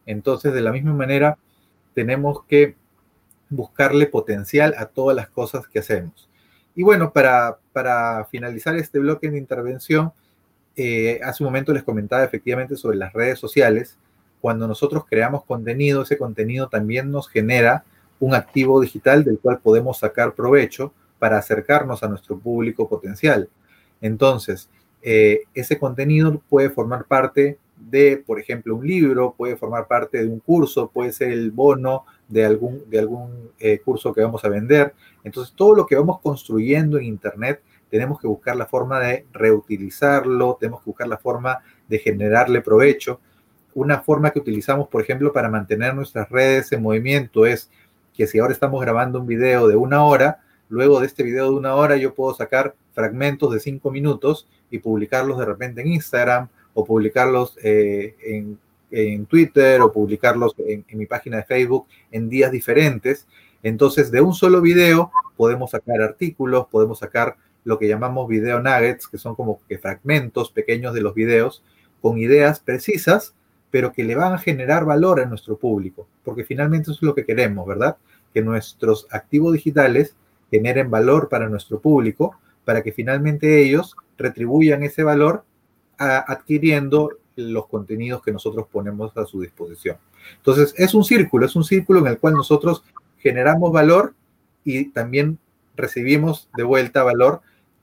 Entonces, 0.06 0.54
de 0.54 0.62
la 0.62 0.72
misma 0.72 0.94
manera, 0.94 1.38
tenemos 1.94 2.46
que 2.46 2.76
buscarle 3.50 4.06
potencial 4.06 4.74
a 4.78 4.86
todas 4.86 5.18
las 5.18 5.28
cosas 5.28 5.68
que 5.68 5.80
hacemos. 5.80 6.30
Y 6.76 6.84
bueno, 6.84 7.12
para, 7.12 7.58
para 7.74 8.24
finalizar 8.32 8.78
este 8.78 9.00
bloque 9.00 9.30
de 9.30 9.38
intervención, 9.38 10.14
eh, 10.82 11.20
hace 11.26 11.44
un 11.44 11.50
momento 11.50 11.74
les 11.74 11.84
comentaba 11.84 12.24
efectivamente 12.24 12.78
sobre 12.78 12.96
las 12.96 13.12
redes 13.12 13.38
sociales. 13.38 13.98
Cuando 14.40 14.66
nosotros 14.66 15.04
creamos 15.10 15.44
contenido, 15.44 16.04
ese 16.04 16.18
contenido 16.18 16.70
también 16.70 17.12
nos 17.12 17.28
genera 17.28 17.84
un 18.22 18.34
activo 18.34 18.80
digital 18.80 19.26
del 19.26 19.40
cual 19.40 19.60
podemos 19.60 20.00
sacar 20.00 20.36
provecho 20.36 20.94
para 21.20 21.38
acercarnos 21.38 22.02
a 22.02 22.08
nuestro 22.08 22.40
público 22.40 22.88
potencial. 22.88 23.50
Entonces, 24.00 24.70
eh, 25.02 25.42
ese 25.54 25.78
contenido 25.78 26.42
puede 26.48 26.70
formar 26.70 27.04
parte 27.04 27.58
de, 27.76 28.24
por 28.26 28.40
ejemplo, 28.40 28.78
un 28.78 28.88
libro, 28.88 29.36
puede 29.38 29.58
formar 29.58 29.86
parte 29.86 30.20
de 30.20 30.30
un 30.30 30.40
curso, 30.40 30.90
puede 30.90 31.12
ser 31.12 31.34
el 31.34 31.52
bono 31.52 32.06
de 32.30 32.46
algún, 32.46 32.90
de 32.90 33.00
algún 33.00 33.52
eh, 33.60 33.80
curso 33.80 34.14
que 34.14 34.22
vamos 34.22 34.46
a 34.46 34.50
vender. 34.50 34.94
Entonces, 35.26 35.54
todo 35.54 35.76
lo 35.76 35.86
que 35.86 35.98
vamos 35.98 36.22
construyendo 36.22 36.98
en 36.98 37.04
Internet, 37.04 37.62
tenemos 37.90 38.20
que 38.20 38.28
buscar 38.28 38.56
la 38.56 38.66
forma 38.66 39.00
de 39.00 39.26
reutilizarlo, 39.34 40.58
tenemos 40.60 40.82
que 40.82 40.90
buscar 40.90 41.08
la 41.08 41.18
forma 41.18 41.60
de 41.88 42.00
generarle 42.00 42.62
provecho. 42.62 43.20
Una 43.74 44.02
forma 44.02 44.32
que 44.32 44.40
utilizamos, 44.40 44.88
por 44.88 45.02
ejemplo, 45.02 45.34
para 45.34 45.50
mantener 45.50 45.96
nuestras 45.96 46.30
redes 46.30 46.72
en 46.72 46.82
movimiento 46.82 47.46
es 47.46 47.70
que 48.14 48.28
si 48.28 48.40
ahora 48.40 48.54
estamos 48.54 48.82
grabando 48.82 49.20
un 49.20 49.28
video 49.28 49.68
de 49.68 49.76
una 49.76 50.04
hora, 50.04 50.42
luego 50.70 51.00
de 51.00 51.08
este 51.08 51.24
video 51.24 51.46
de 51.46 51.58
una 51.58 51.76
hora 51.76 51.98
yo 51.98 52.14
puedo 52.14 52.34
sacar 52.34 52.76
fragmentos 52.94 53.54
de 53.54 53.60
cinco 53.60 53.92
minutos 53.92 54.48
y 54.70 54.80
publicarlos 54.80 55.38
de 55.38 55.46
repente 55.46 55.82
en 55.82 55.88
Instagram 55.88 56.50
o 56.74 56.86
publicarlos 56.86 57.58
eh, 57.64 58.16
en, 58.92 59.26
Twitter 59.28 59.82
o 59.82 59.92
publicarlos 59.92 60.56
en, 60.58 60.84
mi 60.94 61.06
página 61.06 61.38
de 61.38 61.44
Facebook 61.44 61.86
en 62.12 62.28
días 62.28 62.52
diferentes. 62.52 63.28
Entonces, 63.62 64.10
de 64.10 64.20
un 64.20 64.34
solo 64.34 64.62
video 64.62 65.12
podemos 65.38 65.72
sacar 65.72 66.02
artículos, 66.02 66.68
podemos 66.68 67.00
sacar 67.00 67.38
lo 67.70 67.78
que 67.78 67.88
llamamos 67.88 68.28
video 68.28 68.60
nuggets, 68.60 69.08
que 69.08 69.20
son 69.20 69.36
como 69.36 69.62
que 69.70 69.78
fragmentos 69.78 70.50
pequeños 70.50 70.92
de 70.96 71.02
los 71.02 71.14
videos 71.14 71.64
con 72.02 72.18
ideas 72.18 72.60
precisas, 72.60 73.36
pero 73.70 73.92
que 73.92 74.04
le 74.04 74.16
van 74.16 74.34
a 74.34 74.40
generar 74.40 74.86
valor 74.86 75.20
a 75.20 75.28
nuestro 75.28 75.56
público, 75.56 76.08
porque 76.24 76.44
finalmente 76.44 76.90
eso 76.90 76.94
es 77.00 77.04
lo 77.04 77.14
que 77.14 77.28
queremos, 77.28 77.68
¿verdad? 77.68 77.98
Que 78.34 78.42
nuestros 78.42 79.06
activos 79.12 79.54
digitales 79.54 80.16
generen 80.50 80.90
valor 80.90 81.30
para 81.30 81.48
nuestro 81.48 81.80
público, 81.80 82.40
para 82.66 82.82
que 82.82 82.92
finalmente 82.92 83.62
ellos 83.62 83.96
retribuyan 84.18 84.82
ese 84.82 85.04
valor 85.04 85.44
adquiriendo 86.00 87.20
los 87.36 87.68
contenidos 87.68 88.24
que 88.24 88.32
nosotros 88.32 88.66
ponemos 88.72 89.16
a 89.16 89.28
su 89.28 89.42
disposición. 89.42 89.98
Entonces, 90.38 90.74
es 90.76 90.96
un 90.96 91.04
círculo, 91.04 91.46
es 91.46 91.56
un 91.56 91.64
círculo 91.64 92.00
en 92.00 92.08
el 92.08 92.18
cual 92.18 92.34
nosotros 92.34 92.84
generamos 93.20 93.72
valor 93.72 94.16
y 94.64 94.86
también 94.86 95.38
recibimos 95.76 96.50
de 96.58 96.64
vuelta 96.64 97.04
valor 97.04 97.42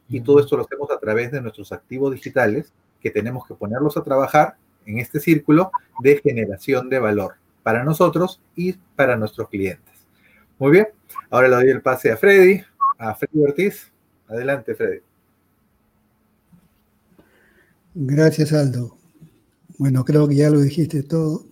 y 0.09 0.21
todo 0.21 0.40
esto 0.40 0.57
lo 0.57 0.64
hacemos 0.64 0.90
a 0.90 0.99
través 0.99 1.33
de 1.33 1.40
nuestros 1.40 1.73
activos 1.73 2.12
digitales 2.12 2.73
que 3.01 3.11
tenemos 3.11 3.47
que 3.47 3.55
ponerlos 3.55 3.97
a 3.97 4.03
trabajar 4.03 4.57
en 4.87 4.99
este 4.99 5.21
círculo 5.21 5.71
de 6.01 6.19
generación 6.19 6.88
de 6.88 6.99
valor 6.99 7.35
para 7.62 7.85
nosotros 7.85 8.40
y 8.55 8.75
para 8.95 9.16
nuestros 9.16 9.49
clientes. 9.49 9.95
Muy 10.59 10.71
bien, 10.71 10.88
ahora 11.31 11.49
le 11.49 11.57
doy 11.57 11.69
el 11.71 11.83
pase 11.83 12.12
a 12.12 12.16
Freddy, 12.16 12.62
a 12.99 13.14
Freddy 13.14 13.42
Ortiz. 13.42 13.92
Adelante, 14.29 14.75
Freddy. 14.75 15.01
Gracias, 17.95 18.53
Aldo. 18.53 18.97
Bueno, 19.79 20.04
creo 20.04 20.29
que 20.29 20.37
ya 20.37 20.50
lo 20.50 20.61
dijiste 20.61 21.02
todo. 21.02 21.46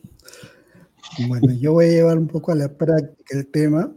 Bueno, 1.29 1.53
yo 1.53 1.73
voy 1.73 1.87
a 1.87 1.91
llevar 1.91 2.19
un 2.19 2.29
poco 2.29 2.53
a 2.53 2.55
la 2.55 2.69
práctica 2.69 3.37
el 3.37 3.47
tema 3.47 3.93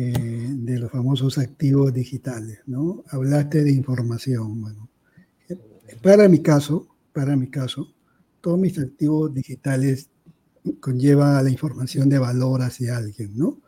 eh, 0.00 0.12
de 0.12 0.78
los 0.78 0.92
famosos 0.92 1.38
activos 1.38 1.92
digitales, 1.92 2.60
¿no? 2.66 3.02
Hablaste 3.08 3.64
de 3.64 3.72
información, 3.72 4.60
bueno. 4.60 4.88
Para 6.00 6.28
mi 6.28 6.40
caso, 6.40 6.86
para 7.12 7.34
mi 7.34 7.48
caso, 7.48 7.92
todos 8.40 8.60
mis 8.60 8.78
activos 8.78 9.34
digitales 9.34 10.08
conllevan 10.78 11.34
a 11.34 11.42
la 11.42 11.50
información 11.50 12.08
de 12.08 12.20
valor 12.20 12.62
hacia 12.62 12.96
alguien, 12.96 13.36
¿no? 13.36 13.60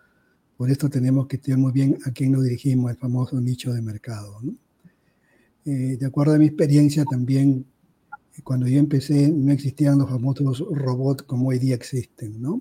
Por 0.57 0.71
esto 0.71 0.89
tenemos 0.89 1.27
que 1.27 1.39
tener 1.39 1.59
muy 1.59 1.73
bien 1.73 1.99
a 2.05 2.13
quién 2.13 2.31
nos 2.31 2.45
dirigimos, 2.45 2.93
el 2.93 2.97
famoso 2.97 3.41
nicho 3.41 3.73
de 3.73 3.83
mercado. 3.83 4.41
Eh, 5.65 5.97
de 5.99 6.07
acuerdo 6.07 6.35
a 6.35 6.39
mi 6.39 6.47
experiencia 6.47 7.05
también, 7.07 7.67
cuando 8.45 8.69
yo 8.69 8.79
empecé 8.79 9.29
no 9.31 9.51
existían 9.51 9.99
los 9.99 10.09
famosos 10.09 10.61
robots 10.71 11.25
como 11.25 11.49
hoy 11.49 11.59
día 11.59 11.75
existen. 11.75 12.41
¿no? 12.41 12.61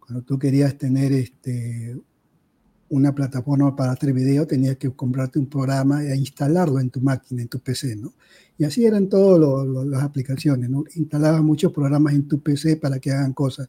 Cuando 0.00 0.22
tú 0.22 0.40
querías 0.40 0.76
tener 0.76 1.12
este, 1.12 1.96
una 2.88 3.14
plataforma 3.14 3.74
para 3.74 3.92
hacer 3.92 4.12
video, 4.12 4.46
tenías 4.46 4.76
que 4.76 4.90
comprarte 4.90 5.38
un 5.38 5.46
programa 5.46 6.04
e 6.04 6.16
instalarlo 6.16 6.78
en 6.78 6.90
tu 6.90 7.00
máquina, 7.00 7.42
en 7.42 7.48
tu 7.48 7.58
PC, 7.60 7.96
¿no? 7.96 8.14
Y 8.58 8.64
así 8.64 8.84
eran 8.84 9.08
todas 9.08 9.66
las 9.86 10.02
aplicaciones, 10.02 10.70
¿no? 10.70 10.84
Instalabas 10.94 11.42
muchos 11.42 11.72
programas 11.72 12.14
en 12.14 12.28
tu 12.28 12.40
PC 12.40 12.76
para 12.76 12.98
que 12.98 13.10
hagan 13.10 13.32
cosas. 13.32 13.68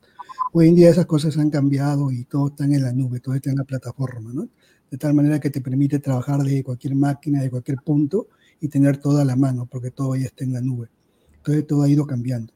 Hoy 0.53 0.69
en 0.69 0.75
día 0.75 0.89
esas 0.89 1.05
cosas 1.05 1.37
han 1.37 1.49
cambiado 1.49 2.11
y 2.11 2.23
todo 2.25 2.49
está 2.49 2.65
en 2.65 2.81
la 2.81 2.93
nube, 2.93 3.19
todo 3.19 3.35
está 3.35 3.49
en 3.49 3.57
la 3.57 3.63
plataforma, 3.63 4.31
¿no? 4.33 4.47
De 4.89 4.97
tal 4.97 5.13
manera 5.13 5.39
que 5.39 5.49
te 5.49 5.61
permite 5.61 5.99
trabajar 5.99 6.41
desde 6.43 6.63
cualquier 6.63 6.95
máquina, 6.95 7.41
de 7.41 7.49
cualquier 7.49 7.77
punto 7.83 8.27
y 8.61 8.69
tener 8.69 8.97
todo 8.97 9.19
a 9.19 9.25
la 9.25 9.35
mano, 9.35 9.67
porque 9.69 9.91
todo 9.91 10.15
ya 10.15 10.27
está 10.27 10.43
en 10.43 10.53
la 10.53 10.61
nube. 10.61 10.89
Entonces 11.37 11.67
todo 11.67 11.83
ha 11.83 11.89
ido 11.89 12.05
cambiando. 12.05 12.53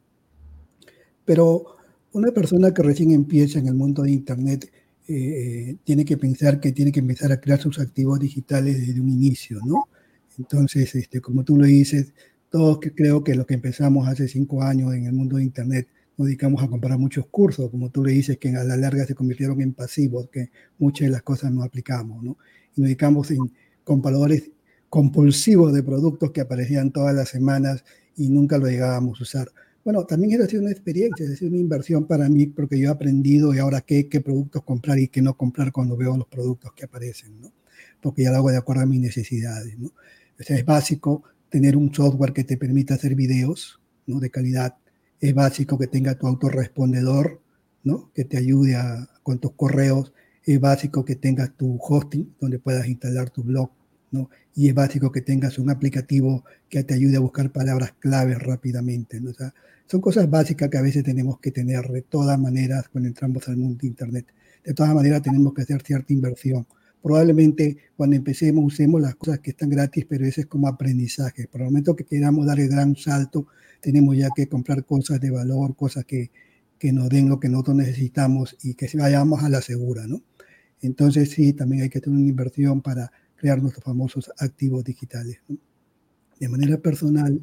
Pero 1.25 1.77
una 2.13 2.31
persona 2.31 2.73
que 2.73 2.83
recién 2.83 3.11
empieza 3.11 3.59
en 3.59 3.67
el 3.67 3.73
mundo 3.73 4.03
de 4.03 4.11
Internet 4.11 4.71
eh, 5.13 5.77
tiene 5.83 6.05
que 6.05 6.17
pensar 6.17 6.59
que 6.59 6.71
tiene 6.71 6.91
que 6.91 6.99
empezar 6.99 7.31
a 7.31 7.39
crear 7.39 7.59
sus 7.59 7.79
activos 7.79 8.19
digitales 8.19 8.85
desde 8.85 8.99
un 9.01 9.09
inicio, 9.09 9.59
¿no? 9.65 9.89
Entonces, 10.37 10.95
este, 10.95 11.21
como 11.21 11.43
tú 11.43 11.57
lo 11.57 11.65
dices, 11.65 12.13
todos 12.49 12.79
que 12.79 12.93
creo 12.93 13.23
que 13.23 13.35
los 13.35 13.45
que 13.45 13.55
empezamos 13.55 14.07
hace 14.07 14.27
cinco 14.27 14.63
años 14.63 14.93
en 14.93 15.05
el 15.05 15.13
mundo 15.13 15.37
de 15.37 15.43
Internet 15.43 15.87
nos 16.17 16.27
dedicamos 16.27 16.61
a 16.63 16.67
comprar 16.67 16.97
muchos 16.97 17.25
cursos, 17.27 17.69
como 17.71 17.89
tú 17.89 18.03
le 18.03 18.11
dices, 18.13 18.37
que 18.37 18.49
a 18.55 18.63
la 18.63 18.77
larga 18.77 19.05
se 19.05 19.15
convirtieron 19.15 19.61
en 19.61 19.73
pasivos, 19.73 20.29
que 20.29 20.51
muchas 20.77 21.07
de 21.07 21.11
las 21.11 21.23
cosas 21.23 21.51
no 21.51 21.63
aplicamos, 21.63 22.23
¿no? 22.23 22.37
Y 22.75 22.81
nos 22.81 22.87
dedicamos 22.87 23.31
en 23.31 23.51
compradores 23.83 24.51
compulsivos 24.89 25.73
de 25.73 25.83
productos 25.83 26.31
que 26.31 26.41
aparecían 26.41 26.91
todas 26.91 27.15
las 27.15 27.29
semanas 27.29 27.83
y 28.15 28.29
nunca 28.29 28.57
lo 28.57 28.67
llegábamos 28.67 29.19
a 29.19 29.23
usar. 29.23 29.51
Bueno, 29.83 30.05
también 30.05 30.39
ha 30.41 30.45
sido 30.45 30.61
una 30.61 30.71
experiencia, 30.71 31.27
sido 31.35 31.49
una 31.49 31.59
inversión 31.59 32.05
para 32.05 32.29
mí 32.29 32.45
porque 32.45 32.79
yo 32.79 32.89
he 32.89 32.91
aprendido 32.91 33.53
y 33.53 33.57
ahora 33.57 33.81
qué, 33.81 34.07
qué 34.07 34.21
productos 34.21 34.63
comprar 34.63 34.99
y 34.99 35.07
qué 35.07 35.21
no 35.23 35.35
comprar 35.35 35.71
cuando 35.71 35.97
veo 35.97 36.15
los 36.15 36.27
productos 36.27 36.71
que 36.73 36.85
aparecen, 36.85 37.41
¿no? 37.41 37.51
Porque 37.99 38.23
ya 38.23 38.31
lo 38.31 38.37
hago 38.37 38.51
de 38.51 38.57
acuerdo 38.57 38.83
a 38.83 38.85
mis 38.85 38.99
necesidades, 38.99 39.79
¿no? 39.79 39.87
O 40.39 40.43
sea, 40.43 40.55
es 40.55 40.65
básico 40.65 41.23
tener 41.49 41.75
un 41.75 41.93
software 41.93 42.31
que 42.31 42.43
te 42.43 42.57
permita 42.57 42.93
hacer 42.93 43.15
videos, 43.15 43.81
¿no? 44.05 44.19
De 44.19 44.29
calidad. 44.29 44.75
Es 45.19 45.33
básico 45.33 45.79
que 45.79 45.87
tenga 45.87 46.15
tu 46.15 46.27
autorrespondedor, 46.27 47.41
¿no? 47.83 48.11
Que 48.13 48.23
te 48.23 48.37
ayude 48.37 48.75
a, 48.75 49.09
con 49.23 49.39
tus 49.39 49.53
correos. 49.53 50.13
Es 50.43 50.59
básico 50.59 51.03
que 51.05 51.15
tengas 51.15 51.55
tu 51.57 51.79
hosting 51.81 52.35
donde 52.39 52.59
puedas 52.59 52.87
instalar 52.87 53.31
tu 53.31 53.43
blog 53.43 53.71
¿no? 54.11 54.29
Y 54.53 54.69
es 54.69 54.75
básico 54.75 55.11
que 55.11 55.21
tengas 55.21 55.57
un 55.57 55.69
aplicativo 55.69 56.43
que 56.69 56.83
te 56.83 56.93
ayude 56.93 57.17
a 57.17 57.19
buscar 57.19 57.51
palabras 57.51 57.93
claves 57.99 58.39
rápidamente, 58.39 59.19
¿no? 59.19 59.31
O 59.31 59.33
sea, 59.33 59.53
son 59.87 60.01
cosas 60.01 60.29
básicas 60.29 60.69
que 60.69 60.77
a 60.77 60.81
veces 60.81 61.03
tenemos 61.03 61.39
que 61.39 61.51
tener 61.51 61.87
de 61.87 62.01
todas 62.01 62.39
maneras 62.39 62.87
cuando 62.89 63.07
entramos 63.09 63.47
al 63.49 63.57
mundo 63.57 63.79
de 63.81 63.87
Internet. 63.87 64.25
De 64.63 64.73
todas 64.73 64.93
maneras 64.93 65.21
tenemos 65.21 65.53
que 65.53 65.63
hacer 65.63 65.81
cierta 65.81 66.13
inversión. 66.13 66.65
Probablemente 67.01 67.77
cuando 67.97 68.15
empecemos 68.15 68.63
usemos 68.63 69.01
las 69.01 69.15
cosas 69.15 69.39
que 69.39 69.51
están 69.51 69.69
gratis, 69.69 70.05
pero 70.07 70.25
eso 70.25 70.41
es 70.41 70.47
como 70.47 70.67
aprendizaje. 70.67 71.47
Por 71.47 71.61
el 71.61 71.67
momento 71.67 71.95
que 71.95 72.05
queramos 72.05 72.45
dar 72.45 72.59
el 72.59 72.69
gran 72.69 72.95
salto, 72.95 73.47
tenemos 73.81 74.15
ya 74.15 74.29
que 74.35 74.47
comprar 74.47 74.85
cosas 74.85 75.19
de 75.19 75.31
valor, 75.31 75.75
cosas 75.75 76.05
que, 76.05 76.31
que 76.77 76.91
nos 76.93 77.09
den 77.09 77.27
lo 77.27 77.39
que 77.39 77.49
nosotros 77.49 77.77
necesitamos 77.77 78.55
y 78.61 78.75
que 78.75 78.89
vayamos 78.93 79.43
a 79.43 79.49
la 79.49 79.61
segura, 79.61 80.05
¿no? 80.07 80.21
Entonces 80.81 81.31
sí, 81.31 81.53
también 81.53 81.83
hay 81.83 81.89
que 81.89 81.99
tener 82.01 82.17
una 82.17 82.29
inversión 82.29 82.81
para 82.81 83.11
crear 83.41 83.59
nuestros 83.59 83.83
famosos 83.83 84.31
activos 84.37 84.83
digitales. 84.83 85.39
De 86.39 86.47
manera 86.47 86.77
personal, 86.77 87.41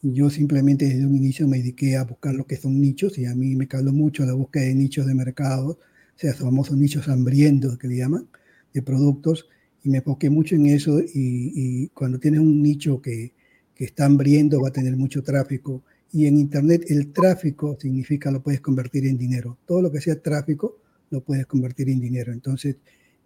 yo 0.00 0.30
simplemente 0.30 0.86
desde 0.86 1.04
un 1.04 1.14
inicio 1.14 1.46
me 1.46 1.58
dediqué 1.58 1.98
a 1.98 2.04
buscar 2.04 2.34
lo 2.34 2.46
que 2.46 2.56
son 2.56 2.80
nichos 2.80 3.18
y 3.18 3.26
a 3.26 3.34
mí 3.34 3.54
me 3.54 3.68
caló 3.68 3.92
mucho 3.92 4.24
la 4.24 4.32
búsqueda 4.32 4.64
de 4.64 4.74
nichos 4.74 5.06
de 5.06 5.14
mercado, 5.14 5.72
o 5.72 6.18
sea, 6.18 6.30
esos 6.30 6.44
famosos 6.44 6.78
nichos 6.78 7.08
hambrientos 7.08 7.76
que 7.76 7.88
le 7.88 7.98
llaman, 7.98 8.26
de 8.72 8.80
productos, 8.80 9.46
y 9.82 9.90
me 9.90 9.98
enfoqué 9.98 10.30
mucho 10.30 10.54
en 10.54 10.66
eso 10.66 10.98
y, 10.98 11.88
cuando 11.88 12.18
tienes 12.18 12.40
un 12.40 12.62
nicho 12.62 13.02
que, 13.02 13.34
que 13.74 13.84
está 13.84 14.06
hambriento 14.06 14.62
va 14.62 14.68
a 14.68 14.72
tener 14.72 14.96
mucho 14.96 15.22
tráfico 15.22 15.82
y 16.10 16.24
en 16.26 16.38
Internet 16.38 16.86
el 16.88 17.12
tráfico 17.12 17.76
significa 17.78 18.30
lo 18.30 18.42
puedes 18.42 18.62
convertir 18.62 19.06
en 19.06 19.18
dinero. 19.18 19.58
Todo 19.66 19.82
lo 19.82 19.92
que 19.92 20.00
sea 20.00 20.22
tráfico 20.22 20.78
lo 21.10 21.22
puedes 21.22 21.44
convertir 21.44 21.90
en 21.90 22.00
dinero. 22.00 22.32
Entonces, 22.32 22.76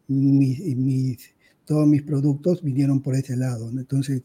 mis, 0.08 0.58
mis 0.76 1.37
todos 1.68 1.86
mis 1.86 2.02
productos 2.02 2.62
vinieron 2.62 3.02
por 3.02 3.14
ese 3.14 3.36
lado. 3.36 3.68
Entonces, 3.70 4.22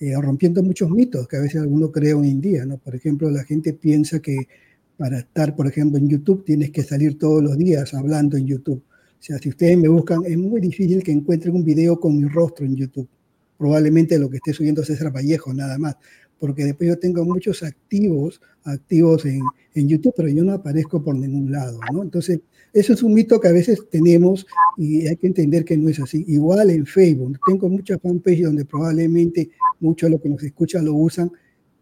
eh, 0.00 0.12
rompiendo 0.20 0.60
muchos 0.60 0.90
mitos 0.90 1.28
que 1.28 1.36
a 1.36 1.40
veces 1.40 1.60
alguno 1.62 1.92
cree 1.92 2.14
hoy 2.14 2.30
en 2.30 2.40
día. 2.40 2.66
¿no? 2.66 2.78
Por 2.78 2.96
ejemplo, 2.96 3.30
la 3.30 3.44
gente 3.44 3.72
piensa 3.72 4.18
que 4.18 4.48
para 4.96 5.20
estar, 5.20 5.54
por 5.54 5.68
ejemplo, 5.68 5.98
en 5.98 6.08
YouTube 6.08 6.44
tienes 6.44 6.72
que 6.72 6.82
salir 6.82 7.16
todos 7.16 7.44
los 7.44 7.56
días 7.56 7.94
hablando 7.94 8.36
en 8.36 8.46
YouTube. 8.46 8.82
O 8.82 9.22
sea, 9.22 9.38
si 9.38 9.50
ustedes 9.50 9.78
me 9.78 9.86
buscan, 9.86 10.24
es 10.26 10.36
muy 10.36 10.60
difícil 10.60 11.02
que 11.04 11.12
encuentren 11.12 11.54
un 11.54 11.64
video 11.64 12.00
con 12.00 12.18
mi 12.18 12.26
rostro 12.26 12.66
en 12.66 12.74
YouTube. 12.74 13.08
Probablemente 13.56 14.18
lo 14.18 14.28
que 14.28 14.38
esté 14.38 14.52
subiendo 14.52 14.82
César 14.82 15.14
Vallejo, 15.14 15.54
nada 15.54 15.78
más. 15.78 15.96
Porque 16.40 16.64
después 16.64 16.88
yo 16.88 16.98
tengo 16.98 17.24
muchos 17.24 17.62
activos, 17.62 18.40
activos 18.64 19.26
en, 19.26 19.42
en 19.74 19.88
YouTube, 19.88 20.14
pero 20.16 20.28
yo 20.28 20.42
no 20.42 20.54
aparezco 20.54 21.00
por 21.04 21.14
ningún 21.14 21.52
lado, 21.52 21.78
¿no? 21.92 22.02
Entonces, 22.02 22.40
eso 22.72 22.92
es 22.92 23.02
un 23.02 23.14
mito 23.14 23.40
que 23.40 23.48
a 23.48 23.52
veces 23.52 23.88
tenemos 23.90 24.46
y 24.76 25.06
hay 25.06 25.16
que 25.16 25.26
entender 25.26 25.64
que 25.64 25.76
no 25.76 25.88
es 25.88 25.98
así. 26.00 26.24
Igual 26.28 26.70
en 26.70 26.86
Facebook, 26.86 27.38
tengo 27.46 27.68
muchas 27.68 28.00
fanpages 28.00 28.44
donde 28.44 28.64
probablemente 28.64 29.50
muchos 29.80 30.08
de 30.08 30.12
los 30.12 30.22
que 30.22 30.28
nos 30.28 30.42
escuchan 30.42 30.84
lo 30.84 30.94
usan, 30.94 31.30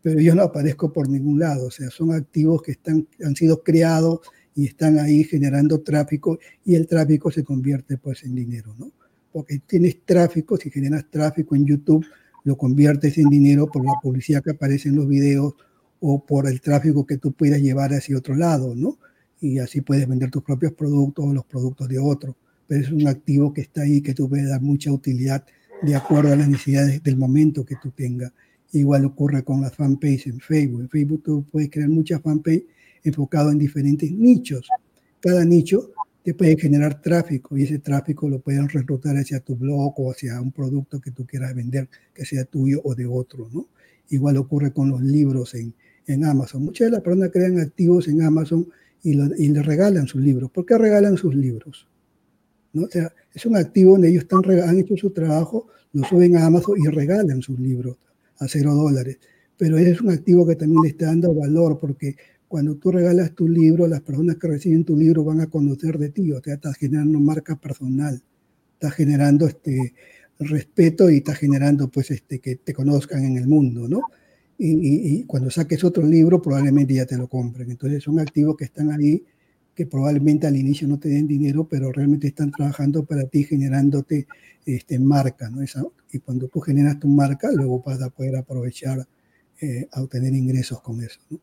pero 0.02 0.20
yo 0.20 0.34
no 0.34 0.42
aparezco 0.42 0.92
por 0.92 1.08
ningún 1.08 1.38
lado. 1.38 1.66
O 1.66 1.70
sea, 1.70 1.90
son 1.90 2.12
activos 2.12 2.62
que 2.62 2.72
están, 2.72 3.06
han 3.24 3.36
sido 3.36 3.62
creados 3.62 4.20
y 4.54 4.66
están 4.66 4.98
ahí 4.98 5.24
generando 5.24 5.80
tráfico 5.80 6.38
y 6.64 6.74
el 6.74 6.86
tráfico 6.86 7.30
se 7.30 7.44
convierte 7.44 7.98
pues 7.98 8.24
en 8.24 8.34
dinero, 8.34 8.74
¿no? 8.78 8.90
Porque 9.30 9.60
tienes 9.66 10.04
tráfico, 10.04 10.56
si 10.56 10.70
generas 10.70 11.04
tráfico 11.10 11.54
en 11.54 11.66
YouTube, 11.66 12.04
lo 12.44 12.56
conviertes 12.56 13.18
en 13.18 13.28
dinero 13.28 13.66
por 13.66 13.84
la 13.84 13.92
publicidad 14.02 14.42
que 14.42 14.52
aparece 14.52 14.88
en 14.88 14.96
los 14.96 15.06
videos 15.06 15.54
o 16.00 16.24
por 16.24 16.48
el 16.48 16.60
tráfico 16.60 17.06
que 17.06 17.18
tú 17.18 17.32
puedas 17.32 17.60
llevar 17.60 17.92
hacia 17.92 18.16
otro 18.16 18.34
lado, 18.34 18.74
¿no? 18.74 18.98
Y 19.40 19.58
así 19.58 19.80
puedes 19.80 20.08
vender 20.08 20.30
tus 20.30 20.42
propios 20.42 20.72
productos 20.72 21.24
o 21.24 21.32
los 21.32 21.44
productos 21.44 21.88
de 21.88 21.98
otros. 21.98 22.34
Pero 22.66 22.82
es 22.82 22.90
un 22.90 23.06
activo 23.06 23.52
que 23.52 23.62
está 23.62 23.82
ahí, 23.82 24.00
que 24.00 24.14
tú 24.14 24.28
puedes 24.28 24.48
dar 24.48 24.60
mucha 24.60 24.92
utilidad 24.92 25.44
de 25.82 25.94
acuerdo 25.94 26.32
a 26.32 26.36
las 26.36 26.48
necesidades 26.48 27.02
del 27.02 27.16
momento 27.16 27.64
que 27.64 27.76
tú 27.82 27.90
tengas. 27.90 28.32
Igual 28.72 29.04
ocurre 29.04 29.42
con 29.44 29.62
las 29.62 29.74
fanpage 29.74 30.26
en 30.26 30.40
Facebook. 30.40 30.82
En 30.82 30.88
Facebook 30.88 31.22
tú 31.24 31.44
puedes 31.50 31.70
crear 31.70 31.88
muchas 31.88 32.20
fanpage 32.20 32.64
enfocadas 33.02 33.52
en 33.52 33.58
diferentes 33.58 34.10
nichos. 34.10 34.68
Cada 35.20 35.44
nicho 35.44 35.92
te 36.22 36.34
puede 36.34 36.58
generar 36.58 37.00
tráfico 37.00 37.56
y 37.56 37.62
ese 37.62 37.78
tráfico 37.78 38.28
lo 38.28 38.40
pueden 38.40 38.68
reclutar 38.68 39.16
hacia 39.16 39.40
tu 39.40 39.56
blog 39.56 39.94
o 39.98 40.10
hacia 40.10 40.40
un 40.40 40.52
producto 40.52 41.00
que 41.00 41.10
tú 41.10 41.24
quieras 41.24 41.54
vender, 41.54 41.88
que 42.12 42.26
sea 42.26 42.44
tuyo 42.44 42.82
o 42.84 42.94
de 42.94 43.06
otro, 43.06 43.48
¿no? 43.52 43.68
Igual 44.10 44.36
ocurre 44.36 44.72
con 44.72 44.90
los 44.90 45.00
libros 45.00 45.54
en, 45.54 45.72
en 46.06 46.24
Amazon. 46.24 46.64
Muchas 46.64 46.86
de 46.86 46.90
las 46.92 47.02
personas 47.02 47.30
crean 47.32 47.58
activos 47.58 48.08
en 48.08 48.22
Amazon 48.22 48.68
y, 49.02 49.14
le 49.14 49.62
regalan 49.62 50.06
sus 50.06 50.20
libros. 50.20 50.50
¿Por 50.50 50.66
qué 50.66 50.76
regalan 50.76 51.16
sus 51.16 51.34
libros? 51.34 51.88
¿No? 52.72 52.82
O 52.82 52.88
sea, 52.88 53.12
es 53.32 53.46
un 53.46 53.56
activo 53.56 53.92
donde 53.92 54.08
ellos 54.10 54.24
están, 54.24 54.42
han 54.50 54.78
hecho 54.78 54.96
su 54.96 55.10
trabajo, 55.10 55.68
lo 55.92 56.04
suben 56.04 56.36
a 56.36 56.46
Amazon 56.46 56.76
y 56.78 56.88
regalan 56.88 57.42
sus 57.42 57.58
libros 57.58 57.96
a 58.38 58.48
cero 58.48 58.74
dólares. 58.74 59.18
Pero 59.56 59.78
es 59.78 60.00
un 60.00 60.10
activo 60.10 60.46
que 60.46 60.56
también 60.56 60.82
le 60.82 60.88
está 60.90 61.06
dando 61.06 61.34
valor 61.34 61.78
porque 61.78 62.16
cuando 62.46 62.76
tú 62.76 62.90
regalas 62.90 63.34
tu 63.34 63.48
libro, 63.48 63.86
las 63.86 64.00
personas 64.00 64.36
que 64.36 64.48
reciben 64.48 64.84
tu 64.84 64.96
libro 64.96 65.24
van 65.24 65.40
a 65.40 65.48
conocer 65.48 65.98
de 65.98 66.08
ti, 66.08 66.32
o 66.32 66.40
sea, 66.40 66.54
estás 66.54 66.76
generando 66.76 67.20
marca 67.20 67.56
personal, 67.56 68.22
estás 68.72 68.94
generando 68.94 69.46
este 69.46 69.94
respeto 70.38 71.10
y 71.10 71.18
estás 71.18 71.36
generando 71.38 71.88
pues 71.88 72.10
este 72.10 72.38
que 72.38 72.56
te 72.56 72.72
conozcan 72.72 73.24
en 73.24 73.36
el 73.36 73.46
mundo, 73.46 73.88
¿no? 73.88 74.02
Y, 74.58 75.22
cuando 75.24 75.50
saques 75.50 75.84
otro 75.84 76.04
libro 76.04 76.42
probablemente 76.42 76.94
ya 76.94 77.06
te 77.06 77.16
lo 77.16 77.28
compren. 77.28 77.70
Entonces 77.70 78.02
son 78.02 78.18
activos 78.18 78.56
que 78.56 78.64
están 78.64 78.90
ahí 78.90 79.24
que 79.74 79.86
probablemente 79.86 80.48
al 80.48 80.56
inicio 80.56 80.88
no 80.88 80.98
te 80.98 81.08
den 81.08 81.28
dinero, 81.28 81.68
pero 81.68 81.92
realmente 81.92 82.26
están 82.26 82.50
trabajando 82.50 83.04
para 83.04 83.28
ti 83.28 83.44
generándote 83.44 84.26
este, 84.66 84.98
marca. 84.98 85.48
¿no? 85.48 85.62
Esa, 85.62 85.84
y 86.10 86.18
cuando 86.18 86.48
tú 86.48 86.58
generas 86.58 86.98
tu 86.98 87.06
marca, 87.06 87.48
luego 87.52 87.80
vas 87.86 88.02
a 88.02 88.10
poder 88.10 88.34
aprovechar 88.34 89.06
eh, 89.60 89.86
a 89.92 90.02
obtener 90.02 90.34
ingresos 90.34 90.82
con 90.82 91.00
eso. 91.00 91.20
¿no? 91.30 91.38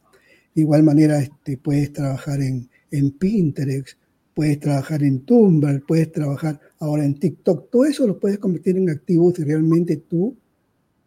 De 0.53 0.61
igual 0.61 0.83
manera, 0.83 1.21
este, 1.21 1.57
puedes 1.57 1.93
trabajar 1.93 2.41
en, 2.41 2.69
en 2.91 3.11
Pinterest, 3.11 3.97
puedes 4.33 4.59
trabajar 4.59 5.01
en 5.03 5.21
Tumblr, 5.21 5.85
puedes 5.85 6.11
trabajar 6.11 6.59
ahora 6.79 7.05
en 7.05 7.17
TikTok. 7.17 7.71
Todo 7.71 7.85
eso 7.85 8.05
lo 8.05 8.19
puedes 8.19 8.37
convertir 8.37 8.75
en 8.75 8.89
activos 8.89 9.35
si 9.35 9.45
realmente 9.45 9.95
tú 9.95 10.35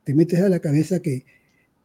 te 0.05 0.15
metes 0.15 0.41
a 0.41 0.49
la 0.49 0.61
cabeza 0.61 1.01
que 1.01 1.27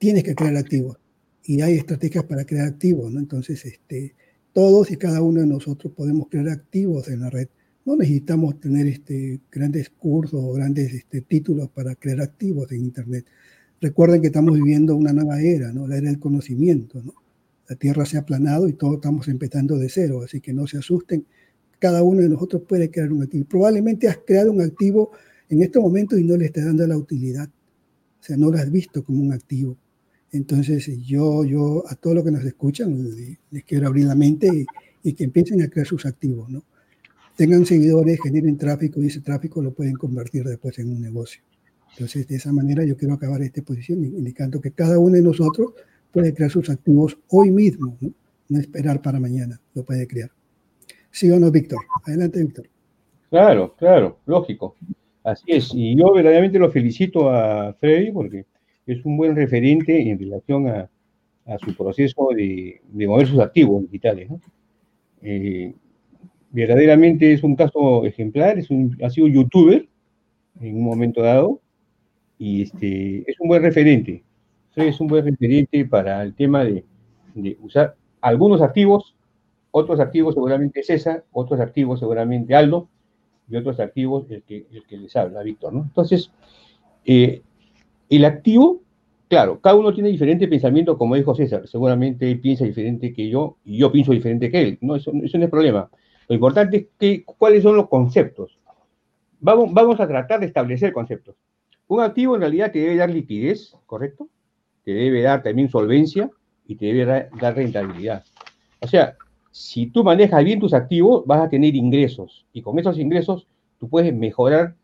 tienes 0.04 0.26
que 0.26 0.36
crear 0.36 0.58
activos. 0.58 0.98
Y 1.46 1.62
hay 1.62 1.76
estrategias 1.76 2.26
para 2.26 2.44
crear 2.44 2.68
activos, 2.68 3.10
¿no? 3.10 3.22
Entonces, 3.22 3.64
este, 3.64 4.14
todos 4.52 4.92
y 4.92 4.98
cada 4.98 5.22
uno 5.22 5.40
de 5.40 5.48
nosotros 5.48 5.94
podemos 5.94 6.28
crear 6.28 6.50
activos 6.50 7.08
en 7.08 7.22
la 7.22 7.30
red. 7.30 7.48
No 7.86 7.96
necesitamos 7.96 8.60
tener 8.60 8.86
este, 8.88 9.40
grandes 9.50 9.90
cursos 9.92 10.42
o 10.44 10.52
grandes 10.52 10.94
este, 10.94 11.22
títulos 11.22 11.70
para 11.70 11.96
crear 11.96 12.20
activos 12.20 12.70
en 12.74 12.84
Internet. 12.84 13.28
Recuerden 13.80 14.20
que 14.20 14.28
estamos 14.28 14.56
viviendo 14.56 14.94
una 14.94 15.14
nueva 15.14 15.42
era, 15.42 15.72
¿no? 15.72 15.88
La 15.88 15.96
era 15.96 16.10
del 16.10 16.20
conocimiento, 16.20 17.02
¿no? 17.02 17.14
La 17.70 17.78
Tierra 17.78 18.06
se 18.06 18.18
ha 18.18 18.22
aplanado 18.22 18.68
y 18.68 18.74
todos 18.74 18.96
estamos 18.96 19.30
empezando 19.30 19.78
de 19.78 19.88
cero, 19.88 20.24
así 20.26 20.42
que 20.42 20.52
no 20.52 20.68
se 20.68 20.80
asusten. 20.80 21.26
cada 21.80 22.04
uno 22.04 22.20
de 22.20 22.28
nosotros 22.28 22.64
puede 22.68 22.92
crear 22.92 23.14
un 23.14 23.24
activo. 23.24 23.46
Probablemente 23.46 24.10
has 24.10 24.18
creado 24.18 24.52
un 24.52 24.60
activo 24.60 25.12
en 25.48 25.62
estos 25.62 25.82
momentos 25.82 26.20
y 26.20 26.26
no 26.26 26.36
le 26.36 26.48
estás 26.48 26.66
dando 26.66 26.86
la 26.86 26.98
utilidad. 26.98 27.48
O 27.48 28.24
sea, 28.26 28.36
no 28.36 28.52
lo 28.52 28.58
has 28.58 28.70
visto 28.70 29.02
como 29.02 29.24
un 29.24 29.32
activo. 29.32 29.78
Entonces, 30.34 30.88
yo, 31.06 31.46
yo 31.46 31.84
a 31.88 31.96
todos 31.96 32.16
los 32.16 32.26
que 32.26 32.32
nos 32.32 32.44
escuchan 32.44 33.16
les, 33.52 33.64
quiero 33.64 33.88
abrir 33.88 34.06
la 34.06 34.16
mente 34.16 34.48
y, 34.48 34.66
y, 35.04 35.14
que 35.14 35.24
empiecen 35.24 35.62
a 35.62 35.70
crear 35.70 35.88
sus 35.88 36.06
activos, 36.06 36.50
¿no? 36.50 36.64
Tengan 37.38 37.66
seguidores, 37.66 38.20
generen 38.22 38.58
tráfico 38.58 39.02
y 39.02 39.08
ese 39.08 39.22
tráfico 39.22 39.62
lo 39.62 39.72
pueden 39.72 39.94
convertir 39.94 40.44
después 40.44 40.78
en 40.80 40.90
un 40.90 41.02
negocio. 41.02 41.42
Entonces, 41.92 42.28
de 42.28 42.36
esa 42.36 42.52
manera 42.52 42.84
yo 42.84 42.98
quiero 42.98 43.14
acabar 43.14 43.42
esta 43.44 43.60
exposición 43.60 44.04
indicando 44.04 44.60
que 44.60 44.72
cada 44.72 44.98
uno 44.98 45.16
de 45.16 45.22
nosotros 45.22 45.74
puede 46.12 46.34
crear 46.34 46.50
sus 46.50 46.70
activos 46.70 47.18
hoy 47.30 47.52
mismo, 47.52 47.98
¿no? 48.02 48.12
no 48.50 48.60
esperar 48.60 49.02
para 49.02 49.20
mañana, 49.20 49.60
lo 49.76 49.84
puede 49.84 50.08
crear. 50.08 50.32
¿Sí 51.12 51.30
o 51.32 51.40
no, 51.40 51.52
Víctor? 51.52 51.80
Adelante, 52.06 52.44
Víctor. 52.44 52.68
Claro, 53.30 53.76
claro, 53.78 54.20
lógico. 54.26 54.76
Así 55.24 55.46
es. 55.48 55.72
Y 55.74 55.96
yo 55.96 56.12
verdaderamente 56.14 56.60
lo 56.60 56.72
felicito 56.72 57.30
a 57.30 57.74
Freddy 57.74 58.12
porque 58.12 58.46
es 58.86 59.04
un 59.06 59.18
buen 59.18 59.36
referente 59.36 60.10
en 60.10 60.20
relación 60.20 60.68
a, 60.68 60.90
su 61.60 61.76
proceso 61.76 62.30
de, 62.36 62.82
mover 62.94 63.28
sus 63.28 63.40
activos 63.40 63.84
digitales. 63.84 64.30
Eh, 65.22 65.74
verdaderamente 66.52 67.34
es 67.34 67.44
un 67.44 67.56
caso 67.56 68.06
ejemplar, 68.06 68.58
es 68.58 68.70
un, 68.70 68.98
ha 69.04 69.10
sido 69.10 69.28
youtuber 69.28 69.88
en 70.62 70.76
un 70.78 70.84
momento 70.84 71.22
dado 71.22 71.60
y 72.38 72.62
este, 72.62 73.30
es 73.30 73.40
un 73.40 73.50
buen 73.50 73.62
referente. 73.62 74.24
Es 74.76 75.00
un 75.02 75.08
buen 75.08 75.26
referente 75.26 75.86
para 75.86 76.24
el 76.24 76.34
tema 76.34 76.64
de, 76.64 76.86
de 77.36 77.58
usar 77.62 77.96
algunos 78.22 78.62
activos, 78.62 79.16
otros 79.72 80.00
activos 80.00 80.34
seguramente 80.36 80.82
César, 80.84 81.26
otros 81.32 81.60
activos 81.60 82.00
seguramente 82.00 82.56
Aldo 82.56 82.88
y 83.50 83.56
otros 83.58 83.80
activos 83.80 84.30
el 84.30 84.44
que, 84.44 84.66
el 84.72 84.86
que 84.86 84.98
les 84.98 85.16
habla, 85.16 85.44
Víctor. 85.44 85.74
¿no? 85.74 85.82
Entonces, 85.82 86.32
eh, 87.06 87.42
el 88.16 88.26
activo, 88.26 88.82
claro, 89.28 89.60
cada 89.60 89.76
uno 89.76 89.94
tiene 89.94 90.10
diferente 90.10 90.48
pensamiento, 90.48 90.98
como 90.98 91.16
dijo 91.16 91.36
César, 91.36 91.68
seguramente 91.68 92.30
él 92.30 92.40
piensa 92.40 92.66
diferente 92.66 93.14
que 93.14 93.30
yo 93.30 93.58
y 93.64 93.78
yo 93.78 93.92
pienso 93.92 94.12
diferente 94.12 94.52
que 94.52 94.62
él, 94.62 94.78
no, 94.82 94.96
eso, 94.96 95.12
eso 95.24 95.38
no 95.38 95.46
es 95.46 95.50
problema. 95.50 95.90
Lo 96.28 96.36
importante 96.36 96.78
es 96.78 96.86
que, 96.98 97.24
cuáles 97.26 97.64
son 97.64 97.76
los 97.76 97.90
conceptos. 97.90 98.60
Vamos, 99.40 99.74
vamos 99.74 100.00
a 100.00 100.08
tratar 100.08 100.40
de 100.40 100.46
establecer 100.46 100.94
conceptos. 100.94 101.36
Un 101.88 102.02
activo 102.02 102.36
en 102.36 102.42
realidad 102.42 102.72
te 102.72 102.80
debe 102.80 102.96
dar 102.96 103.10
liquidez, 103.10 103.76
¿correcto? 103.86 104.30
Te 104.84 104.94
debe 104.94 105.22
dar 105.22 105.44
también 105.44 105.70
solvencia 105.70 106.30
y 106.66 106.76
te 106.76 106.86
debe 106.86 107.30
dar 107.40 107.56
rentabilidad. 107.56 108.24
O 108.80 108.88
sea, 108.88 109.16
si 109.52 109.88
tú 109.88 110.04
manejas 110.04 110.44
bien 110.44 110.60
tus 110.60 110.74
activos, 110.74 111.24
vas 111.26 111.42
a 111.42 111.50
tener 111.50 111.76
ingresos 111.76 112.46
y 112.54 112.62
con 112.62 112.80
esos 112.80 112.98
ingresos 112.98 113.48
tú 113.80 113.90
puedes 113.90 114.14
mejorar 114.14 114.76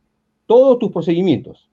todos 0.45 0.77
tus 0.77 0.91
procedimientos. 0.91 1.69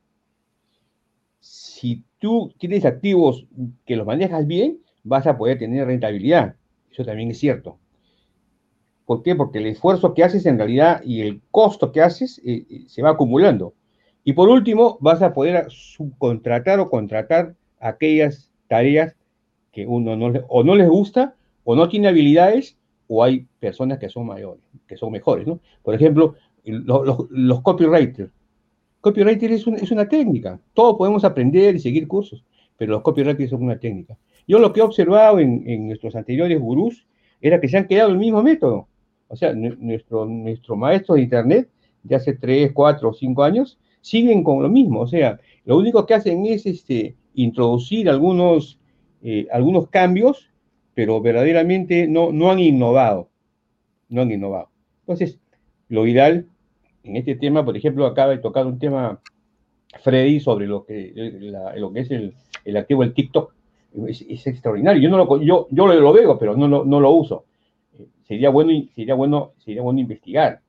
Si 1.76 2.02
tú 2.18 2.54
tienes 2.56 2.86
activos 2.86 3.46
que 3.84 3.96
los 3.96 4.06
manejas 4.06 4.46
bien, 4.46 4.78
vas 5.04 5.26
a 5.26 5.36
poder 5.36 5.58
tener 5.58 5.86
rentabilidad. 5.86 6.54
Eso 6.90 7.04
también 7.04 7.30
es 7.30 7.38
cierto. 7.38 7.76
¿Por 9.04 9.22
qué? 9.22 9.34
Porque 9.34 9.58
el 9.58 9.66
esfuerzo 9.66 10.14
que 10.14 10.24
haces 10.24 10.46
en 10.46 10.56
realidad 10.56 11.02
y 11.04 11.20
el 11.20 11.42
costo 11.50 11.92
que 11.92 12.00
haces 12.00 12.40
eh, 12.46 12.64
eh, 12.70 12.84
se 12.88 13.02
va 13.02 13.10
acumulando. 13.10 13.74
Y 14.24 14.32
por 14.32 14.48
último, 14.48 14.96
vas 15.02 15.20
a 15.20 15.34
poder 15.34 15.66
subcontratar 15.68 16.80
o 16.80 16.88
contratar 16.88 17.54
aquellas 17.78 18.50
tareas 18.68 19.14
que 19.70 19.86
uno 19.86 20.16
no, 20.16 20.32
o 20.48 20.64
no 20.64 20.76
les 20.76 20.88
gusta, 20.88 21.34
o 21.64 21.76
no 21.76 21.90
tiene 21.90 22.08
habilidades, 22.08 22.78
o 23.06 23.22
hay 23.22 23.46
personas 23.60 23.98
que 23.98 24.08
son 24.08 24.24
mayores, 24.24 24.64
que 24.86 24.96
son 24.96 25.12
mejores, 25.12 25.46
¿no? 25.46 25.60
Por 25.82 25.94
ejemplo, 25.94 26.36
los, 26.64 27.26
los, 27.28 27.60
copywriters. 27.60 28.32
Copywriter 29.06 29.52
es, 29.52 29.64
es, 29.64 29.92
una 29.92 30.08
técnica. 30.08 30.58
Todos 30.74 30.96
podemos 30.96 31.22
aprender 31.22 31.76
y 31.76 31.78
seguir 31.78 32.08
cursos, 32.08 32.42
pero 32.76 32.90
los 32.90 33.02
copywriters 33.02 33.50
son 33.50 33.62
una 33.62 33.78
técnica. 33.78 34.18
Yo 34.48 34.58
lo 34.58 34.72
que 34.72 34.80
he 34.80 34.82
observado 34.82 35.38
en, 35.38 35.86
nuestros 35.86 36.16
anteriores 36.16 36.58
gurús 36.60 37.06
era 37.40 37.60
que 37.60 37.68
se 37.68 37.76
han 37.76 37.86
quedado 37.86 38.10
el 38.10 38.18
mismo 38.18 38.42
método. 38.42 38.88
O 39.28 39.36
sea, 39.36 39.52
nuestro, 39.54 40.26
nuestro 40.26 40.74
maestro 40.74 41.14
de 41.14 41.20
Internet 41.20 41.68
de 42.02 42.16
hace 42.16 42.32
3, 42.32 42.72
4 42.72 43.08
o 43.08 43.14
5 43.14 43.44
años 43.44 43.78
siguen 44.00 44.42
con 44.42 44.60
lo 44.60 44.68
mismo. 44.68 45.02
O 45.02 45.06
sea, 45.06 45.38
lo 45.64 45.78
único 45.78 46.04
que 46.04 46.14
hacen 46.14 46.44
es 46.44 46.66
este, 46.66 47.14
introducir 47.34 48.10
algunos, 48.10 48.80
eh, 49.22 49.46
algunos 49.52 49.88
cambios, 49.88 50.50
pero 50.94 51.20
verdaderamente 51.20 52.08
no, 52.08 52.32
no 52.32 52.50
han 52.50 52.58
innovado. 52.58 53.28
No 54.08 54.22
han 54.22 54.32
innovado. 54.32 54.68
Entonces, 55.02 55.38
lo 55.88 56.08
ideal 56.08 56.48
en 57.06 57.16
este 57.16 57.36
tema, 57.36 57.64
por 57.64 57.76
ejemplo, 57.76 58.06
acaba 58.06 58.32
de 58.32 58.38
tocar 58.38 58.66
un 58.66 58.78
tema 58.78 59.20
Freddy 60.02 60.40
sobre 60.40 60.66
lo 60.66 60.84
que, 60.84 61.12
lo 61.76 61.92
que 61.92 62.00
es 62.00 62.10
el, 62.10 62.34
el 62.64 62.76
activo 62.76 63.02
del 63.02 63.14
TikTok. 63.14 63.52
Es, 64.08 64.46
extraordinario. 64.46 65.00
Yo, 65.00 65.08
no 65.08 65.16
lo, 65.16 65.42
yo, 65.42 65.68
yo 65.70 65.86
lo, 65.86 66.12
veo, 66.12 66.38
pero 66.38 66.54
no, 66.56 66.84
no 66.84 67.00
lo 67.00 67.10
uso 67.10 67.44
sería 68.26 68.50
bueno, 68.50 68.70
sería 68.94 69.14
bueno, 69.14 69.52
sería 69.58 69.82
bueno 69.82 70.00
investigar 70.00 70.60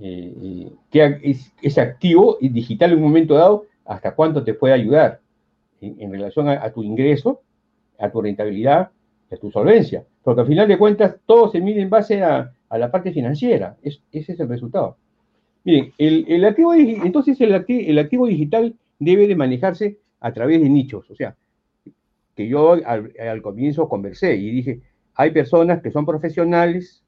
eh, 0.00 0.34
eh, 0.42 0.72
qué 0.90 1.18
es, 1.22 1.52
es, 1.60 1.78
activo 1.78 2.38
y 2.40 2.48
digital 2.48 2.92
en 2.92 2.98
un 2.98 3.04
momento 3.04 3.34
dado, 3.34 3.66
hasta 3.84 4.14
cuánto 4.14 4.42
te 4.42 4.54
puede 4.54 4.74
ayudar 4.74 5.20
en, 5.80 6.10
relación 6.12 6.48
a, 6.48 6.72
tu 6.72 6.82
ingreso, 6.82 7.40
a 7.98 8.10
tu 8.10 8.22
rentabilidad, 8.22 8.90
a 9.30 9.36
tu 9.36 9.50
solvencia. 9.50 10.04
Porque 10.22 10.42
al 10.42 10.46
final 10.46 10.68
de 10.68 10.78
cuentas 10.78 11.16
todo 11.26 11.50
se 11.50 11.60
mide 11.60 11.82
en 11.82 11.90
base 11.90 12.22
a, 12.22 12.52
la 12.70 12.90
parte 12.90 13.12
financiera. 13.12 13.76
ese 13.82 14.00
es 14.32 14.40
el 14.40 14.48
resultado. 14.48 14.96
Miren, 15.64 15.92
el, 15.98 16.44
activo, 16.44 16.74
entonces 16.74 17.40
el, 17.40 17.52
el 17.52 17.98
activo 17.98 18.26
digital 18.26 18.74
debe 18.98 19.26
de 19.26 19.36
manejarse 19.36 19.98
a 20.20 20.32
través 20.32 20.60
de 20.60 20.68
nichos. 20.68 21.10
O 21.10 21.14
sea, 21.14 21.36
que 22.34 22.48
yo 22.48 22.72
al, 22.72 23.12
al 23.18 23.42
comienzo 23.42 23.88
conversé 23.88 24.34
y 24.36 24.50
dije, 24.50 24.80
hay 25.14 25.30
personas 25.30 25.82
que 25.82 25.90
son 25.90 26.06
profesionales, 26.06 27.04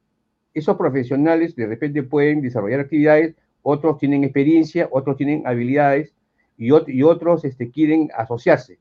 esos 0.52 0.76
profesionales 0.76 1.56
de 1.56 1.66
repente 1.66 2.02
pueden 2.02 2.42
desarrollar 2.42 2.80
actividades, 2.80 3.34
otros 3.62 3.98
tienen 3.98 4.24
experiencia, 4.24 4.88
otros 4.92 5.16
tienen 5.16 5.42
habilidades 5.46 6.14
y, 6.56 6.70
otros 6.70 7.44
este, 7.44 7.70
quieren 7.70 8.10
asociarse. 8.14 8.78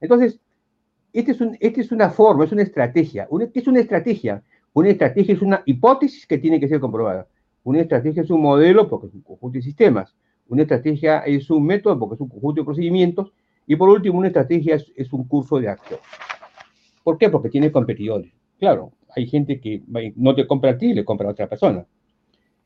Entonces, 0.00 0.40
esta 1.12 1.32
es, 1.32 1.40
este 1.60 1.80
es 1.80 1.92
una 1.92 2.10
forma, 2.10 2.44
es 2.44 2.52
una 2.52 2.62
estrategia. 2.62 3.28
¿Qué 3.52 3.60
es 3.60 3.66
una 3.68 3.80
estrategia? 3.80 4.42
Una 4.72 4.90
estrategia 4.90 5.34
es 5.34 5.40
una 5.40 5.62
hipótesis 5.64 6.26
que 6.26 6.38
tiene 6.38 6.58
que 6.58 6.68
ser 6.68 6.80
comprobada. 6.80 7.28
Una 7.64 7.80
estrategia 7.80 8.22
es 8.22 8.30
un 8.30 8.42
modelo 8.42 8.88
porque 8.88 9.08
es 9.08 9.14
un 9.14 9.22
conjunto 9.22 9.56
de 9.58 9.62
sistemas. 9.62 10.14
Una 10.48 10.62
estrategia 10.62 11.20
es 11.20 11.50
un 11.50 11.64
método 11.64 11.98
porque 11.98 12.14
es 12.14 12.20
un 12.20 12.28
conjunto 12.28 12.60
de 12.60 12.64
procedimientos. 12.64 13.32
Y 13.66 13.76
por 13.76 13.88
último, 13.88 14.18
una 14.18 14.28
estrategia 14.28 14.76
es, 14.76 15.12
un 15.12 15.26
curso 15.26 15.58
de 15.58 15.68
acción. 15.68 15.98
¿Por 17.02 17.16
qué? 17.16 17.30
Porque 17.30 17.48
tiene 17.48 17.72
competidores. 17.72 18.32
Claro, 18.58 18.92
hay 19.16 19.26
gente 19.26 19.60
que 19.60 19.82
no 20.16 20.34
te 20.34 20.46
compra 20.46 20.72
a 20.72 20.78
ti, 20.78 20.92
le 20.92 21.04
compra 21.04 21.28
a 21.28 21.32
otra 21.32 21.48
persona. 21.48 21.86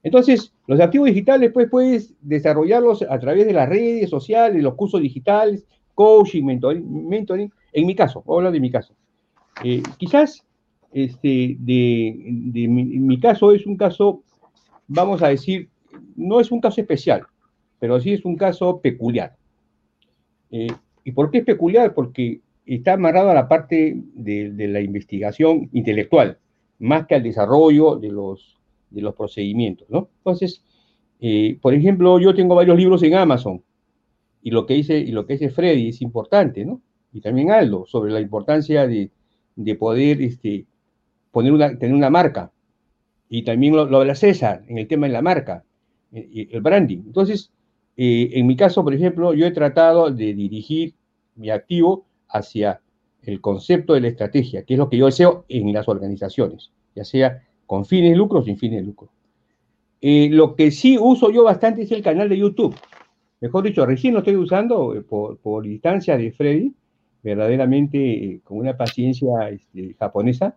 Entonces, 0.02 0.52
los 0.66 0.80
activos 0.80 1.08
digitales, 1.08 1.52
pues 1.52 1.68
puedes 1.70 2.14
desarrollarlos 2.20 3.02
a 3.02 3.18
través 3.18 3.46
de 3.46 3.52
las 3.52 3.68
redes 3.68 4.10
sociales, 4.10 4.62
los 4.62 4.74
cursos 4.74 5.00
digitales, 5.00 5.66
coaching, 5.94 6.44
mentoring. 6.44 7.52
En 7.72 7.86
mi 7.86 7.94
caso, 7.94 8.22
voy 8.24 8.34
a 8.34 8.38
hablar 8.38 8.52
de 8.52 8.60
mi 8.60 8.70
caso. 8.70 8.94
Eh, 9.64 9.82
quizás 9.96 10.44
este, 10.92 11.56
de, 11.58 12.66
mi, 12.68 13.20
caso 13.20 13.52
es 13.52 13.66
un 13.66 13.76
caso, 13.76 14.22
vamos 14.88 15.22
a 15.22 15.28
decir, 15.28 15.68
no 16.16 16.40
es 16.40 16.50
un 16.50 16.60
caso 16.60 16.80
especial, 16.80 17.22
pero 17.78 18.00
sí 18.00 18.12
es 18.12 18.24
un 18.24 18.36
caso 18.36 18.80
peculiar. 18.80 19.36
Eh, 20.50 20.68
¿Y 21.04 21.12
por 21.12 21.30
qué 21.30 21.38
es 21.38 21.44
peculiar? 21.44 21.94
Porque 21.94 22.40
está 22.66 22.94
amarrado 22.94 23.30
a 23.30 23.34
la 23.34 23.48
parte 23.48 23.94
de, 24.14 24.68
la 24.68 24.80
investigación 24.80 25.70
intelectual, 25.72 26.38
más 26.78 27.06
que 27.06 27.14
al 27.14 27.22
desarrollo 27.22 27.96
de 27.96 28.08
los, 28.08 28.58
de 28.90 29.02
los 29.02 29.14
procedimientos, 29.14 29.88
¿no? 29.88 30.08
Entonces, 30.18 30.62
eh, 31.20 31.58
por 31.60 31.74
ejemplo, 31.74 32.18
yo 32.18 32.34
tengo 32.34 32.54
varios 32.54 32.76
libros 32.76 33.02
en 33.02 33.14
Amazon, 33.14 33.62
y 34.42 34.50
lo 34.50 34.66
que 34.66 34.74
dice, 34.74 34.98
y 34.98 35.10
lo 35.10 35.26
que 35.26 35.34
dice 35.34 35.50
Freddy 35.50 35.88
es 35.88 36.02
importante, 36.02 36.64
¿no? 36.64 36.80
Y 37.12 37.20
también 37.20 37.50
Aldo, 37.50 37.86
sobre 37.86 38.12
la 38.12 38.20
importancia 38.20 38.86
de, 38.86 39.10
poder 39.78 40.22
este, 40.22 40.66
poner 41.30 41.52
una, 41.52 41.78
tener 41.78 41.94
una 41.94 42.10
marca. 42.10 42.52
Y 43.28 43.42
también 43.42 43.76
lo, 43.76 43.84
lo 43.84 43.98
habla 44.00 44.14
César 44.14 44.64
en 44.68 44.78
el 44.78 44.86
tema 44.86 45.06
de 45.06 45.12
la 45.12 45.22
marca, 45.22 45.64
el, 46.12 46.48
el 46.50 46.60
branding. 46.60 46.98
Entonces, 47.06 47.50
eh, 47.96 48.30
en 48.32 48.46
mi 48.46 48.56
caso, 48.56 48.82
por 48.84 48.94
ejemplo, 48.94 49.34
yo 49.34 49.46
he 49.46 49.50
tratado 49.50 50.10
de 50.10 50.34
dirigir 50.34 50.94
mi 51.36 51.50
activo 51.50 52.06
hacia 52.28 52.80
el 53.22 53.40
concepto 53.40 53.94
de 53.94 54.00
la 54.00 54.08
estrategia, 54.08 54.62
que 54.62 54.74
es 54.74 54.78
lo 54.78 54.88
que 54.88 54.96
yo 54.96 55.06
deseo 55.06 55.44
en 55.48 55.72
las 55.72 55.88
organizaciones, 55.88 56.70
ya 56.94 57.04
sea 57.04 57.42
con 57.66 57.84
fines 57.84 58.12
de 58.12 58.16
lucro 58.16 58.40
o 58.40 58.42
sin 58.42 58.56
fines 58.56 58.80
de 58.80 58.86
lucro. 58.86 59.10
Eh, 60.00 60.28
lo 60.30 60.54
que 60.54 60.70
sí 60.70 60.96
uso 60.98 61.30
yo 61.30 61.44
bastante 61.44 61.82
es 61.82 61.92
el 61.92 62.02
canal 62.02 62.28
de 62.28 62.38
YouTube. 62.38 62.74
Mejor 63.40 63.64
dicho, 63.64 63.84
recién 63.84 64.14
lo 64.14 64.20
estoy 64.20 64.36
usando 64.36 64.94
eh, 64.94 65.02
por, 65.02 65.38
por 65.38 65.66
instancia 65.66 66.16
de 66.16 66.32
Freddy, 66.32 66.72
verdaderamente 67.22 67.98
eh, 67.98 68.40
con 68.44 68.58
una 68.58 68.76
paciencia 68.76 69.50
este, 69.50 69.94
japonesa, 69.98 70.56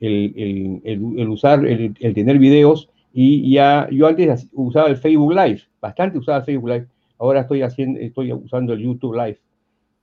el, 0.00 1.28
usar, 1.28 1.66
el, 1.66 2.14
tener 2.14 2.38
videos 2.38 2.90
Y 3.12 3.52
ya, 3.52 3.88
yo 3.90 4.06
antes 4.06 4.48
usaba 4.52 4.88
el 4.88 4.96
Facebook 4.96 5.32
Live, 5.32 5.62
bastante 5.80 6.18
usaba 6.18 6.38
el 6.38 6.44
Facebook 6.44 6.68
Live. 6.68 6.86
Ahora 7.18 7.40
estoy, 7.40 7.62
haciendo, 7.62 7.98
estoy 8.00 8.32
usando 8.32 8.74
el 8.74 8.80
YouTube 8.80 9.14
Live. 9.14 9.38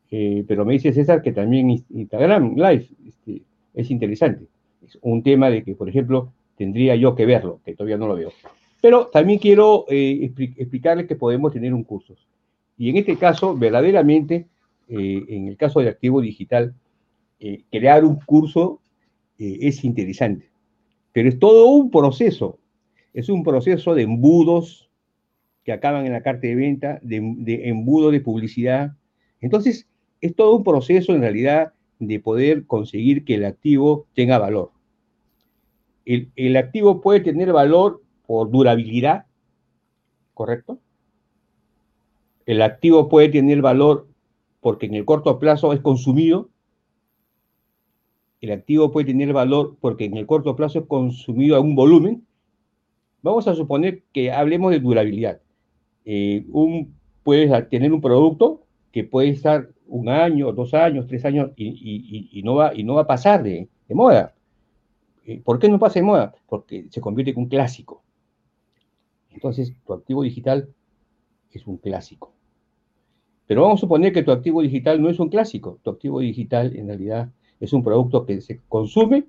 Eh, 0.10 0.44
pero 0.48 0.66
me 0.66 0.74
dice 0.74 0.94
César 0.94 1.22
que 1.22 1.32
también 1.32 1.70
Instagram 1.90 2.56
Live 2.56 2.88
este, 3.08 3.42
es 3.74 3.92
interesante. 3.92 4.46
Es 4.84 4.98
un 5.02 5.24
tema 5.24 5.50
de 5.50 5.64
que, 5.64 5.76
por 5.76 5.90
ejemplo, 5.90 6.32
tendría 6.58 6.96
yo 6.96 7.16
que 7.16 7.26
verlo, 7.26 7.60
que 7.64 7.76
todavía 7.76 7.98
no 7.98 8.08
lo 8.08 8.16
veo. 8.16 8.32
Pero 8.82 9.08
también 9.08 9.40
quiero 9.40 9.86
eh, 9.90 10.32
explicarles 10.58 11.08
que 11.08 11.16
podemos 11.16 11.54
tener 11.54 11.74
un 11.74 11.84
curso. 11.84 12.16
Y 12.78 12.90
en 12.90 12.98
este 12.98 13.16
caso, 13.16 13.56
verdaderamente, 13.56 14.48
eh, 14.90 15.24
en 15.30 15.48
el 15.48 15.58
caso 15.58 15.80
de 15.80 15.90
activo 15.90 16.22
digital, 16.22 16.74
crear 17.70 18.06
un 18.06 18.16
curso 18.22 18.80
es 19.38 19.84
interesante. 19.84 20.50
Pero 21.12 21.30
es 21.30 21.40
todo 21.40 21.68
un 21.68 21.92
proceso. 21.92 22.60
Es 23.14 23.30
un 23.30 23.44
proceso 23.44 23.94
de 23.94 24.04
embudos 24.04 24.90
que 25.64 25.72
acaban 25.72 26.06
en 26.06 26.14
la 26.14 26.24
carta 26.24 26.48
de 26.48 26.56
venta, 26.56 27.00
de, 27.02 27.22
de 27.38 27.70
embudo 27.70 28.12
de 28.12 28.22
publicidad. 28.22 28.94
Entonces, 29.40 29.88
es 30.22 30.36
todo 30.36 30.56
un 30.56 30.64
proceso 30.64 31.14
en 31.14 31.22
realidad 31.22 31.74
de 32.00 32.20
poder 32.20 32.66
conseguir 32.66 33.26
que 33.26 33.36
el 33.36 33.46
activo 33.46 34.08
tenga 34.14 34.38
valor. 34.38 34.72
El, 36.06 36.58
activo 36.58 37.02
puede 37.02 37.22
tener 37.22 37.54
valor 37.54 38.02
por 38.26 38.52
durabilidad, 38.52 39.26
¿correcto? 40.34 40.80
El 42.46 42.62
activo 42.62 43.08
puede 43.08 43.30
tener 43.30 43.62
valor 43.62 44.08
porque 44.60 44.86
en 44.86 44.96
el 44.96 45.06
corto 45.06 45.40
plazo 45.40 45.72
es 45.72 45.80
consumido. 45.80 46.50
El 48.44 48.52
activo 48.52 48.92
puede 48.92 49.08
tener 49.08 49.32
valor 49.32 49.78
porque 49.80 50.04
en 50.04 50.18
el 50.18 50.26
corto 50.26 50.54
plazo 50.54 50.80
es 50.80 50.86
consumido 50.86 51.56
a 51.56 51.62
un 51.62 51.76
volumen. 51.76 52.28
Vamos 53.22 53.48
a 53.48 53.56
suponer 53.56 54.04
que 54.12 54.34
hablemos 54.34 54.72
de 54.72 54.82
durabilidad. 54.82 55.40
Eh, 56.04 56.46
un, 56.50 56.94
puedes 57.24 57.70
tener 57.70 57.94
un 57.94 58.02
producto 58.02 58.66
que 58.92 59.06
puede 59.06 59.30
estar 59.30 59.70
un 59.88 60.10
año, 60.10 60.52
dos 60.52 60.74
años, 60.74 61.08
tres 61.08 61.24
años 61.24 61.52
y, 61.56 62.42
no, 62.44 62.56
va, 62.56 62.76
y 62.76 62.84
no 62.84 62.96
va 62.96 63.04
a 63.04 63.08
pasar 63.08 63.44
de, 63.44 63.70
moda. 63.88 64.36
Eh, 65.26 65.40
¿Por 65.40 65.58
qué 65.58 65.70
no 65.70 65.80
pasa 65.80 66.02
de 66.02 66.06
moda? 66.06 66.36
Porque 66.50 66.88
se 66.90 67.00
convierte 67.00 67.32
en 67.32 67.38
un 67.38 67.48
clásico. 67.48 68.04
Entonces, 69.32 69.74
tu 69.88 69.94
activo 69.94 70.22
digital 70.22 70.68
es 71.50 71.66
un 71.66 71.78
clásico. 71.78 72.34
Pero 73.48 73.62
vamos 73.62 73.80
a 73.80 73.88
suponer 73.88 74.12
que 74.12 74.24
tu 74.24 74.34
activo 74.34 74.62
digital 74.62 75.02
no 75.02 75.10
es 75.10 75.18
un 75.18 75.30
clásico. 75.30 75.80
Tu 75.82 75.92
activo 75.92 76.20
digital 76.20 76.76
en 76.76 76.88
realidad 76.88 77.32
es 77.60 77.74
un 77.74 77.84
producto 77.84 78.26
que 78.26 78.42
se 78.42 78.62
consume 78.68 79.26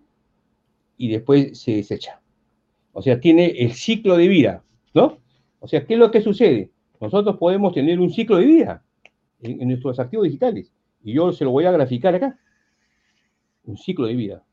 y 0.96 1.08
después 1.08 1.58
se 1.58 1.76
desecha. 1.76 2.20
O 2.92 3.02
sea, 3.02 3.20
tiene 3.20 3.46
el 3.46 3.72
ciclo 3.72 4.16
de 4.16 4.28
vida, 4.28 4.62
¿no? 4.94 5.18
O 5.60 5.66
sea, 5.66 5.84
¿qué 5.86 5.94
es 5.94 6.00
lo 6.00 6.10
que 6.10 6.20
sucede? 6.20 6.70
Nosotros 7.00 7.36
podemos 7.36 7.72
tener 7.72 8.00
un 8.00 8.10
ciclo 8.10 8.36
de 8.36 8.44
vida 8.44 8.84
en, 9.40 9.68
nuestros 9.68 9.98
activos 9.98 10.24
digitales. 10.24 10.72
Y 11.02 11.12
yo 11.12 11.32
se 11.32 11.44
lo 11.44 11.50
voy 11.50 11.64
a 11.64 11.72
graficar 11.72 12.14
acá. 12.14 12.38
Un 13.64 13.76
ciclo 13.76 14.06
de 14.06 14.14
vida. 14.14 14.44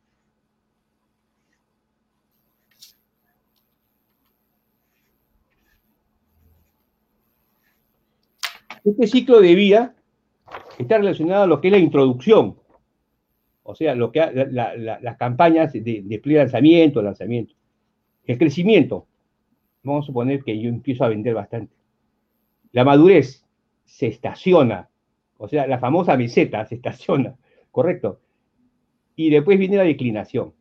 Este 8.83 9.07
ciclo 9.07 9.39
de 9.39 9.53
vida 9.53 9.95
está 10.79 10.97
relacionado 10.97 11.43
a 11.43 11.47
lo 11.47 11.61
que 11.61 11.67
es 11.67 11.71
la 11.71 11.77
introducción, 11.77 12.57
o 13.63 13.75
sea, 13.75 13.95
lo 13.95 14.11
que 14.11 14.19
las 14.51 15.17
campañas 15.17 15.73
de, 15.73 15.81
de 15.81 16.21
lanzamiento, 16.25 17.01
lanzamiento. 17.01 17.53
El 18.25 18.37
crecimiento, 18.37 19.07
vamos 19.83 20.05
a 20.05 20.07
suponer 20.07 20.43
que 20.43 20.59
yo 20.59 20.69
empiezo 20.69 21.03
a 21.03 21.09
vender 21.09 21.33
bastante. 21.33 21.73
La 22.71 22.83
madurez, 22.83 23.45
se 23.85 24.07
estaciona, 24.07 24.89
o 25.37 25.47
sea, 25.47 25.67
la 25.67 25.79
famosa 25.79 26.15
meseta 26.15 26.65
se 26.65 26.75
estaciona, 26.75 27.35
¿correcto? 27.71 28.19
Y 29.15 29.29
después 29.29 29.59
viene 29.59 29.77
la 29.77 29.83
declinación. 29.83 30.53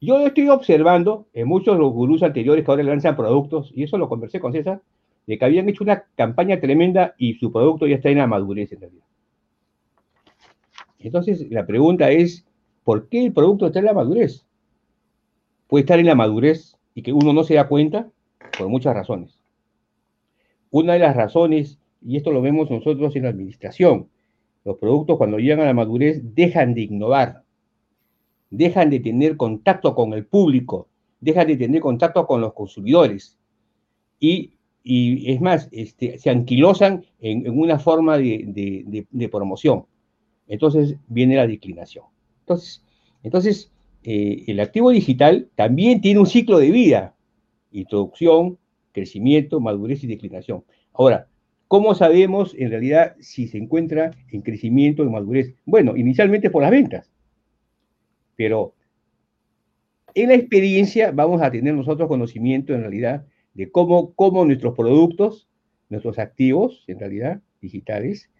Yo 0.00 0.24
estoy 0.26 0.48
observando 0.48 1.26
en 1.32 1.48
muchos 1.48 1.74
de 1.74 1.80
los 1.80 1.92
gurús 1.92 2.22
anteriores 2.22 2.64
que 2.64 2.70
ahora 2.70 2.84
lanzan 2.84 3.16
productos, 3.16 3.72
y 3.74 3.82
eso 3.82 3.98
lo 3.98 4.08
conversé 4.08 4.38
con 4.38 4.52
César, 4.52 4.82
de 5.26 5.38
que 5.38 5.44
habían 5.44 5.68
hecho 5.68 5.84
una 5.84 6.04
campaña 6.14 6.60
tremenda 6.60 7.14
y 7.18 7.34
su 7.34 7.50
producto 7.50 7.86
ya 7.86 7.96
está 7.96 8.08
en 8.08 8.18
la 8.18 8.26
madurez 8.26 8.72
en 8.72 8.80
realidad. 8.80 9.07
Entonces, 10.98 11.50
la 11.50 11.66
pregunta 11.66 12.10
es, 12.10 12.44
¿por 12.84 13.08
qué 13.08 13.24
el 13.26 13.32
producto 13.32 13.66
está 13.66 13.78
en 13.78 13.86
la 13.86 13.94
madurez? 13.94 14.44
Puede 15.66 15.82
estar 15.82 15.98
en 15.98 16.06
la 16.06 16.14
madurez 16.14 16.76
y 16.94 17.02
que 17.02 17.12
uno 17.12 17.32
no 17.32 17.44
se 17.44 17.54
da 17.54 17.68
cuenta 17.68 18.10
por 18.58 18.68
muchas 18.68 18.94
razones. 18.94 19.38
Una 20.70 20.94
de 20.94 20.98
las 20.98 21.16
razones 21.16 21.78
y 22.04 22.16
esto 22.16 22.32
lo 22.32 22.42
vemos 22.42 22.70
nosotros 22.70 23.14
en 23.16 23.24
la 23.24 23.30
administración. 23.30 24.08
Los 24.64 24.76
productos 24.78 25.16
cuando 25.18 25.38
llegan 25.38 25.60
a 25.60 25.66
la 25.66 25.74
madurez 25.74 26.20
dejan 26.34 26.74
de 26.74 26.82
innovar, 26.82 27.42
dejan 28.50 28.90
de 28.90 29.00
tener 29.00 29.36
contacto 29.36 29.94
con 29.94 30.12
el 30.12 30.26
público, 30.26 30.88
dejan 31.20 31.46
de 31.48 31.56
tener 31.56 31.80
contacto 31.80 32.26
con 32.26 32.40
los 32.40 32.52
consumidores. 32.52 33.38
Y, 34.20 34.52
es 34.84 35.40
más, 35.40 35.68
este, 35.70 36.18
se 36.18 36.30
anquilosan 36.30 37.04
en, 37.20 37.58
una 37.58 37.78
forma 37.78 38.16
de, 38.16 39.28
promoción. 39.30 39.84
Entonces 40.48 40.96
viene 41.08 41.36
la 41.36 41.46
declinación. 41.46 42.06
Entonces, 42.40 42.82
entonces 43.22 43.70
eh, 44.02 44.44
el 44.46 44.60
activo 44.60 44.90
digital 44.90 45.48
también 45.54 46.00
tiene 46.00 46.20
un 46.20 46.26
ciclo 46.26 46.58
de 46.58 46.70
vida. 46.70 47.14
Introducción, 47.70 48.58
crecimiento, 48.92 49.60
madurez 49.60 50.02
y 50.04 50.06
declinación. 50.06 50.64
Ahora, 50.92 51.28
¿Cómo 51.68 51.94
sabemos 51.94 52.54
en 52.58 52.70
realidad 52.70 53.14
si 53.20 53.46
se 53.46 53.58
encuentra 53.58 54.12
en 54.30 54.40
crecimiento, 54.40 55.02
en 55.02 55.12
madurez? 55.12 55.54
Bueno, 55.66 55.98
inicialmente 55.98 56.48
por 56.48 56.62
las 56.62 56.70
ventas, 56.70 57.12
pero 58.36 58.74
en 60.14 60.28
la 60.28 60.34
experiencia 60.34 61.12
vamos 61.12 61.42
a 61.42 61.50
tener 61.50 61.74
nosotros 61.74 62.08
conocimiento 62.08 62.72
en 62.72 62.80
realidad 62.80 63.26
de 63.52 63.70
cómo, 63.70 64.14
cómo 64.14 64.46
nuestros 64.46 64.74
productos, 64.74 65.46
nuestros 65.90 66.18
activos 66.18 66.84
en 66.86 67.00
realidad 67.00 67.42
digitales, 67.60 68.30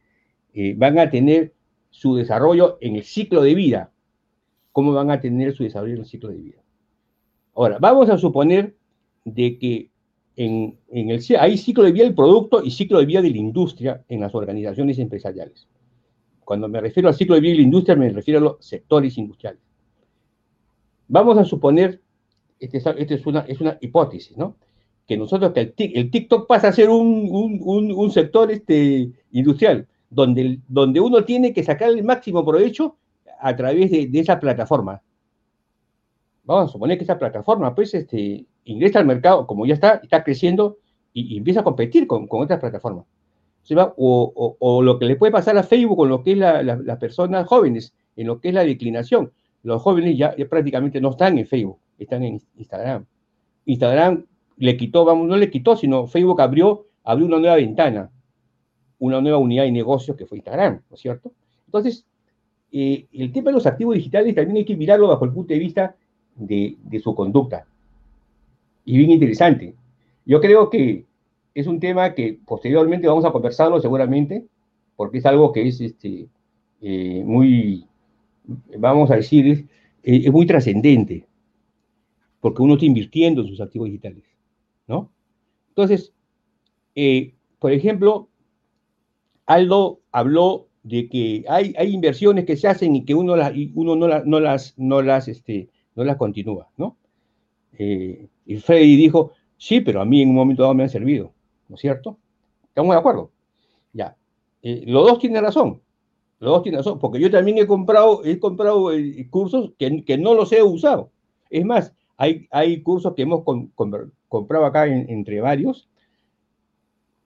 eh, 0.55 0.75
van 0.79 0.99
a 0.99 1.11
tener 1.11 1.53
su 1.99 2.15
desarrollo 2.15 2.79
en 2.81 2.95
el 2.95 3.03
ciclo 3.03 3.43
de 3.43 3.57
vida. 3.57 3.91
¿Cómo 4.71 4.93
van 4.93 5.11
a 5.11 5.21
tener 5.21 5.53
su 5.53 5.65
desarrollo 5.65 5.95
en 5.95 6.01
el 6.03 6.07
ciclo 6.07 6.29
de 6.29 6.37
vida? 6.37 6.59
Ahora, 7.57 7.79
vamos 7.81 8.09
a 8.09 8.17
suponer 8.17 8.77
de 9.25 9.59
que 9.59 9.91
en, 10.37 10.79
el, 10.93 11.21
hay 11.41 11.59
ciclo 11.59 11.83
de 11.83 11.91
vida 11.91 12.05
del 12.05 12.15
producto 12.15 12.63
y 12.63 12.71
ciclo 12.71 13.01
de 13.01 13.07
vida 13.07 13.21
de 13.21 13.31
la 13.31 13.37
industria 13.39 14.05
en 14.09 14.21
las 14.21 14.33
organizaciones 14.33 15.01
empresariales. 15.01 15.67
Cuando 16.45 16.69
me 16.69 16.81
refiero 16.81 17.09
al 17.09 17.17
ciclo 17.17 17.35
de 17.35 17.41
vida 17.41 17.51
de 17.51 17.57
la 17.59 17.65
industria, 17.65 17.97
me 17.97 18.11
refiero 18.11 18.39
a 18.39 18.43
los 18.43 18.65
sectores 18.65 19.19
industriales. 19.19 19.61
Vamos 21.09 21.37
a 21.37 21.45
suponer, 21.45 22.01
esta 22.61 22.93
este 22.93 23.15
es, 23.15 23.27
una, 23.27 23.41
es 23.41 23.61
una 23.61 23.77
hipótesis, 23.81 24.37
¿no? 24.37 24.55
Que 25.09 25.17
nosotros, 25.17 25.53
que 25.53 25.75
el, 25.95 26.13
TikTok 26.13 26.47
pasa 26.47 26.69
a 26.69 26.73
ser 26.73 26.91
un, 26.91 27.29
un, 27.33 27.91
un, 27.91 28.11
sector 28.13 28.53
este, 28.53 29.11
industrial, 29.33 29.89
donde, 30.11 30.61
donde 30.69 31.01
uno 31.01 31.25
tiene 31.25 31.53
que 31.53 31.63
sacar 31.63 31.91
el 31.91 32.05
máximo 32.05 32.45
provecho 32.45 32.97
a 33.41 33.55
través 33.55 33.91
de, 33.91 34.07
de 34.07 34.21
esa 34.21 34.41
plataforma. 34.41 35.03
Vamos 36.45 36.71
a 36.71 36.73
suponer 36.73 36.97
que 36.97 37.05
esa 37.05 37.19
plataforma, 37.19 37.75
pues, 37.75 37.93
este, 37.95 38.47
ingresa 38.65 38.99
al 38.99 39.07
mercado, 39.07 39.47
como 39.47 39.67
ya 39.67 39.75
está, 39.75 40.01
está 40.03 40.25
creciendo 40.25 40.79
y, 41.13 41.37
empieza 41.37 41.61
a 41.61 41.65
competir 41.65 42.07
con, 42.07 42.27
con 42.27 42.43
otras 42.43 42.61
plataformas. 42.61 43.05
O, 43.97 44.57
o, 44.59 44.83
lo 44.83 44.99
que 44.99 45.05
le 45.05 45.17
puede 45.17 45.31
pasar 45.31 45.59
a 45.59 45.63
Facebook 45.63 45.99
con 45.99 46.09
lo 46.09 46.23
que 46.23 46.33
es 46.33 46.39
las 46.39 46.99
personas 46.99 47.47
jóvenes, 47.47 47.93
en 48.17 48.27
lo 48.27 48.41
que 48.41 48.49
es 48.49 48.55
la 48.55 48.65
declinación. 48.65 49.31
Los 49.63 49.83
jóvenes 49.83 50.17
ya, 50.17 50.35
prácticamente 50.49 51.03
no 51.03 51.11
están 51.11 51.37
en 51.37 51.47
Facebook, 51.47 51.79
están 51.99 52.23
en 52.23 52.41
Instagram. 52.57 53.05
Instagram 53.67 54.25
le 54.57 54.77
quitó, 54.79 55.05
vamos, 55.05 55.29
no 55.29 55.37
le 55.37 55.51
quitó, 55.51 55.77
sino 55.77 56.07
Facebook 56.07 56.41
abrió, 56.41 56.87
abrió 57.05 57.27
una 57.27 57.39
nueva 57.39 57.57
ventana, 57.57 58.11
una 58.99 59.21
nueva 59.21 59.39
unidad 59.39 59.65
de 59.65 59.73
negocios 59.73 60.17
que 60.17 60.27
fue 60.27 60.39
Instagram, 60.39 60.81
¿no 60.89 60.95
es 60.95 61.01
cierto? 61.01 61.33
Entonces, 61.67 62.05
eh, 62.73 63.07
el 63.13 63.33
tema 63.33 63.51
de 63.51 63.55
los 63.55 63.67
activos 63.67 63.95
digitales 63.95 64.35
también 64.35 64.59
hay 64.59 64.65
que 64.65 64.77
mirarlo 64.77 65.09
bajo 65.09 65.25
el 65.25 65.33
punto 65.33 65.55
de 65.55 65.61
vista 65.61 65.97
de, 66.35 66.77
de 66.83 67.01
su 67.01 67.15
conducta 67.15 67.67
y 68.89 68.97
bien 68.97 69.11
interesante. 69.11 69.75
Yo 70.25 70.41
creo 70.41 70.71
que 70.71 71.05
es 71.55 71.67
un 71.67 71.79
tema 71.79 72.15
que 72.15 72.39
posteriormente 72.47 73.07
vamos 73.07 73.27
a 73.27 73.33
conversarlo 73.33 73.79
seguramente, 73.81 74.47
porque 74.97 75.19
es 75.19 75.27
algo 75.27 75.53
que 75.53 75.69
es 75.69 75.79
este, 75.83 76.27
eh, 76.81 77.23
muy, 77.23 77.87
vamos 78.79 79.11
a 79.11 79.17
decir, 79.17 79.69
es, 80.03 80.33
muy 80.33 80.47
trascendente, 80.47 81.27
porque 82.41 82.63
uno 82.63 82.75
está 82.75 82.87
invirtiendo 82.87 83.43
en 83.43 83.49
sus 83.49 83.61
activos 83.61 83.89
digitales, 83.89 84.25
¿no? 84.87 85.11
Entonces, 85.69 86.15
eh, 86.95 87.35
por 87.59 87.73
ejemplo, 87.73 88.31
Aldo 89.49 90.01
habló 90.13 90.69
de 90.83 91.09
que 91.09 91.43
hay, 91.49 91.75
hay 91.79 91.95
inversiones 91.95 92.45
que 92.45 92.57
se 92.57 92.69
hacen 92.69 92.95
y 92.95 93.05
que 93.07 93.15
uno, 93.15 93.35
las, 93.35 93.53
uno 93.75 93.97
no, 93.97 94.07
las, 94.07 94.27
no, 94.27 94.41
las, 94.41 94.75
no, 94.77 95.01
las, 95.01 95.27
este, 95.27 95.71
no 95.95 96.05
las 96.05 96.17
continúa, 96.17 96.69
¿no? 96.77 96.99
Eh, 97.79 98.29
y 98.45 98.57
Freddy 98.57 98.97
dijo, 98.97 99.33
sí, 99.57 99.81
pero 99.81 100.03
a 100.03 100.05
mí 100.05 100.21
en 100.21 100.29
un 100.29 100.35
momento 100.35 100.63
dado 100.63 100.75
me 100.75 100.83
han 100.83 100.91
servido, 100.91 101.33
¿no 101.69 101.77
es 101.77 101.81
cierto? 101.81 102.19
¿Estamos 102.69 102.95
de 102.95 102.99
acuerdo? 102.99 103.31
Ya. 103.95 104.17
Eh, 104.63 104.85
los 104.87 105.07
dos 105.07 105.19
tienen 105.19 105.43
razón. 105.43 105.81
Los 106.41 106.53
dos 106.53 106.63
tienen 106.63 106.81
razón, 106.81 106.99
porque 106.99 107.19
yo 107.19 107.31
también 107.31 107.57
he 107.57 107.67
comprado, 107.67 108.23
he 108.25 108.39
comprado 108.39 108.93
eh, 108.93 109.29
cursos 109.31 109.73
que, 109.79 110.05
que, 110.05 110.19
no 110.19 110.35
los 110.35 110.53
he 110.53 110.63
usado. 110.63 111.11
Es 111.49 111.65
más, 111.65 111.95
hay, 112.19 112.47
hay 112.51 112.83
cursos 112.83 113.15
que 113.15 113.23
hemos 113.23 113.45
comprado 114.29 114.67
acá 114.67 114.87
entre 114.87 115.41
varios, 115.41 115.89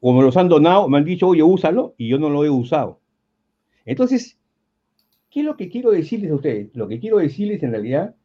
como 0.03 0.21
los 0.21 0.37
han 0.37 0.49
donado, 0.49 0.89
me 0.89 0.99
han 0.99 1.05
dicho, 1.05 1.29
oye, 1.29 1.45
úsalo, 1.45 1.95
y 1.97 2.09
yo 2.09 2.19
no 2.19 2.29
lo 2.29 2.45
he 2.45 2.51
usado. 2.51 2.99
Entonces, 3.85 4.37
¿qué 5.31 5.41
es 5.41 5.47
lo 5.47 5.57
que 5.57 5.69
quiero 5.69 5.93
decirles 5.93 6.33
a 6.33 6.35
ustedes? 6.35 6.75
Lo 6.75 6.89
que 6.89 6.99
quiero 6.99 7.19
decirles 7.19 7.63
en 7.63 7.71
realidad 7.71 8.17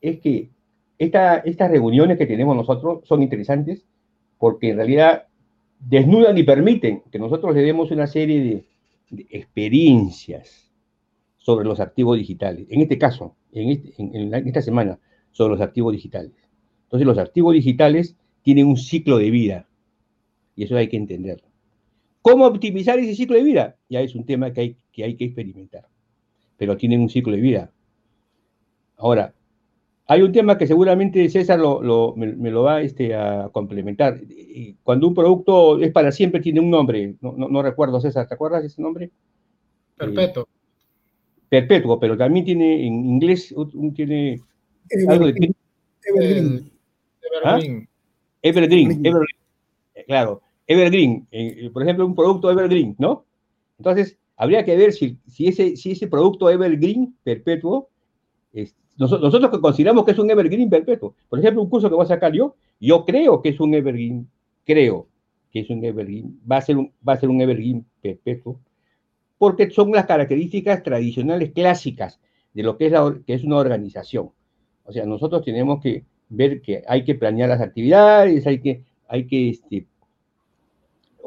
es 0.00 0.20
que 0.20 0.50
esta, 0.98 1.38
estas 1.38 1.68
reuniones 1.68 2.16
que 2.16 2.26
tenemos 2.26 2.54
nosotros 2.54 3.00
son 3.08 3.24
interesantes 3.24 3.84
porque 4.38 4.70
en 4.70 4.76
realidad 4.76 5.26
desnudan 5.80 6.38
y 6.38 6.44
permiten 6.44 7.02
que 7.10 7.18
nosotros 7.18 7.56
le 7.56 7.62
demos 7.62 7.90
una 7.90 8.06
serie 8.06 8.64
de, 9.10 9.26
experiencias 9.30 10.70
sobre 11.38 11.66
los 11.66 11.80
activos 11.80 12.18
digitales. 12.18 12.68
En 12.70 12.82
este 12.82 12.98
caso, 12.98 13.34
este, 13.50 13.94
en, 13.98 14.32
esta 14.32 14.62
semana, 14.62 15.00
sobre 15.32 15.54
los 15.54 15.60
activos 15.60 15.92
digitales. 15.92 16.34
Entonces, 16.84 17.04
los 17.04 17.18
activos 17.18 17.52
digitales 17.52 18.14
tienen 18.42 18.68
un 18.68 18.76
ciclo 18.76 19.18
de 19.18 19.30
vida 19.30 19.66
y 20.56 20.64
eso 20.64 20.76
hay 20.76 20.88
que 20.88 20.96
entenderlo. 20.96 21.46
¿Cómo 22.22 22.46
optimizar 22.46 22.98
ese 22.98 23.14
ciclo 23.14 23.36
de 23.36 23.44
vida? 23.44 23.76
Ya 23.88 24.00
es 24.00 24.14
un 24.16 24.26
tema 24.26 24.52
que 24.52 24.60
hay 24.60 24.76
que, 24.90 25.04
hay 25.04 25.14
que 25.14 25.26
experimentar, 25.26 25.86
pero 26.56 26.76
tienen 26.76 27.00
un 27.00 27.08
ciclo 27.08 27.34
de 27.34 27.40
vida. 27.40 27.70
Ahora, 28.96 29.34
hay 30.08 30.22
un 30.22 30.32
tema 30.32 30.56
que 30.56 30.66
seguramente 30.66 31.28
César 31.28 31.58
me, 31.58 32.50
lo 32.50 32.62
va 32.62 32.80
este, 32.80 33.14
a 33.14 33.48
complementar. 33.52 34.20
Cuando 34.82 35.08
un 35.08 35.14
producto 35.14 35.80
es 35.80 35.92
para 35.92 36.10
siempre, 36.10 36.40
tiene 36.40 36.60
un 36.60 36.70
nombre. 36.70 37.14
No, 37.20 37.62
recuerdo, 37.62 38.00
César, 38.00 38.26
¿te 38.26 38.34
acuerdas 38.34 38.62
de 38.62 38.68
ese 38.68 38.80
nombre? 38.80 39.10
Perpetuo. 39.96 40.44
Eh, 40.44 40.46
perpetuo, 41.48 42.00
pero 42.00 42.16
también 42.16 42.44
tiene 42.44 42.86
en 42.86 43.04
inglés 43.04 43.52
un, 43.52 43.92
tiene 43.94 44.40
algo 45.08 45.26
de 45.26 45.54
Evergreen. 46.04 46.70
Evergreen. 48.42 49.04
Evergreen. 49.04 49.26
Eh, 49.94 50.04
claro, 50.06 50.42
Evergreen. 50.66 51.26
Eh, 51.30 51.70
por 51.72 51.82
ejemplo, 51.82 52.06
un 52.06 52.14
producto 52.14 52.50
Evergreen, 52.50 52.96
¿no? 52.98 53.24
Entonces, 53.78 54.18
habría 54.36 54.64
que 54.64 54.76
ver 54.76 54.92
si, 54.92 55.18
si, 55.26 55.48
ese, 55.48 55.76
si 55.76 55.92
ese 55.92 56.08
producto 56.08 56.50
Evergreen 56.50 57.16
perpetuo 57.22 57.90
nosotros, 58.96 59.50
que 59.50 59.60
consideramos 59.60 60.04
que 60.04 60.12
es 60.12 60.18
un 60.18 60.30
evergreen 60.30 60.70
perpetuo. 60.70 61.14
Por 61.28 61.38
ejemplo, 61.38 61.62
un 61.62 61.68
curso 61.68 61.88
que 61.88 61.94
voy 61.94 62.04
a 62.04 62.08
sacar 62.08 62.32
yo, 62.32 62.56
yo 62.80 63.04
creo 63.04 63.42
que 63.42 63.50
es 63.50 63.60
un 63.60 63.74
evergreen, 63.74 64.28
creo 64.64 65.08
que 65.50 65.60
es 65.60 65.70
un 65.70 65.84
evergreen, 65.84 66.40
va 66.50 66.58
a 66.58 66.62
ser 66.62 66.76
un, 66.78 66.92
va 67.06 67.14
a 67.14 67.20
ser 67.20 67.28
un 67.28 67.40
evergreen 67.40 67.84
perpetuo, 68.00 68.60
porque 69.38 69.70
son 69.70 69.92
las 69.92 70.06
características 70.06 70.82
tradicionales 70.82 71.52
clásicas 71.52 72.20
de 72.54 72.62
lo 72.62 72.78
que 72.78 72.86
es, 72.86 72.92
que 73.26 73.34
es 73.34 73.44
una 73.44 73.56
organización. 73.56 74.30
O 74.84 74.92
sea, 74.92 75.04
nosotros 75.04 75.44
tenemos 75.44 75.82
que 75.82 76.04
ver 76.28 76.62
que 76.62 76.82
hay 76.88 77.04
que 77.04 77.14
planear 77.14 77.50
las 77.50 77.60
actividades, 77.60 78.46
hay 78.46 78.60
que, 78.60 78.82
hay 79.08 79.26
que 79.26 79.50
este, 79.50 79.86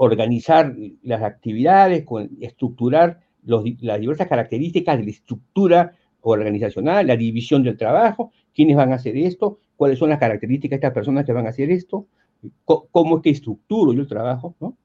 organizar 0.01 0.73
las 1.03 1.21
actividades, 1.23 2.05
estructurar 2.39 3.19
las 3.43 3.99
diversas 3.99 4.27
características 4.27 4.97
de 4.97 5.03
la 5.03 5.09
estructura 5.09 5.95
organizacional, 6.21 7.05
la 7.05 7.17
división 7.17 7.63
del 7.63 7.77
trabajo, 7.77 8.31
quiénes 8.53 8.77
van 8.77 8.93
a 8.93 8.95
hacer 8.95 9.17
esto, 9.17 9.59
cuáles 9.75 9.99
son 9.99 10.09
las 10.09 10.19
características 10.19 10.71
de 10.71 10.87
estas 10.87 10.93
personas 10.93 11.25
que 11.25 11.33
van 11.33 11.47
a 11.47 11.49
hacer 11.49 11.69
esto, 11.69 12.07
cómo 12.63 13.21
que 13.21 13.31
estructuro 13.31 13.91
yo 13.93 14.01
el 14.01 14.07
trabajo, 14.07 14.55
¿no? 14.61 14.77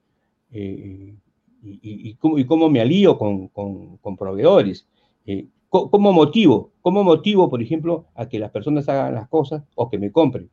Eh, 0.51 1.15
y, 1.63 2.15
cómo, 2.17 2.69
me 2.69 2.81
alío 2.81 3.17
con, 3.17 4.17
proveedores, 4.19 4.87
eh, 5.27 5.47
cómo 5.69 6.13
motivo, 6.13 6.73
cómo 6.83 7.05
motivo, 7.05 7.49
por 7.49 7.63
ejemplo, 7.63 8.07
a 8.15 8.29
que 8.29 8.41
las 8.41 8.51
personas 8.51 8.89
hagan 8.89 9.15
las 9.15 9.29
cosas 9.29 9.63
o 9.77 9.89
que 9.89 9.99
me 9.99 10.11
compren. 10.11 10.51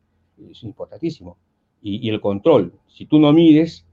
Es 0.49 0.63
importantísimo. 0.63 1.37
Y, 1.81 2.07
el 2.09 2.21
control. 2.21 2.73
Si 2.87 3.07
tú 3.07 3.19
no 3.19 3.33
mides, 3.33 3.85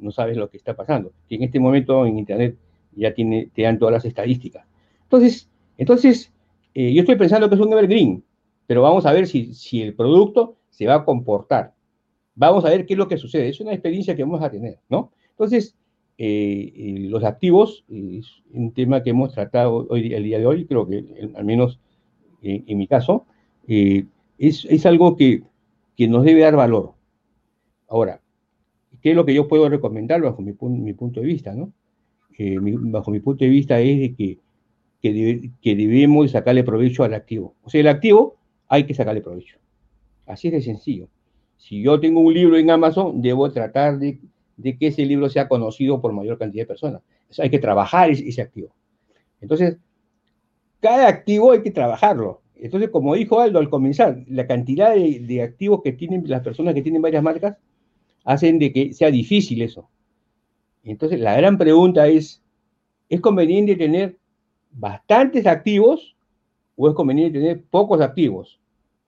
no 0.00 0.10
sabes 0.10 0.36
lo 0.36 0.50
que 0.50 0.56
está 0.56 0.74
pasando. 0.74 1.12
Y 1.28 1.36
en 1.36 1.44
este 1.44 1.60
momento 1.60 2.06
en 2.06 2.18
Internet 2.18 2.56
ya 2.94 3.14
tiene, 3.14 3.50
te 3.54 3.62
dan 3.62 3.78
todas 3.78 3.92
las 3.92 4.04
estadísticas. 4.04 4.66
Entonces, 5.04 5.48
entonces, 5.76 6.32
eh, 6.74 6.92
yo 6.92 7.00
estoy 7.00 7.16
pensando 7.16 7.48
que 7.48 7.54
es 7.54 7.60
un 7.60 7.72
evergreen, 7.72 8.24
pero 8.66 8.82
vamos 8.82 9.06
a 9.06 9.12
ver 9.12 9.26
si, 9.26 9.54
si 9.54 9.80
el 9.80 9.94
producto 9.94 10.56
se 10.70 10.86
va 10.86 10.96
a 10.96 11.04
comportar. 11.04 11.72
Vamos 12.34 12.64
a 12.64 12.70
ver 12.70 12.86
qué 12.86 12.94
es 12.94 12.98
lo 12.98 13.08
que 13.08 13.16
sucede. 13.16 13.48
Es 13.48 13.60
una 13.60 13.72
experiencia 13.72 14.14
que 14.14 14.22
vamos 14.22 14.42
a 14.42 14.50
tener, 14.50 14.78
¿no? 14.88 15.12
Entonces, 15.30 15.74
eh, 16.18 16.72
eh, 16.74 17.06
los 17.08 17.24
activos 17.24 17.84
es 17.88 18.42
un 18.52 18.72
tema 18.72 19.02
que 19.02 19.10
hemos 19.10 19.32
tratado 19.32 19.86
hoy, 19.88 20.12
el 20.12 20.24
día 20.24 20.38
de 20.38 20.46
hoy, 20.46 20.66
creo 20.66 20.86
que 20.86 21.04
al 21.34 21.44
menos 21.44 21.78
en 22.40 22.78
mi 22.78 22.86
caso, 22.86 23.26
es, 23.66 24.64
es, 24.64 24.86
algo 24.86 25.16
que, 25.16 25.42
que, 25.96 26.06
nos 26.06 26.22
debe 26.22 26.42
dar 26.42 26.54
valor. 26.54 26.92
Ahora, 27.88 28.20
¿qué 29.02 29.10
es 29.10 29.16
lo 29.16 29.24
que 29.24 29.34
yo 29.34 29.48
puedo 29.48 29.68
recomendar 29.68 30.20
bajo 30.20 30.42
mi, 30.42 30.54
mi 30.60 30.92
punto 30.92 31.20
de 31.20 31.26
vista? 31.26 31.54
¿no? 31.54 31.72
bajo 32.38 33.10
mi 33.10 33.18
punto 33.18 33.44
de 33.44 33.50
vista 33.50 33.80
es 33.80 33.98
de 33.98 34.14
que 34.14 34.38
que, 35.00 35.76
debemos 35.76 36.30
sacarle 36.30 36.64
provecho 36.64 37.04
al 37.04 37.14
activo. 37.14 37.54
O 37.62 37.70
sea, 37.70 37.80
el 37.80 37.88
activo 37.88 38.36
hay 38.68 38.84
que 38.84 38.94
sacarle 38.94 39.20
provecho. 39.20 39.58
Así 40.26 40.48
es 40.48 40.54
de 40.54 40.62
sencillo. 40.62 41.08
Si 41.56 41.82
yo 41.82 41.98
tengo 42.00 42.20
un 42.20 42.34
libro 42.34 42.56
en 42.56 42.70
Amazon, 42.70 43.20
debo 43.20 43.50
tratar 43.50 43.98
de, 43.98 44.20
que 44.62 44.86
ese 44.86 45.04
libro 45.04 45.28
sea 45.28 45.48
conocido 45.48 46.00
por 46.00 46.12
mayor 46.12 46.38
cantidad 46.38 46.62
de 46.62 46.68
personas. 46.68 47.02
hay 47.38 47.50
que 47.50 47.58
trabajar 47.58 48.10
ese, 48.10 48.42
activo. 48.42 48.74
Entonces, 49.40 49.76
cada 50.80 51.08
activo 51.08 51.52
hay 51.52 51.62
que 51.62 51.70
trabajarlo. 51.70 52.42
Entonces, 52.56 52.90
como 52.90 53.14
dijo 53.14 53.40
Aldo 53.40 53.60
al 53.60 53.70
comenzar, 53.70 54.24
la 54.26 54.46
cantidad 54.46 54.94
de, 54.94 55.20
de, 55.20 55.42
activos 55.42 55.80
que 55.82 55.92
tienen 55.92 56.24
las 56.28 56.42
personas 56.42 56.74
que 56.74 56.82
tienen 56.82 57.02
varias 57.02 57.22
marcas 57.22 57.56
hacen 58.28 58.58
de 58.58 58.72
que 58.72 58.92
sea 58.92 59.10
difícil 59.10 59.62
eso. 59.62 59.88
Entonces, 60.84 61.18
la 61.18 61.34
gran 61.34 61.56
pregunta 61.56 62.06
es, 62.08 62.42
¿es 63.08 63.20
conveniente 63.22 63.74
tener 63.74 64.18
bastantes 64.70 65.46
activos 65.46 66.14
o 66.76 66.88
es 66.88 66.94
conveniente 66.94 67.38
tener 67.38 67.64
pocos 67.64 68.02
activos, 68.02 68.60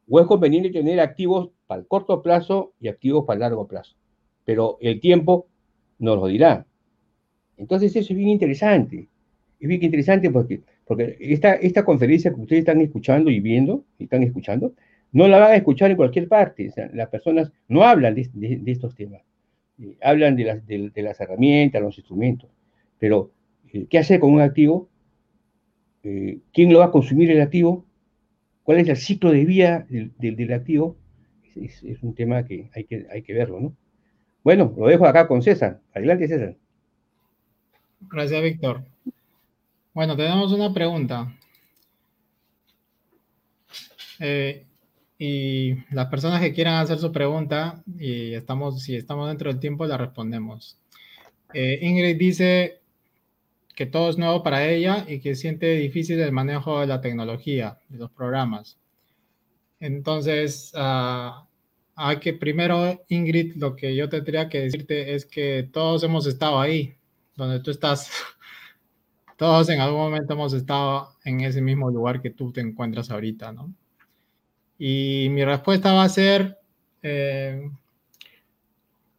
o 0.08 0.18
es 0.18 0.26
conveniente 0.26 0.70
tener 0.70 0.98
activos 1.00 1.50
para 1.66 1.82
el 1.82 1.86
corto 1.86 2.22
plazo 2.22 2.72
y 2.80 2.88
activos 2.88 3.24
para 3.26 3.34
el 3.34 3.40
largo 3.40 3.68
plazo. 3.68 3.94
Pero 4.44 4.78
el 4.80 5.00
tiempo 5.00 5.46
nos 5.98 6.16
lo 6.16 6.26
dirá. 6.26 6.66
Entonces 7.58 7.94
eso 7.94 8.12
es 8.12 8.18
bien 8.18 8.30
interesante. 8.30 9.06
Es 9.60 9.68
bien 9.68 9.84
interesante 9.84 10.30
porque, 10.30 10.62
porque 10.86 11.16
esta, 11.20 11.52
esta 11.54 11.84
conferencia 11.84 12.34
que 12.34 12.40
ustedes 12.40 12.60
están 12.60 12.80
escuchando 12.80 13.30
y 13.30 13.38
viendo, 13.38 13.84
y 13.98 14.04
están 14.04 14.22
escuchando, 14.22 14.72
no 15.12 15.28
la 15.28 15.38
van 15.38 15.52
a 15.52 15.56
escuchar 15.56 15.90
en 15.90 15.96
cualquier 15.96 16.28
parte. 16.28 16.72
las 16.92 17.08
personas 17.08 17.50
no 17.68 17.82
hablan 17.82 18.14
de, 18.14 18.62
estos 18.66 18.94
temas. 18.94 19.22
Eh, 19.80 19.96
hablan 20.02 20.36
de 20.36 20.44
las, 20.44 20.66
de, 20.66 20.92
herramientas, 21.18 21.82
los 21.82 21.98
instrumentos. 21.98 22.50
Pero, 22.98 23.32
eh, 23.72 23.86
¿qué 23.88 23.98
hacer 23.98 24.20
con 24.20 24.32
un 24.32 24.40
activo? 24.40 24.88
Eh, 26.02 26.38
quién 26.52 26.72
lo 26.72 26.78
va 26.78 26.86
a 26.86 26.90
consumir 26.90 27.30
el 27.30 27.40
activo, 27.40 27.84
cuál 28.62 28.78
es 28.78 28.88
el 28.88 28.96
ciclo 28.96 29.32
de 29.32 29.44
vida 29.44 29.86
del, 29.88 30.52
activo, 30.52 30.96
es, 31.56 31.82
un 32.02 32.14
tema 32.14 32.44
que 32.44 32.70
hay, 32.74 32.84
que 32.84 33.06
hay 33.11 33.22
que 33.22 33.34
verlo, 33.34 33.61
¿no? 33.61 33.76
Bueno, 34.42 34.72
lo 34.78 34.86
dejo 34.86 35.06
acá 35.06 35.26
con 35.26 35.42
César. 35.42 35.80
Adelante, 35.92 36.26
César. 36.26 36.56
Gracias, 38.00 38.42
Víctor. 38.42 38.82
Bueno, 39.92 40.16
tenemos 40.16 40.52
una 40.52 40.72
pregunta. 40.72 41.36
Y 45.20 45.76
las 45.94 46.06
personas 46.06 46.40
que 46.40 46.54
quieran 46.54 46.76
hacer 46.76 46.98
su 46.98 47.12
pregunta, 47.12 47.82
y 47.98 48.32
estamos, 48.32 48.82
si 48.82 48.96
estamos 48.96 49.28
dentro 49.28 49.50
del 49.50 49.60
tiempo, 49.60 49.84
la 49.86 49.98
respondemos. 49.98 50.78
Eh, 51.52 51.78
Ingrid 51.82 52.16
dice, 52.16 52.80
que 53.80 53.86
todo 53.86 54.10
es 54.10 54.18
nuevo 54.18 54.42
para 54.42 54.66
ella 54.68 55.04
y 55.08 55.20
que 55.20 55.34
siente 55.34 55.74
difícil 55.74 56.20
el 56.20 56.32
manejo 56.32 56.80
de 56.80 56.86
la 56.86 57.00
tecnología, 57.00 57.78
de 57.88 57.98
los 57.98 58.10
programas. 58.10 58.78
Entonces, 59.78 60.72
uh, 60.74 61.46
hay 61.96 62.18
que 62.18 62.34
primero, 62.34 63.02
Ingrid, 63.08 63.56
lo 63.56 63.76
que 63.76 63.94
yo 63.96 64.08
tendría 64.08 64.48
que 64.48 64.60
decirte 64.60 65.14
es 65.14 65.26
que 65.26 65.68
todos 65.70 66.02
hemos 66.02 66.26
estado 66.26 66.60
ahí, 66.60 66.94
donde 67.36 67.60
tú 67.60 67.70
estás. 67.70 68.10
Todos 69.38 69.70
en 69.70 69.80
algún 69.80 70.00
momento 70.00 70.34
hemos 70.34 70.52
estado 70.52 71.16
en 71.24 71.40
ese 71.40 71.62
mismo 71.62 71.90
lugar 71.90 72.20
que 72.20 72.28
tú 72.28 72.52
te 72.52 72.60
encuentras 72.60 73.10
ahorita, 73.10 73.52
¿no? 73.52 73.74
Y 74.82 75.28
mi 75.28 75.44
respuesta 75.44 75.92
va 75.92 76.04
a 76.04 76.08
ser 76.08 76.58
eh, 77.02 77.70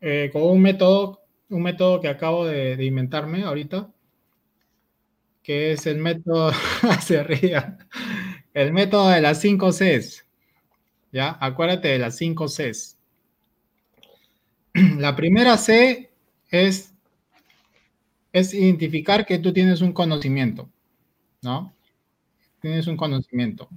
eh, 0.01 0.32
con 0.34 0.41
un 0.41 0.59
método, 0.59 1.22
un 1.49 1.62
método 1.62 2.01
que 2.01 2.07
acabo 2.07 2.47
de, 2.47 2.84
inventarme 2.84 3.43
ahorita, 3.43 3.88
que 5.43 5.74
es 5.74 5.86
el 5.86 5.99
método, 5.99 6.51
el 8.55 8.74
método 8.74 9.09
de 9.09 9.22
las 9.22 9.39
5 9.39 9.72
Cs. 9.72 10.26
¿Ya? 11.12 11.38
Acuérdate 11.39 11.89
de 11.89 11.99
las 11.99 12.18
cinco 12.18 12.47
Cs. 12.47 12.97
La 14.97 15.16
primera 15.16 15.57
C 15.57 16.09
es, 16.49 16.91
es 18.34 18.53
identificar 18.55 19.28
que 19.28 19.38
tú 19.38 19.53
tienes 19.53 19.82
un 19.82 19.93
conocimiento, 19.93 20.72
¿no? 21.43 21.72
Tienes 22.62 22.88
un 22.88 22.97
conocimiento. 22.97 23.70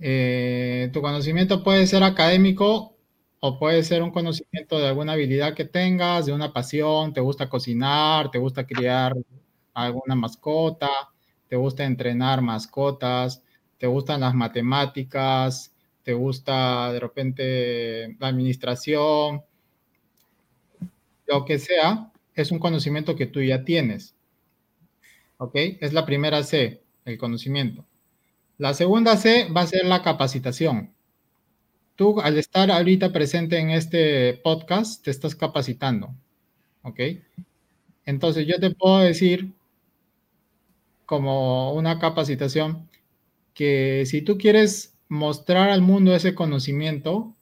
Eh, 0.00 0.90
tu 0.92 1.02
conocimiento 1.02 1.64
puede 1.64 1.86
ser 1.86 2.02
académico 2.04 2.96
o 3.40 3.58
puede 3.58 3.82
ser 3.82 4.02
un 4.02 4.10
conocimiento 4.10 4.78
de 4.78 4.88
alguna 4.88 5.12
habilidad 5.12 5.54
que 5.54 5.64
tengas, 5.64 6.26
de 6.26 6.32
una 6.32 6.52
pasión, 6.52 7.12
te 7.12 7.20
gusta 7.20 7.48
cocinar, 7.48 8.30
te 8.30 8.38
gusta 8.38 8.66
criar 8.66 9.14
alguna 9.74 10.14
mascota, 10.14 10.88
te 11.48 11.56
gusta 11.56 11.84
entrenar 11.84 12.42
mascotas, 12.42 13.42
te 13.78 13.86
gustan 13.86 14.20
las 14.20 14.34
matemáticas, 14.34 15.72
te 16.02 16.12
gusta 16.14 16.92
de 16.92 17.00
repente 17.00 18.16
la 18.18 18.28
administración, 18.28 19.42
lo 21.26 21.44
que 21.44 21.58
sea, 21.58 22.10
es 22.34 22.50
un 22.50 22.58
conocimiento 22.58 23.14
que 23.14 23.26
tú 23.26 23.42
ya 23.42 23.64
tienes. 23.64 24.14
¿Ok? 25.38 25.52
Es 25.80 25.92
la 25.92 26.04
primera 26.04 26.42
C, 26.42 26.82
el 27.04 27.18
conocimiento. 27.18 27.84
La 28.58 28.74
segunda 28.74 29.16
C 29.16 29.48
va 29.56 29.62
a 29.62 29.66
ser 29.66 29.84
la 29.86 30.02
capacitación. 30.02 30.92
Tú, 31.94 32.20
al 32.20 32.38
estar 32.38 32.70
ahorita 32.70 33.12
presente 33.12 33.58
en 33.58 33.70
este 33.70 34.34
podcast, 34.34 35.04
te 35.04 35.12
estás 35.12 35.36
capacitando. 35.36 36.14
¿Ok? 36.82 37.00
Entonces, 38.04 38.46
yo 38.48 38.58
te 38.58 38.70
puedo 38.70 38.98
decir, 38.98 39.52
como 41.06 41.72
una 41.74 41.98
capacitación, 41.98 42.88
que 43.54 44.04
si 44.06 44.22
tú 44.22 44.38
quieres 44.38 44.94
mostrar 45.08 45.70
al 45.70 45.82
mundo 45.82 46.14
ese 46.14 46.34
conocimiento, 46.34 47.36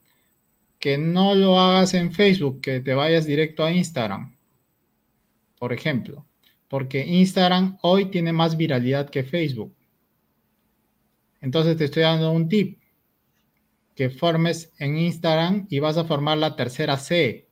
que 0.79 0.99
no 0.99 1.35
lo 1.35 1.59
hagas 1.59 1.95
en 1.95 2.12
Facebook, 2.12 2.61
que 2.61 2.81
te 2.81 2.95
vayas 2.95 3.27
directo 3.27 3.64
a 3.64 3.73
Instagram, 3.73 4.37
por 5.59 5.73
ejemplo, 5.73 6.27
porque 6.69 7.07
Instagram 7.07 7.79
hoy 7.83 8.07
tiene 8.07 8.33
más 8.33 8.57
viralidad 8.57 9.09
que 9.09 9.25
Facebook. 9.25 9.76
Entonces 11.41 11.76
te 11.76 11.84
estoy 11.84 12.03
dando 12.03 12.32
un 12.32 12.49
tip, 12.49 12.78
que 13.95 14.11
formes 14.11 14.72
en 14.78 14.99
Instagram 14.99 15.66
y 15.70 15.80
vas 15.80 15.97
a 15.97 16.05
formar 16.05 16.37
la 16.39 16.55
tercera 16.55 16.99
C. 16.99 17.49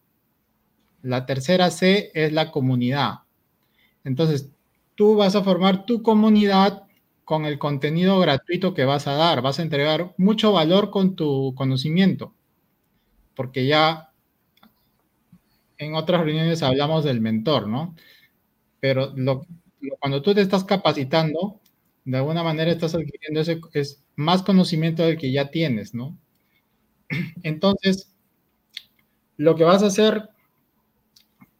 La 1.03 1.27
tercera 1.27 1.71
C 1.71 2.11
es 2.15 2.33
la 2.33 2.51
comunidad. 2.51 3.21
Entonces, 4.05 4.51
tú 4.95 5.17
vas 5.17 5.35
a 5.37 5.43
formar 5.43 5.87
tu 5.87 6.03
comunidad 6.03 6.83
con 7.25 7.47
el 7.47 7.59
contenido 7.59 8.21
gratuito 8.21 8.75
que 8.75 8.85
vas 8.85 9.07
a 9.07 9.15
dar. 9.15 9.41
Vas 9.41 9.59
a 9.59 9.63
entregar 9.63 10.15
mucho 10.19 10.53
valor 10.53 10.91
con 10.91 11.17
tu 11.17 11.55
conocimiento, 11.55 12.35
porque 13.35 13.67
ya 13.67 14.11
en 15.79 15.95
otras 15.95 16.23
reuniones 16.25 16.63
hablamos 16.63 17.05
del 17.05 17.21
mentor, 17.21 17.69
¿no? 17.69 17.95
Pero 18.81 19.15
cuando 20.01 20.23
tú 20.23 20.35
te 20.35 20.43
estás 20.43 20.65
capacitando, 20.65 21.61
de 22.05 22.19
alguna 22.19 22.43
manera 22.43 22.71
estás 22.73 22.95
adquiriendo 22.95 23.41
ese, 23.41 23.61
es 23.73 24.05
más 24.17 24.43
conocimiento 24.43 25.03
del 25.05 25.19
que 25.19 25.33
ya 25.33 25.51
tienes, 25.51 25.95
¿no? 25.95 26.19
Entonces, 27.43 28.11
lo 29.37 29.55
que 29.55 29.65
vas 29.65 29.83
a 29.83 29.87
hacer 29.87 30.29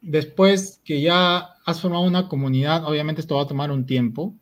después 0.01 0.81
que 0.85 1.01
ya 1.01 1.39
has 1.65 1.81
formado 1.81 2.05
una 2.05 2.29
comunidad, 2.29 2.85
obviamente 2.85 3.21
esto 3.21 3.37
va 3.37 3.43
a 3.43 3.47
tomar 3.47 3.71
un 3.71 3.87
tiempo, 3.87 4.35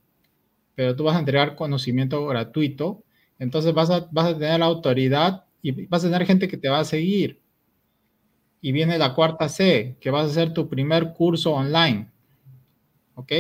pero 0.75 0.97
tú 0.97 1.05
vas 1.05 1.17
a 1.17 1.21
entregar 1.21 1.57
conocimiento 1.57 2.27
gratuito, 2.27 3.05
entonces 3.39 3.75
vas 3.75 3.91
a, 3.91 4.09
vas 4.13 4.27
a 4.29 4.39
tener 4.39 4.61
la 4.61 4.67
autoridad 4.67 5.45
y 5.63 5.87
vas 5.87 6.05
a 6.05 6.11
tener 6.11 6.27
gente 6.27 6.49
que 6.49 6.59
te 6.59 6.69
va 6.69 6.81
a 6.81 6.85
seguir. 6.85 7.41
Y 8.63 8.73
viene 8.73 8.97
la 8.97 9.15
cuarta 9.15 9.47
C, 9.51 9.99
que 10.01 10.11
vas 10.11 10.25
a 10.27 10.31
hacer 10.31 10.55
tu 10.55 10.67
primer 10.67 11.13
curso 11.13 11.53
online. 11.53 12.09
¿Ok? 13.15 13.33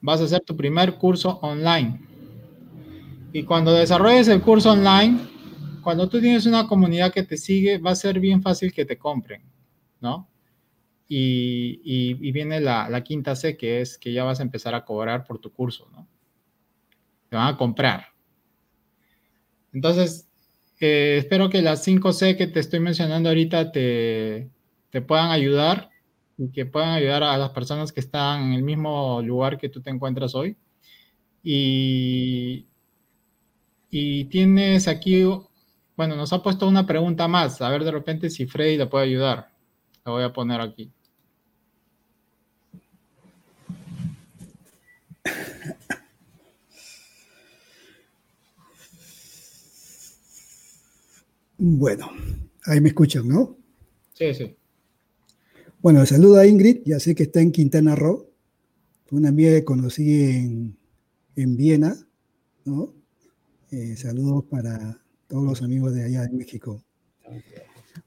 Vas 0.00 0.20
a 0.20 0.24
hacer 0.24 0.40
tu 0.40 0.56
primer 0.56 0.94
curso 0.94 1.38
online. 1.42 2.00
Y 3.32 3.44
cuando 3.44 3.72
desarrolles 3.72 4.28
el 4.28 4.42
curso 4.42 4.72
online, 4.72 5.18
cuando 5.82 6.08
tú 6.08 6.20
tienes 6.20 6.46
una 6.46 6.66
comunidad 6.66 7.12
que 7.12 7.22
te 7.22 7.36
sigue, 7.36 7.78
va 7.78 7.92
a 7.92 7.96
ser 7.96 8.20
bien 8.20 8.42
fácil 8.42 8.72
que 8.72 8.84
te 8.84 8.98
compren, 8.98 9.42
¿no? 10.00 10.28
Y, 11.08 11.80
y, 11.84 12.32
viene 12.32 12.60
la, 12.60 12.88
la, 12.88 13.04
quinta 13.04 13.36
C, 13.36 13.58
que 13.58 13.82
es 13.82 13.98
que 13.98 14.14
ya 14.14 14.24
vas 14.24 14.40
a 14.40 14.44
empezar 14.44 14.74
a 14.74 14.84
cobrar 14.84 15.24
por 15.24 15.38
tu 15.38 15.52
curso, 15.52 15.86
¿no? 15.92 16.08
Te 17.28 17.36
van 17.36 17.48
a 17.48 17.56
comprar. 17.58 18.06
Entonces, 19.74 20.30
eh, 20.80 21.16
espero 21.18 21.50
que 21.50 21.62
las 21.62 21.86
5C 21.86 22.36
que 22.36 22.46
te 22.46 22.60
estoy 22.60 22.80
mencionando 22.80 23.28
ahorita 23.28 23.72
te, 23.72 24.50
te 24.90 25.00
puedan 25.00 25.30
ayudar 25.30 25.91
y 26.38 26.50
que 26.50 26.66
puedan 26.66 26.90
ayudar 26.90 27.22
a 27.22 27.36
las 27.36 27.50
personas 27.50 27.92
que 27.92 28.00
están 28.00 28.44
en 28.44 28.52
el 28.54 28.62
mismo 28.62 29.20
lugar 29.22 29.58
que 29.58 29.68
tú 29.68 29.80
te 29.80 29.90
encuentras 29.90 30.34
hoy. 30.34 30.56
Y, 31.42 32.66
y 33.90 34.24
tienes 34.26 34.88
aquí, 34.88 35.24
bueno, 35.96 36.16
nos 36.16 36.32
ha 36.32 36.42
puesto 36.42 36.68
una 36.68 36.86
pregunta 36.86 37.28
más. 37.28 37.60
A 37.60 37.70
ver 37.70 37.84
de 37.84 37.90
repente 37.90 38.30
si 38.30 38.46
Freddy 38.46 38.76
le 38.76 38.86
puede 38.86 39.04
ayudar. 39.06 39.50
La 40.04 40.12
voy 40.12 40.24
a 40.24 40.32
poner 40.32 40.60
aquí. 40.60 40.90
Bueno, 51.64 52.10
ahí 52.66 52.80
me 52.80 52.88
escuchan, 52.88 53.28
¿no? 53.28 53.56
Sí, 54.14 54.34
sí. 54.34 54.56
Bueno, 55.82 56.06
saludo 56.06 56.38
a 56.38 56.46
Ingrid, 56.46 56.82
ya 56.84 57.00
sé 57.00 57.12
que 57.12 57.24
está 57.24 57.40
en 57.40 57.50
Quintana 57.50 57.96
Roo, 57.96 58.30
una 59.10 59.30
amiga 59.30 59.50
que 59.50 59.64
conocí 59.64 60.22
en, 60.22 60.76
en 61.34 61.56
Viena, 61.56 61.96
¿no? 62.64 62.94
Eh, 63.72 63.96
saludos 63.96 64.44
para 64.44 65.02
todos 65.26 65.42
los 65.42 65.60
amigos 65.60 65.92
de 65.92 66.04
allá 66.04 66.22
de 66.22 66.36
México. 66.36 66.84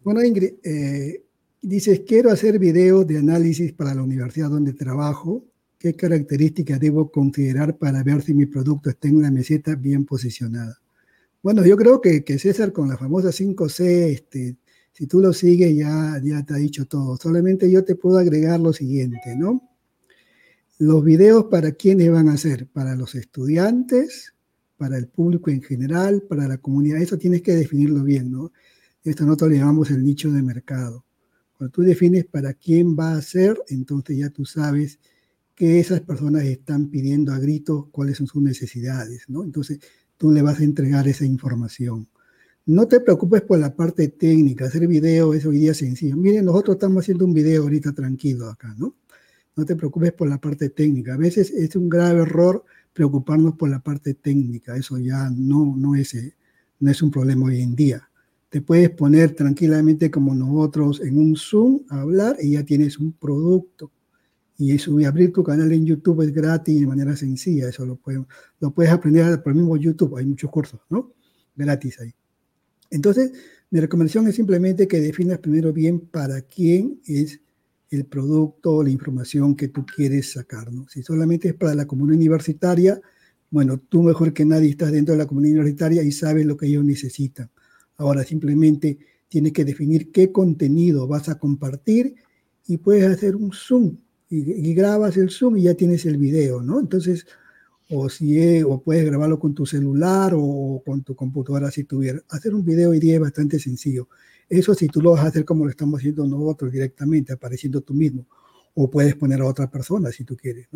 Bueno, 0.05 0.23
Ingrid, 0.23 0.53
eh, 0.63 1.26
dices, 1.61 2.03
quiero 2.07 2.32
hacer 2.32 2.59
videos 2.59 3.05
de 3.07 3.17
análisis 3.17 3.73
para 3.73 3.93
la 3.93 4.03
universidad 4.03 4.49
donde 4.49 4.71
trabajo. 4.71 5.43
¿Qué 5.78 5.95
características 5.95 6.80
debo 6.80 7.11
considerar 7.11 7.78
para 7.78 8.03
ver 8.03 8.21
si 8.21 8.34
mi 8.34 8.45
producto 8.45 8.89
está 8.89 9.09
en 9.09 9.17
una 9.17 9.32
meseta 9.32 9.76
bien 9.76 10.05
posicionada? 10.05 10.80
Bueno, 11.43 11.65
yo 11.65 11.76
creo 11.76 11.99
que, 11.99 12.23
César 12.39 12.71
con 12.71 12.88
la 12.88 12.97
famosa 12.97 13.34
5C, 13.34 14.13
este, 14.13 14.55
si 14.96 15.08
tú 15.08 15.20
lo 15.20 15.34
sigues 15.34 15.76
ya, 15.76 16.22
ya 16.24 16.41
te 16.46 16.54
ha 16.54 16.58
dicho 16.58 16.86
todo. 16.86 17.18
Solamente 17.18 17.70
yo 17.70 17.84
te 17.84 17.96
puedo 17.96 18.18
agregar 18.18 18.62
lo 18.62 18.72
siguiente, 18.72 19.36
¿no? 19.36 19.62
Los 20.80 21.04
videos 21.04 21.46
para 21.52 21.74
quiénes 21.74 22.10
van 22.10 22.30
a 22.30 22.38
ser, 22.38 22.68
para 22.68 22.96
los 22.96 23.14
estudiantes, 23.14 24.34
para 24.78 24.98
el 24.98 25.10
público 25.10 25.50
en 25.50 25.62
general, 25.62 26.24
para 26.30 26.48
la 26.48 26.60
comunidad. 26.60 27.02
Eso 27.02 27.18
tienes 27.18 27.41
que 27.41 27.56
definirlo 27.58 28.04
bien, 28.04 28.32
¿no? 28.32 28.54
Esto 29.04 29.26
nosotros 29.26 29.52
le 29.52 29.58
llamamos 29.58 29.91
el 29.91 30.02
nicho 30.02 30.32
de 30.32 30.41
mercado. 30.41 31.04
Cuando 31.58 31.74
tú 31.74 31.82
defines 31.82 32.24
para 32.24 32.54
quién 32.54 32.96
va 32.98 33.16
a 33.16 33.22
ser, 33.22 33.62
entonces 33.68 34.18
ya 34.18 34.30
tú 34.30 34.46
sabes 34.46 35.00
que 35.56 35.82
esas 35.82 36.00
personas 36.02 36.46
están 36.46 36.88
pidiendo 36.88 37.34
a 37.34 37.39
gritos 37.39 37.88
cuáles 37.91 38.16
son 38.18 38.28
sus 38.28 38.41
necesidades, 38.41 39.26
¿no? 39.28 39.43
Entonces, 39.43 39.80
tú 40.16 40.32
le 40.32 40.41
vas 40.41 40.62
a 40.62 40.64
entregar 40.64 41.06
esa 41.10 41.26
información. 41.26 42.08
No 42.68 42.88
te 42.88 42.99
preocupes 42.99 43.43
por 43.43 43.59
la 43.59 43.76
parte 43.76 44.07
técnica, 44.07 44.66
hacer 44.66 44.88
video 44.88 45.36
es 45.36 45.45
hoy 45.45 45.59
día 45.59 45.76
sencillo. 45.76 46.18
Miren, 46.18 46.45
nosotros 46.45 46.78
estamos 46.78 47.03
haciendo 47.03 47.24
un 47.26 47.34
video 47.34 47.61
ahorita 47.61 47.93
tranquilo 47.93 48.49
acá, 48.49 48.74
¿no? 48.76 48.95
No 49.55 49.66
te 49.66 49.76
preocupes 49.76 50.13
por 50.13 50.28
la 50.28 50.39
parte 50.41 50.70
técnica. 50.70 51.13
A 51.13 51.18
veces 51.18 51.51
es 51.51 51.76
un 51.76 51.89
grave 51.89 52.22
error 52.22 52.66
preocuparnos 52.91 53.53
por 53.53 53.70
la 53.70 53.82
parte 53.82 54.16
técnica. 54.16 54.76
Eso 54.76 54.97
ya 54.97 55.30
no, 55.30 55.76
no, 55.78 55.93
es, 55.93 56.16
eh, 56.16 56.36
no 56.80 56.89
es 56.89 57.03
un 57.03 57.11
problema 57.11 57.45
hoy 57.45 57.61
en 57.61 57.76
día. 57.76 58.09
Te 58.49 58.61
puedes 58.61 58.89
poner 58.89 59.36
tranquilamente 59.36 60.09
como 60.09 60.34
nosotros 60.34 61.01
en 61.01 61.20
un 61.20 61.36
Zoom 61.36 61.82
a 61.89 62.01
hablar 62.01 62.38
y 62.41 62.53
ya 62.53 62.63
tienes 62.63 62.97
un 62.97 63.11
producto 63.13 63.91
y 64.57 64.72
eso, 64.74 64.97
abrir 65.05 65.34
tu 65.34 65.43
canal 65.43 65.72
en 65.72 65.86
YouTube 65.86 66.22
es 66.22 66.34
gratis 66.34 66.80
de 66.80 66.88
manera 66.88 67.16
sencilla, 67.16 67.68
eso 67.70 67.86
lo, 67.86 67.97
puedes, 67.97 68.22
lo 68.59 68.72
puedes 68.72 68.91
aprender 68.91 69.43
por 69.43 69.51
el 69.51 69.59
mismo 69.59 69.76
YouTube, 69.76 70.16
hay 70.16 70.26
muchos 70.26 70.49
cursos, 70.49 70.80
¿no? 70.89 71.11
Gratis 71.55 71.99
ahí. 71.99 72.16
Entonces, 72.89 73.31
mi 73.69 73.79
recomendación 73.79 74.27
es 74.27 74.36
simplemente 74.36 74.88
que 74.88 74.99
definas 74.99 75.39
primero 75.39 75.73
bien 75.73 75.99
para 75.99 76.41
quién 76.41 77.01
es 77.05 77.41
el 77.89 78.05
producto 78.05 78.75
o 78.75 78.83
la 78.83 78.89
información 78.89 79.55
que 79.55 79.67
tú 79.67 79.86
quieres 79.86 80.31
sacar, 80.31 80.71
¿no? 80.71 80.88
Si 80.88 81.03
solamente 81.03 81.49
es 81.49 81.53
para 81.53 81.75
la 81.75 81.86
comunidad 81.86 82.17
universitaria, 82.17 83.01
bueno, 83.49 83.77
tú 83.77 84.03
mejor 84.03 84.33
que 84.33 84.45
nadie 84.45 84.69
estás 84.69 84.91
dentro 84.91 85.13
de 85.13 85.19
la 85.19 85.27
comunidad 85.27 85.59
universitaria 85.59 86.03
y 86.03 86.11
sabes 86.11 86.45
lo 86.45 86.57
que 86.57 86.67
ellos 86.67 86.83
necesitan. 86.83 87.49
Ahora 87.97 88.23
simplemente 88.23 88.97
tienes 89.29 89.53
que 89.53 89.65
definir 89.65 90.11
qué 90.11 90.31
contenido 90.31 91.07
vas 91.07 91.29
a 91.29 91.39
compartir 91.39 92.15
y 92.67 92.77
puedes 92.77 93.05
hacer 93.05 93.36
un 93.36 93.51
zoom 93.51 93.97
y, 94.29 94.73
grabas 94.73 95.17
el 95.17 95.29
Zoom 95.29 95.57
y 95.57 95.63
ya 95.63 95.75
tienes 95.75 96.05
el 96.05 96.17
video, 96.17 96.61
¿no? 96.61 96.79
Entonces, 96.79 97.25
o 97.89 98.09
si 98.09 98.63
o 98.63 98.81
puedes 98.81 99.05
grabarlo 99.05 99.39
con 99.39 99.53
tu 99.53 99.65
celular 99.65 100.33
o 100.36 100.81
con 100.86 101.03
tu 101.03 101.15
computadora 101.15 101.69
si 101.71 101.83
tuviera. 101.83 102.21
Hacer 102.29 102.55
un 102.55 102.65
video 102.65 102.91
hoy 102.91 102.99
día 102.99 103.15
es 103.15 103.21
bastante 103.21 103.59
sencillo. 103.59 104.07
Eso 104.49 104.73
si 104.73 104.88
tú 104.88 105.01
lo 105.01 105.11
vas 105.11 105.25
a 105.25 105.27
hacer 105.27 105.45
como 105.45 105.65
lo 105.65 105.71
estamos 105.71 105.99
haciendo 105.99 106.25
nosotros 106.25 106.71
directamente, 106.71 107.33
apareciendo 107.33 107.81
tú 107.81 107.93
mismo. 107.93 108.25
O 108.73 108.89
puedes 108.89 109.15
poner 109.15 109.41
a 109.41 109.45
otra 109.45 109.69
persona 109.69 110.11
si 110.11 110.23
tú 110.23 110.36
quieres. 110.36 110.67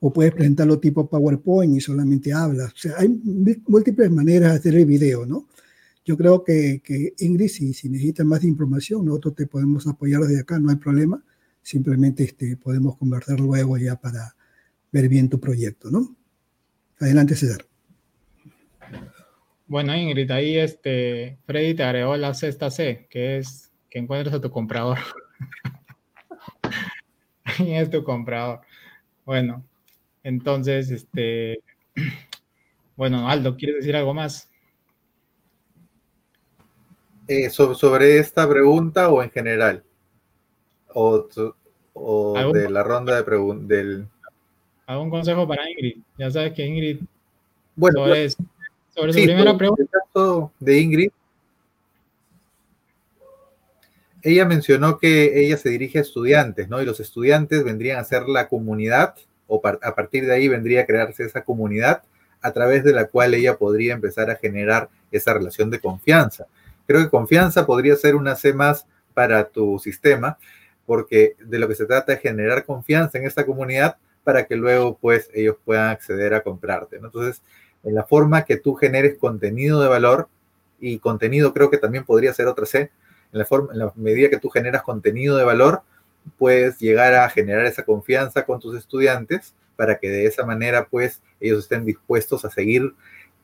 O 0.00 0.12
puedes 0.12 0.32
presentarlo 0.32 0.78
tipo 0.78 1.08
PowerPoint 1.08 1.76
y 1.76 1.80
solamente 1.80 2.32
hablas. 2.32 2.72
O 2.72 2.76
sea, 2.76 2.94
hay 2.98 3.08
múltiples 3.66 4.10
maneras 4.10 4.52
de 4.52 4.58
hacer 4.58 4.74
el 4.76 4.86
video, 4.86 5.24
¿no? 5.24 5.48
Yo 6.04 6.16
creo 6.16 6.44
que, 6.44 6.82
que 6.84 7.14
Ingrid, 7.18 7.48
si, 7.48 7.72
si 7.72 7.88
necesitas 7.88 8.24
más 8.26 8.44
información, 8.44 9.04
nosotros 9.04 9.34
te 9.34 9.46
podemos 9.46 9.86
apoyar 9.86 10.22
desde 10.22 10.40
acá, 10.40 10.58
no 10.58 10.70
hay 10.70 10.76
problema. 10.76 11.24
Simplemente 11.62 12.22
este, 12.22 12.56
podemos 12.56 12.96
conversar 12.96 13.40
luego 13.40 13.76
ya 13.76 13.96
para 13.96 14.36
ver 14.92 15.08
bien 15.08 15.28
tu 15.28 15.40
proyecto, 15.40 15.90
¿no? 15.90 16.14
Adelante, 17.00 17.34
César. 17.34 17.64
Bueno, 19.66 19.96
Ingrid, 19.96 20.30
ahí 20.30 20.56
este, 20.56 21.38
Freddy 21.44 21.74
te 21.74 21.82
agregó 21.82 22.16
la 22.16 22.34
sexta 22.34 22.70
C, 22.70 23.06
que 23.10 23.38
es 23.38 23.72
que 23.90 23.98
encuentres 23.98 24.34
a 24.34 24.40
tu 24.40 24.50
comprador. 24.50 24.98
¿Quién 27.56 27.82
es 27.82 27.90
tu 27.90 28.04
comprador? 28.04 28.60
Bueno, 29.24 29.64
entonces, 30.22 30.90
este, 30.90 31.60
bueno, 32.96 33.28
Aldo, 33.28 33.56
¿quieres 33.56 33.76
decir 33.76 33.96
algo 33.96 34.14
más? 34.14 34.48
Eh, 37.28 37.50
sobre, 37.50 38.18
esta 38.18 38.48
pregunta 38.48 39.08
o 39.08 39.22
en 39.22 39.30
general? 39.30 39.84
O, 40.94 41.28
de 42.52 42.70
la 42.70 42.82
ronda 42.82 43.16
de 43.16 43.24
preguntas 43.24 43.68
del... 43.68 44.08
¿Algún 44.86 45.10
consejo 45.10 45.46
para 45.46 45.68
Ingrid? 45.68 45.98
Ya 46.16 46.30
sabes 46.30 46.52
que 46.52 46.64
Ingrid... 46.64 47.00
Bueno, 47.74 48.00
sobre, 48.00 48.30
sobre 48.94 49.12
su 49.12 49.24
primera 49.24 49.56
pregunta. 49.56 49.98
de 50.60 50.80
Ingrid, 50.80 51.10
ella 54.22 54.44
mencionó 54.44 54.98
que 54.98 55.40
ella 55.40 55.56
se 55.56 55.68
dirige 55.68 55.98
a 55.98 56.02
estudiantes, 56.02 56.68
¿no? 56.68 56.80
Y 56.80 56.86
los 56.86 57.00
estudiantes 57.00 57.62
vendrían 57.62 57.98
a 57.98 58.04
ser 58.04 58.28
la 58.28 58.48
comunidad, 58.48 59.14
o 59.46 59.60
a 59.64 59.94
partir 59.94 60.26
de 60.26 60.34
ahí 60.34 60.48
vendría 60.48 60.82
a 60.82 60.86
crearse 60.86 61.24
esa 61.24 61.44
comunidad 61.44 62.02
a 62.40 62.52
través 62.52 62.82
de 62.82 62.92
la 62.92 63.06
cual 63.06 63.34
ella 63.34 63.56
podría 63.56 63.92
empezar 63.92 64.30
a 64.30 64.36
generar 64.36 64.88
esa 65.12 65.34
relación 65.34 65.70
de 65.70 65.80
confianza. 65.80 66.46
Creo 66.86 67.02
que 67.02 67.10
confianza 67.10 67.66
podría 67.66 67.94
ser 67.96 68.16
una 68.16 68.34
C 68.34 68.52
más 68.52 68.86
para 69.14 69.48
tu 69.48 69.78
sistema, 69.78 70.38
porque 70.86 71.36
de 71.40 71.58
lo 71.58 71.68
que 71.68 71.74
se 71.74 71.86
trata 71.86 72.12
es 72.12 72.20
generar 72.20 72.64
confianza 72.64 73.18
en 73.18 73.26
esta 73.26 73.44
comunidad 73.46 73.96
para 74.26 74.44
que 74.44 74.56
luego 74.56 74.98
pues 75.00 75.30
ellos 75.34 75.54
puedan 75.64 75.88
acceder 75.90 76.34
a 76.34 76.42
comprarte. 76.42 76.96
Entonces, 76.96 77.42
en 77.84 77.94
la 77.94 78.02
forma 78.02 78.44
que 78.44 78.56
tú 78.56 78.74
generes 78.74 79.16
contenido 79.18 79.80
de 79.80 79.86
valor, 79.86 80.28
y 80.80 80.98
contenido 80.98 81.54
creo 81.54 81.70
que 81.70 81.78
también 81.78 82.04
podría 82.04 82.34
ser 82.34 82.48
otra 82.48 82.66
C, 82.66 82.90
en 83.32 83.38
la, 83.38 83.44
forma, 83.44 83.72
en 83.72 83.78
la 83.78 83.92
medida 83.94 84.28
que 84.28 84.40
tú 84.40 84.48
generas 84.48 84.82
contenido 84.82 85.36
de 85.36 85.44
valor, 85.44 85.82
puedes 86.38 86.80
llegar 86.80 87.14
a 87.14 87.30
generar 87.30 87.66
esa 87.66 87.84
confianza 87.84 88.44
con 88.44 88.58
tus 88.58 88.76
estudiantes 88.76 89.54
para 89.76 90.00
que 90.00 90.10
de 90.10 90.26
esa 90.26 90.44
manera 90.44 90.88
pues 90.90 91.22
ellos 91.38 91.60
estén 91.60 91.84
dispuestos 91.84 92.44
a 92.44 92.50
seguir 92.50 92.94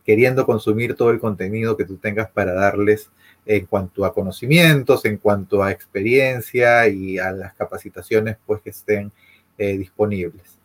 queriendo 0.05 0.47
consumir 0.47 0.97
todo 0.97 1.11
el 1.11 1.21
contenido 1.21 1.77
que 1.77 1.85
tú 1.85 1.97
tengas 1.97 2.29
para 2.29 2.55
darles 2.55 3.09
en 3.47 3.67
cuanto 3.67 4.05
a 4.05 4.13
conocimientos, 4.13 5.05
en 5.05 5.17
cuanto 5.17 5.63
a 5.63 5.71
experiencia 5.71 6.89
y 6.89 7.21
a 7.21 7.31
las 7.31 7.55
capacitaciones 7.55 8.37
pues 8.45 8.61
que 8.63 8.71
estén 8.71 9.13
eh, 9.59 9.79
disponibles. 9.79 10.62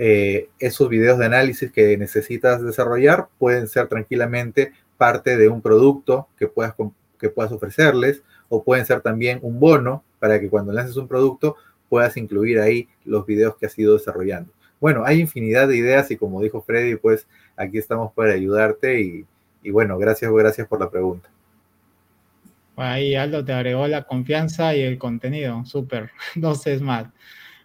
Eh, 0.00 0.48
esos 0.60 0.88
videos 0.88 1.18
de 1.18 1.26
análisis 1.26 1.72
que 1.72 1.98
necesitas 1.98 2.62
desarrollar 2.62 3.26
pueden 3.36 3.66
ser 3.66 3.88
tranquilamente 3.88 4.72
parte 4.96 5.36
de 5.36 5.48
un 5.48 5.60
producto 5.60 6.28
que 6.38 6.46
puedas, 6.46 6.74
que 7.18 7.28
puedas 7.30 7.50
ofrecerles 7.50 8.22
o 8.48 8.62
pueden 8.62 8.86
ser 8.86 9.00
también 9.00 9.40
un 9.42 9.58
bono 9.58 10.04
para 10.20 10.38
que 10.38 10.48
cuando 10.48 10.72
lances 10.72 10.96
un 10.96 11.08
producto 11.08 11.56
puedas 11.88 12.16
incluir 12.16 12.60
ahí 12.60 12.88
los 13.04 13.26
videos 13.26 13.56
que 13.56 13.66
has 13.66 13.76
ido 13.76 13.94
desarrollando. 13.94 14.52
Bueno, 14.80 15.02
hay 15.04 15.18
infinidad 15.18 15.66
de 15.66 15.76
ideas 15.76 16.08
y 16.12 16.16
como 16.16 16.40
dijo 16.40 16.62
Freddy, 16.62 16.94
pues 16.94 17.26
aquí 17.56 17.78
estamos 17.78 18.12
para 18.12 18.34
ayudarte 18.34 19.00
y, 19.00 19.26
y 19.64 19.70
bueno, 19.70 19.98
gracias, 19.98 20.30
gracias 20.32 20.68
por 20.68 20.78
la 20.78 20.90
pregunta. 20.90 21.28
Ahí 22.76 23.16
Aldo 23.16 23.44
te 23.44 23.52
agregó 23.52 23.88
la 23.88 24.04
confianza 24.04 24.76
y 24.76 24.82
el 24.82 24.96
contenido, 24.96 25.64
súper, 25.64 26.10
dos 26.36 26.64
es 26.68 26.80
más. 26.80 27.08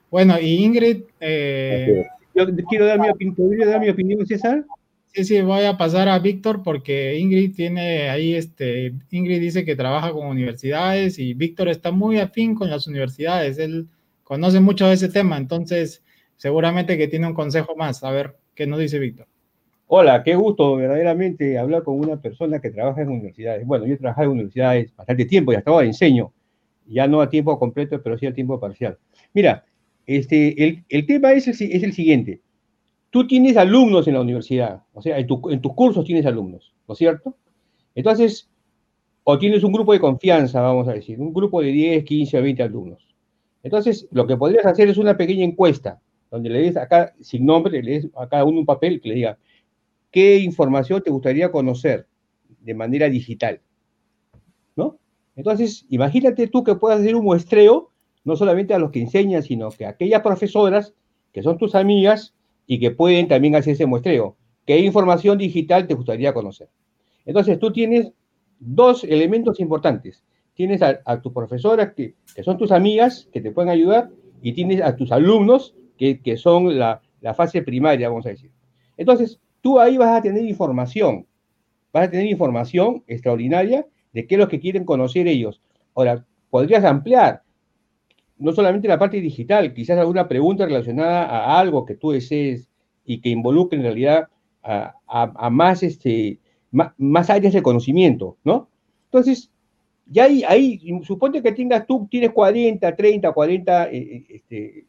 Bueno, 0.10 0.40
y 0.40 0.64
Ingrid... 0.64 1.04
Eh, 1.20 2.08
Yo 2.34 2.46
quiero 2.68 2.86
dar 2.86 3.00
mi, 3.00 3.10
opinión, 3.10 3.60
dar 3.70 3.80
mi 3.80 3.90
opinión, 3.90 4.26
César? 4.26 4.66
Sí, 5.14 5.24
sí, 5.24 5.42
voy 5.42 5.66
a 5.66 5.78
pasar 5.78 6.10
a 6.10 6.18
Víctor 6.18 6.64
porque 6.64 7.20
Ingrid 7.20 7.56
tiene 7.56 8.10
ahí, 8.10 8.34
este, 8.34 8.94
Ingrid 9.12 9.40
dice 9.40 9.64
que 9.64 9.76
trabaja 9.76 10.12
con 10.12 10.26
universidades 10.26 11.20
y 11.20 11.36
Víctor 11.36 11.70
está 11.70 11.92
muy 11.92 12.20
afín 12.20 12.56
con 12.56 12.72
las 12.72 12.88
universidades, 12.88 13.60
él 13.60 13.88
conoce 14.24 14.60
mucho 14.60 14.88
de 14.88 14.94
ese 14.94 15.10
tema, 15.10 15.38
entonces 15.38 16.04
seguramente 16.38 16.98
que 16.98 17.08
tiene 17.08 17.28
un 17.28 17.36
consejo 17.36 17.76
más. 17.76 18.04
A 18.04 18.10
ver, 18.10 18.36
¿qué 18.56 18.66
nos 18.66 18.80
dice 18.80 18.98
Víctor? 18.98 19.28
Hola, 19.86 20.24
qué 20.24 20.34
gusto 20.34 20.78
verdaderamente 20.78 21.60
hablar 21.60 21.84
con 21.84 22.00
una 22.00 22.20
persona 22.20 22.60
que 22.60 22.72
trabaja 22.72 23.04
en 23.04 23.10
universidades. 23.10 23.68
Bueno, 23.68 23.86
yo 23.86 23.94
he 23.94 23.98
trabajado 23.98 24.26
en 24.26 24.32
universidades 24.32 24.96
bastante 24.96 25.26
tiempo 25.26 25.54
y 25.54 25.58
hasta 25.58 25.70
ahora 25.70 25.86
enseño, 25.86 26.34
ya 26.88 27.08
no 27.08 27.22
a 27.22 27.30
tiempo 27.30 27.60
completo, 27.60 28.02
pero 28.02 28.18
sí 28.18 28.26
a 28.26 28.34
tiempo 28.34 28.60
parcial. 28.60 28.98
Mira, 29.34 29.64
este, 30.06 30.64
el, 30.64 30.84
el 30.90 31.06
tema 31.06 31.34
es 31.34 31.48
el, 31.48 31.72
es 31.72 31.84
el, 31.84 31.94
siguiente. 31.94 32.42
Tú 33.10 33.28
tienes 33.28 33.58
alumnos 33.58 34.08
en 34.08 34.16
la 34.16 34.22
universidad, 34.22 34.84
o 34.94 35.02
sea, 35.02 35.18
en, 35.18 35.28
tu, 35.28 35.50
en 35.50 35.62
tus 35.62 35.74
cursos 35.74 36.06
tienes 36.06 36.26
alumnos, 36.26 36.74
¿no 36.88 36.94
es 36.94 36.98
cierto? 36.98 37.36
Entonces, 37.96 38.50
o 39.24 39.38
tienes 39.38 39.64
un 39.64 39.72
grupo 39.72 39.94
de 39.94 40.00
confianza, 40.00 40.62
vamos 40.62 40.88
a 40.88 40.94
decir, 40.94 41.20
un 41.20 41.34
grupo 41.34 41.62
de 41.62 41.68
10, 41.68 42.04
15 42.04 42.38
o 42.38 42.42
20 42.42 42.64
alumnos. 42.64 43.08
Entonces, 43.62 44.08
lo 44.12 44.28
que 44.28 44.36
podrías 44.36 44.66
hacer 44.66 44.90
es 44.90 44.98
una 44.98 45.16
pequeña 45.16 45.46
encuesta, 45.46 46.02
donde 46.30 46.50
le 46.50 46.60
des 46.60 46.76
acá, 46.76 47.14
sin 47.22 47.46
nombre, 47.46 47.82
le 47.82 47.92
des 47.92 48.10
a 48.16 48.28
cada 48.28 48.44
uno 48.44 48.60
un 48.60 48.66
papel 48.66 49.00
que 49.00 49.10
le 49.10 49.16
diga, 49.16 49.38
¿Qué 50.14 50.38
información 50.38 51.02
te 51.02 51.10
gustaría 51.10 51.52
conocer 51.52 52.08
de 52.62 52.76
manera 52.76 53.10
digital? 53.10 53.60
¿No? 54.76 55.00
Entonces, 55.36 55.88
imagínate 55.90 56.48
tú 56.48 56.64
que 56.64 56.76
puedas 56.76 57.00
hacer 57.00 57.16
un 57.16 57.26
muestreo, 57.26 57.90
no 58.24 58.36
solamente 58.36 58.74
a 58.74 58.80
los 58.80 58.92
que 58.92 59.02
enseñan, 59.02 59.44
sino 59.44 59.70
que 59.70 59.86
a 59.86 59.90
aquellas 59.90 60.22
profesoras 60.22 60.94
que 61.32 61.44
son 61.44 61.58
tus 61.58 61.76
amigas 61.76 62.34
y 62.68 62.80
que 62.80 62.92
pueden 62.92 63.28
también 63.28 63.56
hacer 63.56 63.74
ese 63.74 63.86
muestreo. 63.86 64.38
¿Qué 64.66 64.80
información 64.80 65.38
digital 65.38 65.88
te 65.88 65.94
gustaría 65.94 66.34
conocer? 66.34 66.70
Entonces, 67.26 67.60
tú 67.60 67.72
tienes 67.72 68.12
dos 68.60 69.04
elementos 69.04 69.60
importantes. 69.60 70.24
Tienes 70.54 70.82
a, 70.82 71.22
tus 71.22 71.34
profesoras 71.34 71.94
que, 71.94 72.16
son 72.44 72.58
tus 72.58 72.72
amigas, 72.72 73.28
que 73.34 73.42
te 73.42 73.52
pueden 73.52 73.70
ayudar, 73.70 74.10
y 74.42 74.54
tienes 74.54 74.82
a 74.82 74.96
tus 74.96 75.12
alumnos, 75.12 75.76
que, 75.98 76.38
son 76.38 76.78
la, 76.78 77.02
la 77.22 77.34
fase 77.34 77.62
primaria, 77.62 78.10
vamos 78.10 78.26
a 78.26 78.30
decir. 78.30 78.52
Entonces, 78.98 79.40
tú 79.62 79.80
ahí 79.80 79.98
vas 79.98 80.20
a 80.20 80.22
tener 80.22 80.46
información, 80.46 81.26
vas 81.92 82.08
a 82.08 82.12
tener 82.12 82.28
información 82.28 83.04
extraordinaria 83.08 83.86
de 84.12 84.28
qué 84.28 84.36
es 84.36 84.40
lo 84.40 84.48
que 84.48 84.60
quieren 84.60 84.86
conocer 84.86 85.28
ellos. 85.28 85.62
Ahora, 85.96 86.26
podrías 86.50 86.84
ampliar 86.84 87.43
no 88.38 88.52
solamente 88.52 88.88
la 88.88 89.00
parte 89.00 89.22
digital, 89.22 89.74
quizás 89.74 89.98
alguna 89.98 90.28
pregunta 90.28 90.66
relacionada 90.66 91.26
a 91.26 91.60
algo 91.60 91.86
que 91.86 91.96
tú 91.96 92.12
desees 92.12 92.70
y 93.06 93.22
que 93.22 93.30
involucre 93.30 93.78
en 93.78 93.84
realidad 93.84 94.28
a, 94.64 95.50
más, 95.52 95.84
este, 95.84 96.40
más, 96.72 97.30
áreas 97.30 97.54
de 97.54 97.62
conocimiento, 97.62 98.38
¿no? 98.44 98.70
Entonces, 99.06 99.52
ya 100.06 100.26
ahí, 100.26 100.44
ahí, 100.48 100.80
suponte 101.04 101.42
que 101.42 101.52
tengas 101.52 101.86
tú, 101.86 102.08
tienes 102.10 102.32
40, 102.32 102.96
30, 102.96 103.32
40 103.32 103.86
este, 103.90 104.86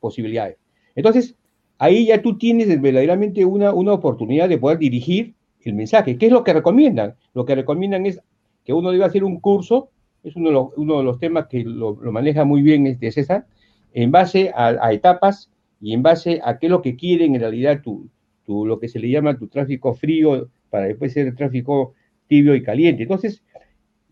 posibilidades. 0.00 0.58
Entonces, 0.94 1.36
ahí 1.78 2.06
ya 2.06 2.20
tú 2.20 2.36
tienes 2.36 2.68
verdaderamente 2.80 3.44
una, 3.44 3.72
una 3.72 3.92
oportunidad 3.92 4.48
de 4.48 4.58
poder 4.58 4.78
dirigir 4.78 5.34
el 5.62 5.74
mensaje. 5.74 6.18
¿Qué 6.18 6.26
es 6.26 6.32
lo 6.32 6.44
que 6.44 6.52
recomiendan? 6.52 7.14
Lo 7.32 7.44
que 7.44 7.54
recomiendan 7.54 8.06
es 8.06 8.20
que 8.64 8.72
uno 8.72 8.90
debe 8.90 9.04
hacer 9.04 9.24
un 9.24 9.40
curso, 9.40 9.90
es 10.24 10.36
uno 10.36 10.72
de 10.76 11.04
los, 11.04 11.18
temas 11.18 11.46
que 11.46 11.62
lo, 11.64 11.94
maneja 12.10 12.44
muy 12.44 12.62
bien 12.62 12.86
este 12.86 13.12
César, 13.12 13.46
en 13.92 14.10
base 14.10 14.50
a, 14.54 14.92
etapas 14.92 15.50
y 15.80 15.92
en 15.92 16.02
base 16.02 16.40
a 16.42 16.58
qué 16.58 16.66
es 16.66 16.70
lo 16.70 16.82
que 16.82 16.96
quieren 16.96 17.34
en 17.34 17.40
realidad 17.40 17.82
tu, 17.82 18.08
tu, 18.44 18.66
lo 18.66 18.80
que 18.80 18.88
se 18.88 18.98
le 18.98 19.10
llama 19.10 19.38
tu 19.38 19.48
tráfico 19.48 19.94
frío 19.94 20.48
para 20.70 20.86
después 20.86 21.12
ser 21.12 21.34
tráfico 21.36 21.94
tibio 22.26 22.54
y 22.54 22.62
caliente. 22.62 23.02
Entonces, 23.02 23.42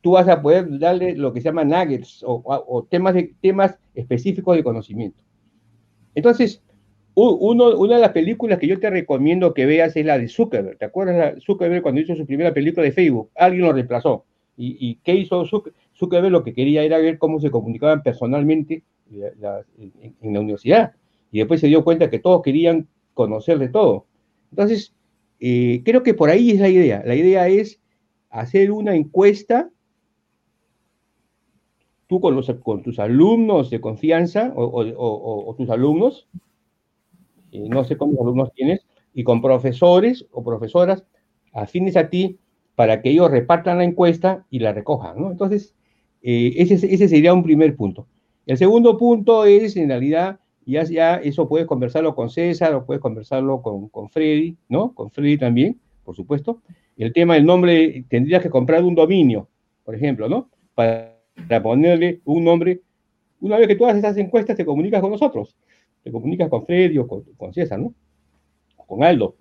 tú 0.03 0.13
vas 0.13 0.29
a 0.29 0.43
poder 0.43 0.79
darle 0.79 1.17
lo 1.17 1.33
que 1.33 1.41
se 1.41 1.47
llama 1.47 1.65
nuggets 1.65 2.23
o, 2.27 2.87
temas, 2.91 3.15
de, 3.15 3.35
temas 3.41 3.79
específicos 3.95 4.57
de 4.57 4.65
conocimiento. 4.65 5.23
Entonces, 6.15 6.63
uno, 7.15 7.77
una 7.77 7.97
de 7.97 8.01
las 8.01 8.13
películas 8.13 8.59
que 8.59 8.67
yo 8.67 8.81
te 8.81 8.91
recomiendo 8.91 9.55
que 9.55 9.67
veas 9.67 9.97
es 9.97 10.05
la 10.05 10.19
de 10.19 10.29
Zuckerberg. 10.29 10.79
¿Te 10.79 10.85
acuerdas 10.87 11.35
de 11.35 11.41
Zuckerberg 11.41 11.83
cuando 11.83 12.01
hizo 12.01 12.17
su 12.17 12.27
primera 12.27 12.53
película 12.53 12.85
de 12.85 12.93
Facebook? 12.93 13.31
Alguien 13.35 13.63
lo 13.63 13.73
reemplazó. 13.73 14.25
¿Y, 14.57 14.97
qué 15.03 15.15
hizo 15.15 15.45
Zuckerberg? 15.47 15.82
Lo 16.11 16.43
que 16.43 16.55
quería 16.55 16.83
era 16.83 16.99
ver 16.99 17.19
cómo 17.19 17.41
se 17.41 17.51
comunicaban 17.51 18.03
personalmente 18.03 18.83
en, 19.11 20.33
la 20.33 20.41
universidad. 20.41 20.93
Y 21.31 21.39
después 21.39 21.61
se 21.61 21.69
dio 21.69 21.85
cuenta 21.85 22.11
que 22.11 22.19
todos 22.19 22.43
querían 22.43 22.89
conocer 23.15 23.59
de 23.59 23.69
todo. 23.69 24.07
Entonces, 24.51 24.95
eh, 25.41 25.83
creo 25.85 26.03
que 26.03 26.15
por 26.15 26.31
ahí 26.31 26.51
es 26.51 26.61
la 26.61 26.69
idea. 26.69 27.03
La 27.05 27.15
idea 27.15 27.49
es 27.49 27.81
hacer 28.31 28.71
una 28.73 28.95
encuesta, 28.95 29.71
tú 32.07 32.21
con, 32.21 32.83
tus 32.83 32.99
alumnos 32.99 33.71
de 33.71 33.81
confianza 33.81 34.53
o, 34.55 35.55
tus 35.57 35.71
alumnos, 35.71 36.29
no 37.53 37.85
sé 37.85 37.97
cuántos 37.97 38.21
alumnos 38.21 38.53
tienes, 38.55 38.87
y 39.15 39.25
con 39.25 39.43
profesores 39.43 40.27
o 40.33 40.43
profesoras 40.43 41.05
afines 41.53 41.97
a 41.97 42.09
ti 42.09 42.39
para 42.75 43.03
que 43.03 43.11
ellos 43.11 43.31
repartan 43.31 43.79
la 43.79 43.85
encuesta 43.85 44.47
y 44.51 44.61
la 44.61 44.73
recojan, 44.73 45.21
¿no? 45.21 45.31
Entonces, 45.31 45.75
eh, 46.23 46.55
ese, 46.57 46.75
ese, 46.75 47.09
sería 47.09 47.35
un 47.35 47.43
primer 47.43 47.75
punto. 47.77 48.07
El 48.47 48.57
segundo 48.57 48.97
punto 48.97 49.45
es, 49.45 49.77
en 49.77 49.89
realidad, 49.89 50.41
ya, 50.67 50.85
ya 50.85 51.17
eso 51.17 51.49
puedes 51.49 51.67
conversarlo 51.67 52.15
con 52.15 52.31
César 52.31 52.75
o 52.75 52.85
puedes 52.85 53.01
conversarlo 53.01 53.63
con, 53.63 53.89
con 53.89 54.09
Freddy, 54.09 54.57
¿no? 54.69 54.95
Con 54.95 55.11
Freddy 55.11 55.39
también, 55.39 55.79
por 56.05 56.17
supuesto. 56.17 56.61
El 56.97 57.13
tema 57.13 57.35
del 57.35 57.45
nombre, 57.45 58.05
tendrías 58.09 58.43
que 58.43 58.51
comprar 58.51 58.85
un 58.85 58.95
dominio, 58.95 59.49
por 59.85 59.95
ejemplo, 59.95 60.29
¿no? 60.29 60.49
Para, 60.75 61.11
ponerle 61.63 62.21
un 62.25 62.45
nombre. 62.45 62.81
Una 63.41 63.59
vez 63.59 63.67
que 63.67 63.75
tú 63.75 63.87
haces 63.87 63.99
esas 63.99 64.17
encuestas, 64.17 64.57
te 64.57 64.65
comunicas 64.65 65.01
con 65.01 65.11
nosotros. 65.11 65.57
Te 66.05 66.13
comunicas 66.13 66.49
con 66.49 66.65
Freddy 66.67 66.99
o 66.99 67.07
con, 67.07 67.23
con 67.37 67.53
César, 67.53 67.79
¿no? 67.79 67.95
con 68.93 69.03
Aldo, 69.03 69.37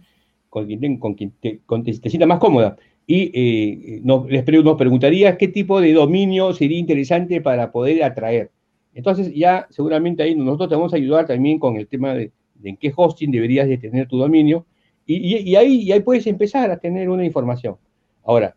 con 0.50 0.66
quien, 0.66 0.98
con 0.98 1.14
quien 1.14 1.32
te, 1.42 1.60
te, 1.84 2.10
sienta 2.10 2.26
más 2.26 2.40
cómoda. 2.40 2.78
Y 3.14 3.30
eh, 3.34 4.00
nos, 4.06 4.26
les 4.30 4.42
preguntaría 4.44 5.36
qué 5.36 5.50
tipo 5.50 5.82
de 5.82 5.92
dominio 5.92 6.54
sería 6.54 6.80
interesante 6.80 7.42
para 7.42 7.70
poder 7.70 8.06
atraer. 8.06 8.52
Entonces 8.94 9.34
ya 9.36 9.68
seguramente 9.70 10.24
ahí 10.24 10.34
nosotros 10.34 10.70
te 10.70 10.76
vamos 10.76 10.94
a 10.94 10.96
ayudar 10.96 11.26
también 11.26 11.60
con 11.60 11.76
el 11.76 11.88
tema 11.88 12.14
de, 12.14 12.32
en 12.64 12.78
qué 12.78 12.94
hosting 12.96 13.30
deberías 13.30 13.68
de 13.68 13.78
tener 13.78 14.08
tu 14.08 14.18
dominio 14.18 14.66
y, 15.06 15.56
ahí, 15.58 15.92
ahí 15.92 16.00
puedes 16.00 16.26
empezar 16.26 16.72
a 16.72 16.78
tener 16.78 17.10
una 17.10 17.26
información. 17.26 17.76
Ahora, 18.24 18.56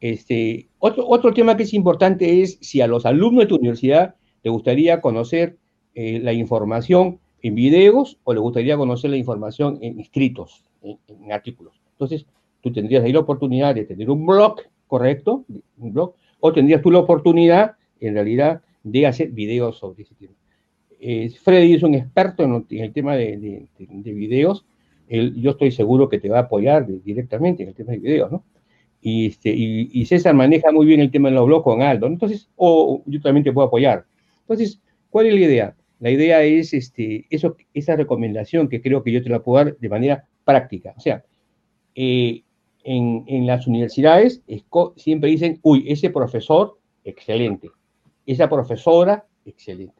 este, 0.00 0.68
otro, 0.80 1.08
otro 1.08 1.32
tema 1.32 1.56
que 1.56 1.62
es 1.62 1.72
importante 1.72 2.42
es 2.42 2.58
si 2.60 2.82
a 2.82 2.86
los 2.86 3.06
alumnos 3.06 3.44
de 3.44 3.48
tu 3.48 3.56
universidad 3.56 4.16
te 4.42 4.50
gustaría 4.50 5.00
conocer 5.00 5.56
eh, 5.94 6.20
la 6.22 6.34
información 6.34 7.20
en 7.40 7.54
videos 7.54 8.18
o 8.24 8.34
le 8.34 8.40
gustaría 8.40 8.76
conocer 8.76 9.08
la 9.08 9.16
información 9.16 9.78
en 9.80 9.98
escritos, 9.98 10.62
en, 10.82 11.32
artículos. 11.32 11.80
Entonces, 11.92 12.26
tú 12.64 12.72
tendrías 12.72 13.04
ahí 13.04 13.12
la 13.12 13.20
oportunidad 13.20 13.74
de 13.74 13.84
tener 13.84 14.10
un 14.10 14.24
blog, 14.24 14.56
¿correcto? 14.86 15.44
Un 15.76 15.92
blog, 15.92 16.14
o 16.40 16.50
tendrías 16.50 16.80
tú 16.80 16.90
la 16.90 17.00
oportunidad, 17.00 17.72
en 18.00 18.14
realidad, 18.14 18.62
de 18.82 19.06
hacer 19.06 19.30
videos 19.32 19.76
sobre 19.76 20.02
ese 20.02 20.14
tema. 20.14 20.32
Eh, 20.98 21.28
Freddy 21.28 21.74
es 21.74 21.82
un 21.82 21.94
experto 21.94 22.42
en, 22.42 22.66
el 22.70 22.92
tema 22.94 23.16
de, 23.16 23.68
videos. 24.04 24.64
yo 25.10 25.50
estoy 25.50 25.72
seguro 25.72 26.08
que 26.08 26.18
te 26.18 26.30
va 26.30 26.38
a 26.38 26.42
apoyar 26.42 26.86
directamente 26.86 27.64
en 27.64 27.68
el 27.68 27.74
tema 27.74 27.92
de 27.92 27.98
videos, 27.98 28.32
¿no? 28.32 28.42
Y, 29.02 29.26
este, 29.26 29.54
y, 29.54 30.06
César 30.06 30.34
maneja 30.34 30.72
muy 30.72 30.86
bien 30.86 31.00
el 31.00 31.10
tema 31.10 31.28
de 31.28 31.34
los 31.34 31.44
blogs 31.44 31.64
con 31.64 31.82
Aldo. 31.82 32.06
Entonces, 32.06 32.48
o 32.56 33.02
yo 33.04 33.20
también 33.20 33.44
te 33.44 33.52
puedo 33.52 33.66
apoyar. 33.66 34.06
Entonces, 34.40 34.80
¿cuál 35.10 35.26
es 35.26 35.34
la 35.34 35.40
idea? 35.40 35.76
La 36.00 36.10
idea 36.10 36.42
es 36.42 36.72
este, 36.72 37.26
eso, 37.28 37.58
esa 37.74 37.94
recomendación 37.96 38.68
que 38.68 38.80
creo 38.80 39.02
que 39.02 39.12
yo 39.12 39.22
te 39.22 39.28
la 39.28 39.42
puedo 39.42 39.62
dar 39.62 39.76
de 39.76 39.88
manera 39.90 40.24
práctica. 40.46 40.94
O 40.96 41.00
sea, 41.00 41.22
eh, 41.94 42.43
en, 42.84 43.46
las 43.46 43.66
universidades 43.66 44.42
siempre 44.96 45.30
dicen, 45.30 45.58
uy, 45.62 45.84
ese 45.88 46.10
profesor, 46.10 46.78
excelente. 47.04 47.70
Esa 48.26 48.48
profesora, 48.48 49.26
excelente. 49.44 49.94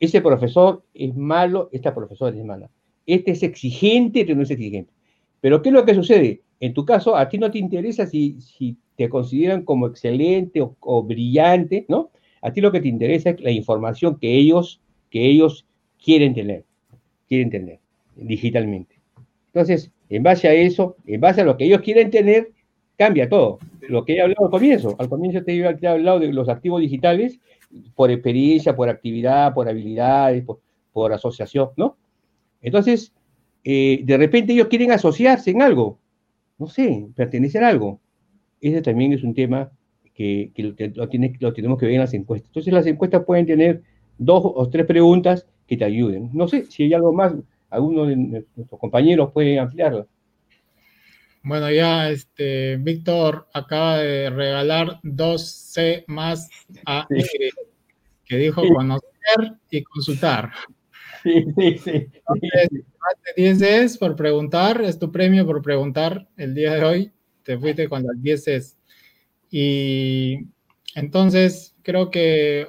Ese 0.00 0.20
profesor 0.20 0.82
es 0.94 1.14
malo, 1.14 1.68
esta 1.72 1.94
profesora 1.94 2.36
es 2.36 2.44
mala. 2.44 2.70
Este 3.06 3.32
es 3.32 3.42
exigente, 3.42 4.20
este 4.20 4.34
no 4.34 4.42
es 4.42 4.50
exigente. 4.50 4.92
Pero 5.40 5.60
¿qué 5.60 5.68
es 5.68 5.74
lo 5.74 5.84
que 5.84 5.94
sucede? 5.94 6.42
En 6.60 6.72
tu 6.72 6.84
caso, 6.84 7.16
a 7.16 7.28
ti 7.28 7.38
no 7.38 7.50
te 7.50 7.58
interesa 7.58 8.06
si, 8.06 8.40
si 8.40 8.76
te 8.96 9.08
consideran 9.08 9.64
como 9.64 9.86
excelente 9.86 10.60
o, 10.62 10.76
o 10.80 11.02
brillante, 11.02 11.84
¿no? 11.88 12.10
A 12.40 12.52
ti 12.52 12.60
lo 12.60 12.72
que 12.72 12.80
te 12.80 12.88
interesa 12.88 13.30
es 13.30 13.40
la 13.40 13.50
información 13.50 14.18
que 14.18 14.34
ellos 14.34 14.80
que 15.14 15.24
ellos 15.24 15.64
quieren 16.02 16.34
tener, 16.34 16.64
quieren 17.28 17.48
tener 17.48 17.78
digitalmente. 18.16 18.96
Entonces, 19.46 19.92
en 20.08 20.22
base 20.22 20.48
a 20.48 20.52
eso, 20.52 20.96
en 21.06 21.20
base 21.20 21.40
a 21.40 21.44
lo 21.44 21.56
que 21.56 21.64
ellos 21.64 21.80
quieren 21.80 22.10
tener, 22.10 22.50
cambia 22.96 23.28
todo. 23.28 23.58
Lo 23.88 24.04
que 24.04 24.14
he 24.14 24.20
hablado 24.20 24.46
al 24.46 24.50
comienzo, 24.50 24.96
al 24.98 25.08
comienzo 25.08 25.42
te 25.42 25.56
he 25.56 25.86
hablado 25.86 26.20
de 26.20 26.32
los 26.32 26.48
activos 26.48 26.80
digitales 26.80 27.38
por 27.94 28.10
experiencia, 28.10 28.76
por 28.76 28.88
actividad, 28.88 29.52
por 29.54 29.68
habilidades, 29.68 30.44
por, 30.92 31.12
asociación, 31.12 31.70
¿no? 31.76 31.96
Entonces, 32.62 33.12
eh, 33.64 34.00
de 34.04 34.16
repente 34.16 34.52
ellos 34.52 34.68
quieren 34.68 34.92
asociarse 34.92 35.50
en 35.50 35.60
algo, 35.60 35.98
no 36.58 36.66
sé, 36.66 37.08
pertenecer 37.16 37.64
a 37.64 37.68
algo. 37.68 38.00
Ese 38.60 38.80
también 38.80 39.12
es 39.12 39.24
un 39.24 39.34
tema 39.34 39.70
que, 40.14 40.52
lo, 40.56 41.08
tiene, 41.08 41.34
lo 41.40 41.52
tenemos 41.52 41.78
que 41.78 41.86
ver 41.86 41.96
en 41.96 42.00
las 42.00 42.14
encuestas. 42.14 42.48
Entonces, 42.50 42.72
las 42.72 42.86
encuestas 42.86 43.24
pueden 43.24 43.46
tener 43.46 43.82
dos 44.18 44.42
o 44.44 44.68
tres 44.70 44.86
preguntas 44.86 45.46
que 45.66 45.76
te 45.76 45.84
ayuden. 45.84 46.30
No 46.32 46.46
sé 46.46 46.64
si 46.66 46.84
hay 46.84 46.94
algo 46.94 47.12
más, 47.12 47.34
alguno 47.74 48.06
de 48.06 48.16
nuestros 48.16 48.80
compañeros 48.80 49.30
puede 49.32 49.58
ampliarlo. 49.58 50.08
Bueno, 51.42 51.70
ya 51.70 52.08
este 52.08 52.76
Víctor 52.76 53.48
acaba 53.52 53.98
de 53.98 54.30
regalar 54.30 54.98
dos 55.02 55.46
C 55.46 56.04
más 56.06 56.48
a 56.86 57.06
Ingrid, 57.10 57.52
que 58.24 58.36
dijo 58.38 58.62
conocer 58.74 59.58
y 59.70 59.82
consultar. 59.82 60.52
Sí, 61.22 61.44
sí, 61.56 61.78
sí. 61.78 62.08
más 62.26 63.14
de 63.36 63.42
10 63.42 63.58
Cs 63.58 63.98
por 63.98 64.16
preguntar, 64.16 64.80
es 64.82 64.98
tu 64.98 65.12
premio 65.12 65.44
por 65.44 65.60
preguntar 65.60 66.26
el 66.36 66.54
día 66.54 66.74
de 66.74 66.84
hoy. 66.84 67.12
Te 67.42 67.58
fuiste 67.58 67.88
con 67.88 68.04
las 68.04 68.22
10 68.22 68.44
Cs. 68.44 68.78
Y 69.50 70.46
entonces 70.94 71.74
creo 71.82 72.10
que 72.10 72.66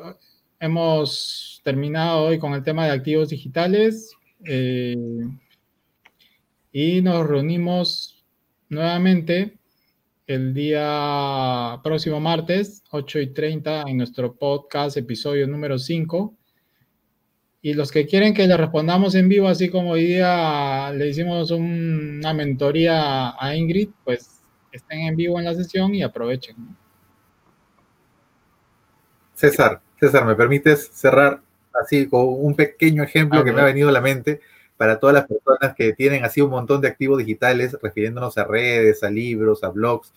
hemos 0.59 1.61
terminado 1.63 2.25
hoy 2.25 2.39
con 2.39 2.53
el 2.53 2.63
tema 2.63 2.85
de 2.85 2.91
activos 2.91 3.29
digitales 3.29 4.15
eh, 4.45 4.95
y 6.71 7.01
nos 7.01 7.25
reunimos 7.25 8.23
nuevamente 8.69 9.57
el 10.27 10.53
día 10.53 11.79
próximo 11.83 12.19
martes, 12.19 12.83
8 12.91 13.19
y 13.19 13.27
30, 13.33 13.83
en 13.87 13.97
nuestro 13.97 14.35
podcast, 14.35 14.97
episodio 14.97 15.47
número 15.47 15.77
5. 15.77 16.35
Y 17.61 17.73
los 17.73 17.91
que 17.91 18.05
quieren 18.05 18.33
que 18.33 18.47
le 18.47 18.57
respondamos 18.57 19.15
en 19.15 19.29
vivo, 19.29 19.47
así 19.47 19.69
como 19.69 19.91
hoy 19.91 20.05
día 20.05 20.91
le 20.91 21.07
hicimos 21.07 21.51
una 21.51 22.33
mentoría 22.33 23.35
a 23.39 23.55
Ingrid, 23.55 23.89
pues 24.03 24.41
estén 24.71 24.99
en 25.01 25.15
vivo 25.15 25.39
en 25.39 25.45
la 25.45 25.55
sesión 25.55 25.95
y 25.95 26.03
aprovechen. 26.03 26.55
César, 29.33 29.81
César, 29.99 30.25
¿me 30.25 30.35
permites 30.35 30.89
cerrar 30.93 31.41
así 31.81 32.07
con 32.07 32.25
un 32.27 32.55
pequeño 32.55 33.03
ejemplo 33.03 33.43
que 33.43 33.51
me 33.51 33.61
ha 33.61 33.65
venido 33.65 33.89
a 33.89 33.91
la 33.91 34.01
mente 34.01 34.41
para 34.77 34.99
todas 34.99 35.13
las 35.13 35.25
personas 35.25 35.75
que 35.75 35.93
tienen 35.93 36.23
así 36.25 36.41
un 36.41 36.51
montón 36.51 36.81
de 36.81 36.87
activos 36.87 37.19
digitales, 37.19 37.77
refiriéndonos 37.81 38.37
a 38.37 38.43
redes, 38.43 39.03
a 39.03 39.09
libros, 39.09 39.63
a 39.63 39.69
blogs? 39.69 40.13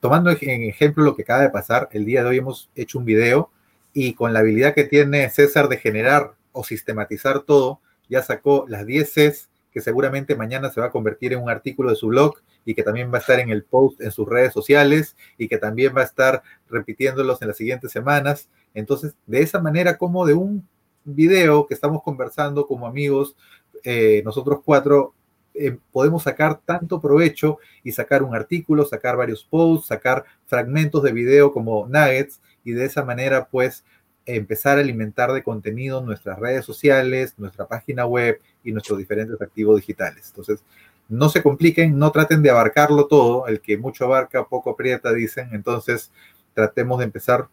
Tomando 0.00 0.30
en 0.30 0.62
ejemplo 0.62 1.04
lo 1.04 1.14
que 1.14 1.22
acaba 1.22 1.42
de 1.42 1.50
pasar, 1.50 1.88
el 1.92 2.04
día 2.04 2.22
de 2.22 2.30
hoy 2.30 2.38
hemos 2.38 2.70
hecho 2.74 2.98
un 2.98 3.04
video 3.04 3.50
y 3.92 4.14
con 4.14 4.32
la 4.32 4.40
habilidad 4.40 4.74
que 4.74 4.84
tiene 4.84 5.28
César 5.28 5.68
de 5.68 5.76
generar 5.76 6.32
o 6.52 6.64
sistematizar 6.64 7.40
todo, 7.40 7.80
ya 8.08 8.22
sacó 8.22 8.64
las 8.68 8.86
10 8.86 9.12
Cs 9.12 9.48
que 9.72 9.80
seguramente 9.80 10.36
mañana 10.36 10.70
se 10.70 10.80
va 10.80 10.88
a 10.88 10.90
convertir 10.90 11.32
en 11.32 11.42
un 11.42 11.50
artículo 11.50 11.90
de 11.90 11.96
su 11.96 12.08
blog 12.08 12.36
y 12.64 12.74
que 12.74 12.82
también 12.82 13.10
va 13.10 13.16
a 13.16 13.20
estar 13.20 13.40
en 13.40 13.48
el 13.48 13.64
post 13.64 14.00
en 14.00 14.12
sus 14.12 14.28
redes 14.28 14.52
sociales 14.52 15.16
y 15.38 15.48
que 15.48 15.58
también 15.58 15.94
va 15.96 16.02
a 16.02 16.04
estar 16.04 16.42
repitiéndolos 16.68 17.40
en 17.40 17.48
las 17.48 17.56
siguientes 17.56 17.90
semanas. 17.90 18.48
Entonces, 18.74 19.14
de 19.26 19.40
esa 19.40 19.60
manera, 19.60 19.96
como 19.96 20.26
de 20.26 20.34
un 20.34 20.68
video 21.04 21.66
que 21.66 21.74
estamos 21.74 22.02
conversando 22.02 22.66
como 22.66 22.86
amigos, 22.86 23.36
eh, 23.84 24.22
nosotros 24.24 24.60
cuatro 24.64 25.14
eh, 25.54 25.76
podemos 25.90 26.22
sacar 26.22 26.60
tanto 26.64 27.00
provecho 27.00 27.58
y 27.82 27.92
sacar 27.92 28.22
un 28.22 28.34
artículo, 28.34 28.86
sacar 28.86 29.16
varios 29.16 29.44
posts, 29.44 29.88
sacar 29.88 30.24
fragmentos 30.46 31.02
de 31.02 31.12
video 31.12 31.52
como 31.52 31.86
nuggets 31.86 32.40
y 32.64 32.72
de 32.72 32.86
esa 32.86 33.04
manera 33.04 33.48
pues 33.50 33.84
empezar 34.24 34.78
a 34.78 34.80
alimentar 34.80 35.32
de 35.32 35.42
contenido 35.42 36.00
nuestras 36.00 36.38
redes 36.38 36.64
sociales, 36.64 37.34
nuestra 37.38 37.66
página 37.66 38.06
web 38.06 38.40
y 38.64 38.72
nuestros 38.72 38.98
diferentes 38.98 39.40
activos 39.40 39.76
digitales. 39.76 40.28
Entonces, 40.28 40.64
no 41.08 41.28
se 41.28 41.42
compliquen, 41.42 41.98
no 41.98 42.12
traten 42.12 42.42
de 42.42 42.50
abarcarlo 42.50 43.06
todo, 43.06 43.46
el 43.48 43.60
que 43.60 43.76
mucho 43.76 44.04
abarca, 44.04 44.44
poco 44.44 44.70
aprieta, 44.70 45.12
dicen. 45.12 45.50
Entonces, 45.52 46.12
tratemos 46.54 46.98
de 46.98 47.04
empezar 47.04 47.48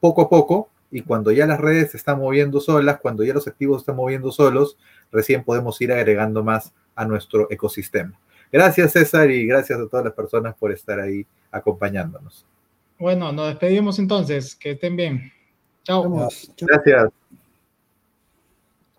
poco 0.00 0.22
a 0.22 0.28
poco 0.28 0.68
y 0.90 1.02
cuando 1.02 1.30
ya 1.30 1.46
las 1.46 1.60
redes 1.60 1.92
se 1.92 1.96
están 1.96 2.18
moviendo 2.18 2.60
solas, 2.60 2.98
cuando 3.00 3.24
ya 3.24 3.34
los 3.34 3.46
activos 3.46 3.78
se 3.78 3.82
están 3.82 3.96
moviendo 3.96 4.32
solos, 4.32 4.76
recién 5.12 5.44
podemos 5.44 5.80
ir 5.80 5.92
agregando 5.92 6.42
más 6.42 6.72
a 6.94 7.04
nuestro 7.04 7.46
ecosistema. 7.50 8.18
Gracias 8.52 8.92
César 8.92 9.30
y 9.30 9.46
gracias 9.46 9.78
a 9.78 9.86
todas 9.88 10.04
las 10.04 10.14
personas 10.14 10.54
por 10.56 10.72
estar 10.72 10.98
ahí 10.98 11.24
acompañándonos. 11.52 12.44
Bueno, 12.98 13.32
nos 13.32 13.48
despedimos 13.48 13.98
entonces. 13.98 14.54
Que 14.54 14.72
estén 14.72 14.96
bien. 14.96 15.32
Chao. 15.84 16.28
Gracias. 16.60 17.10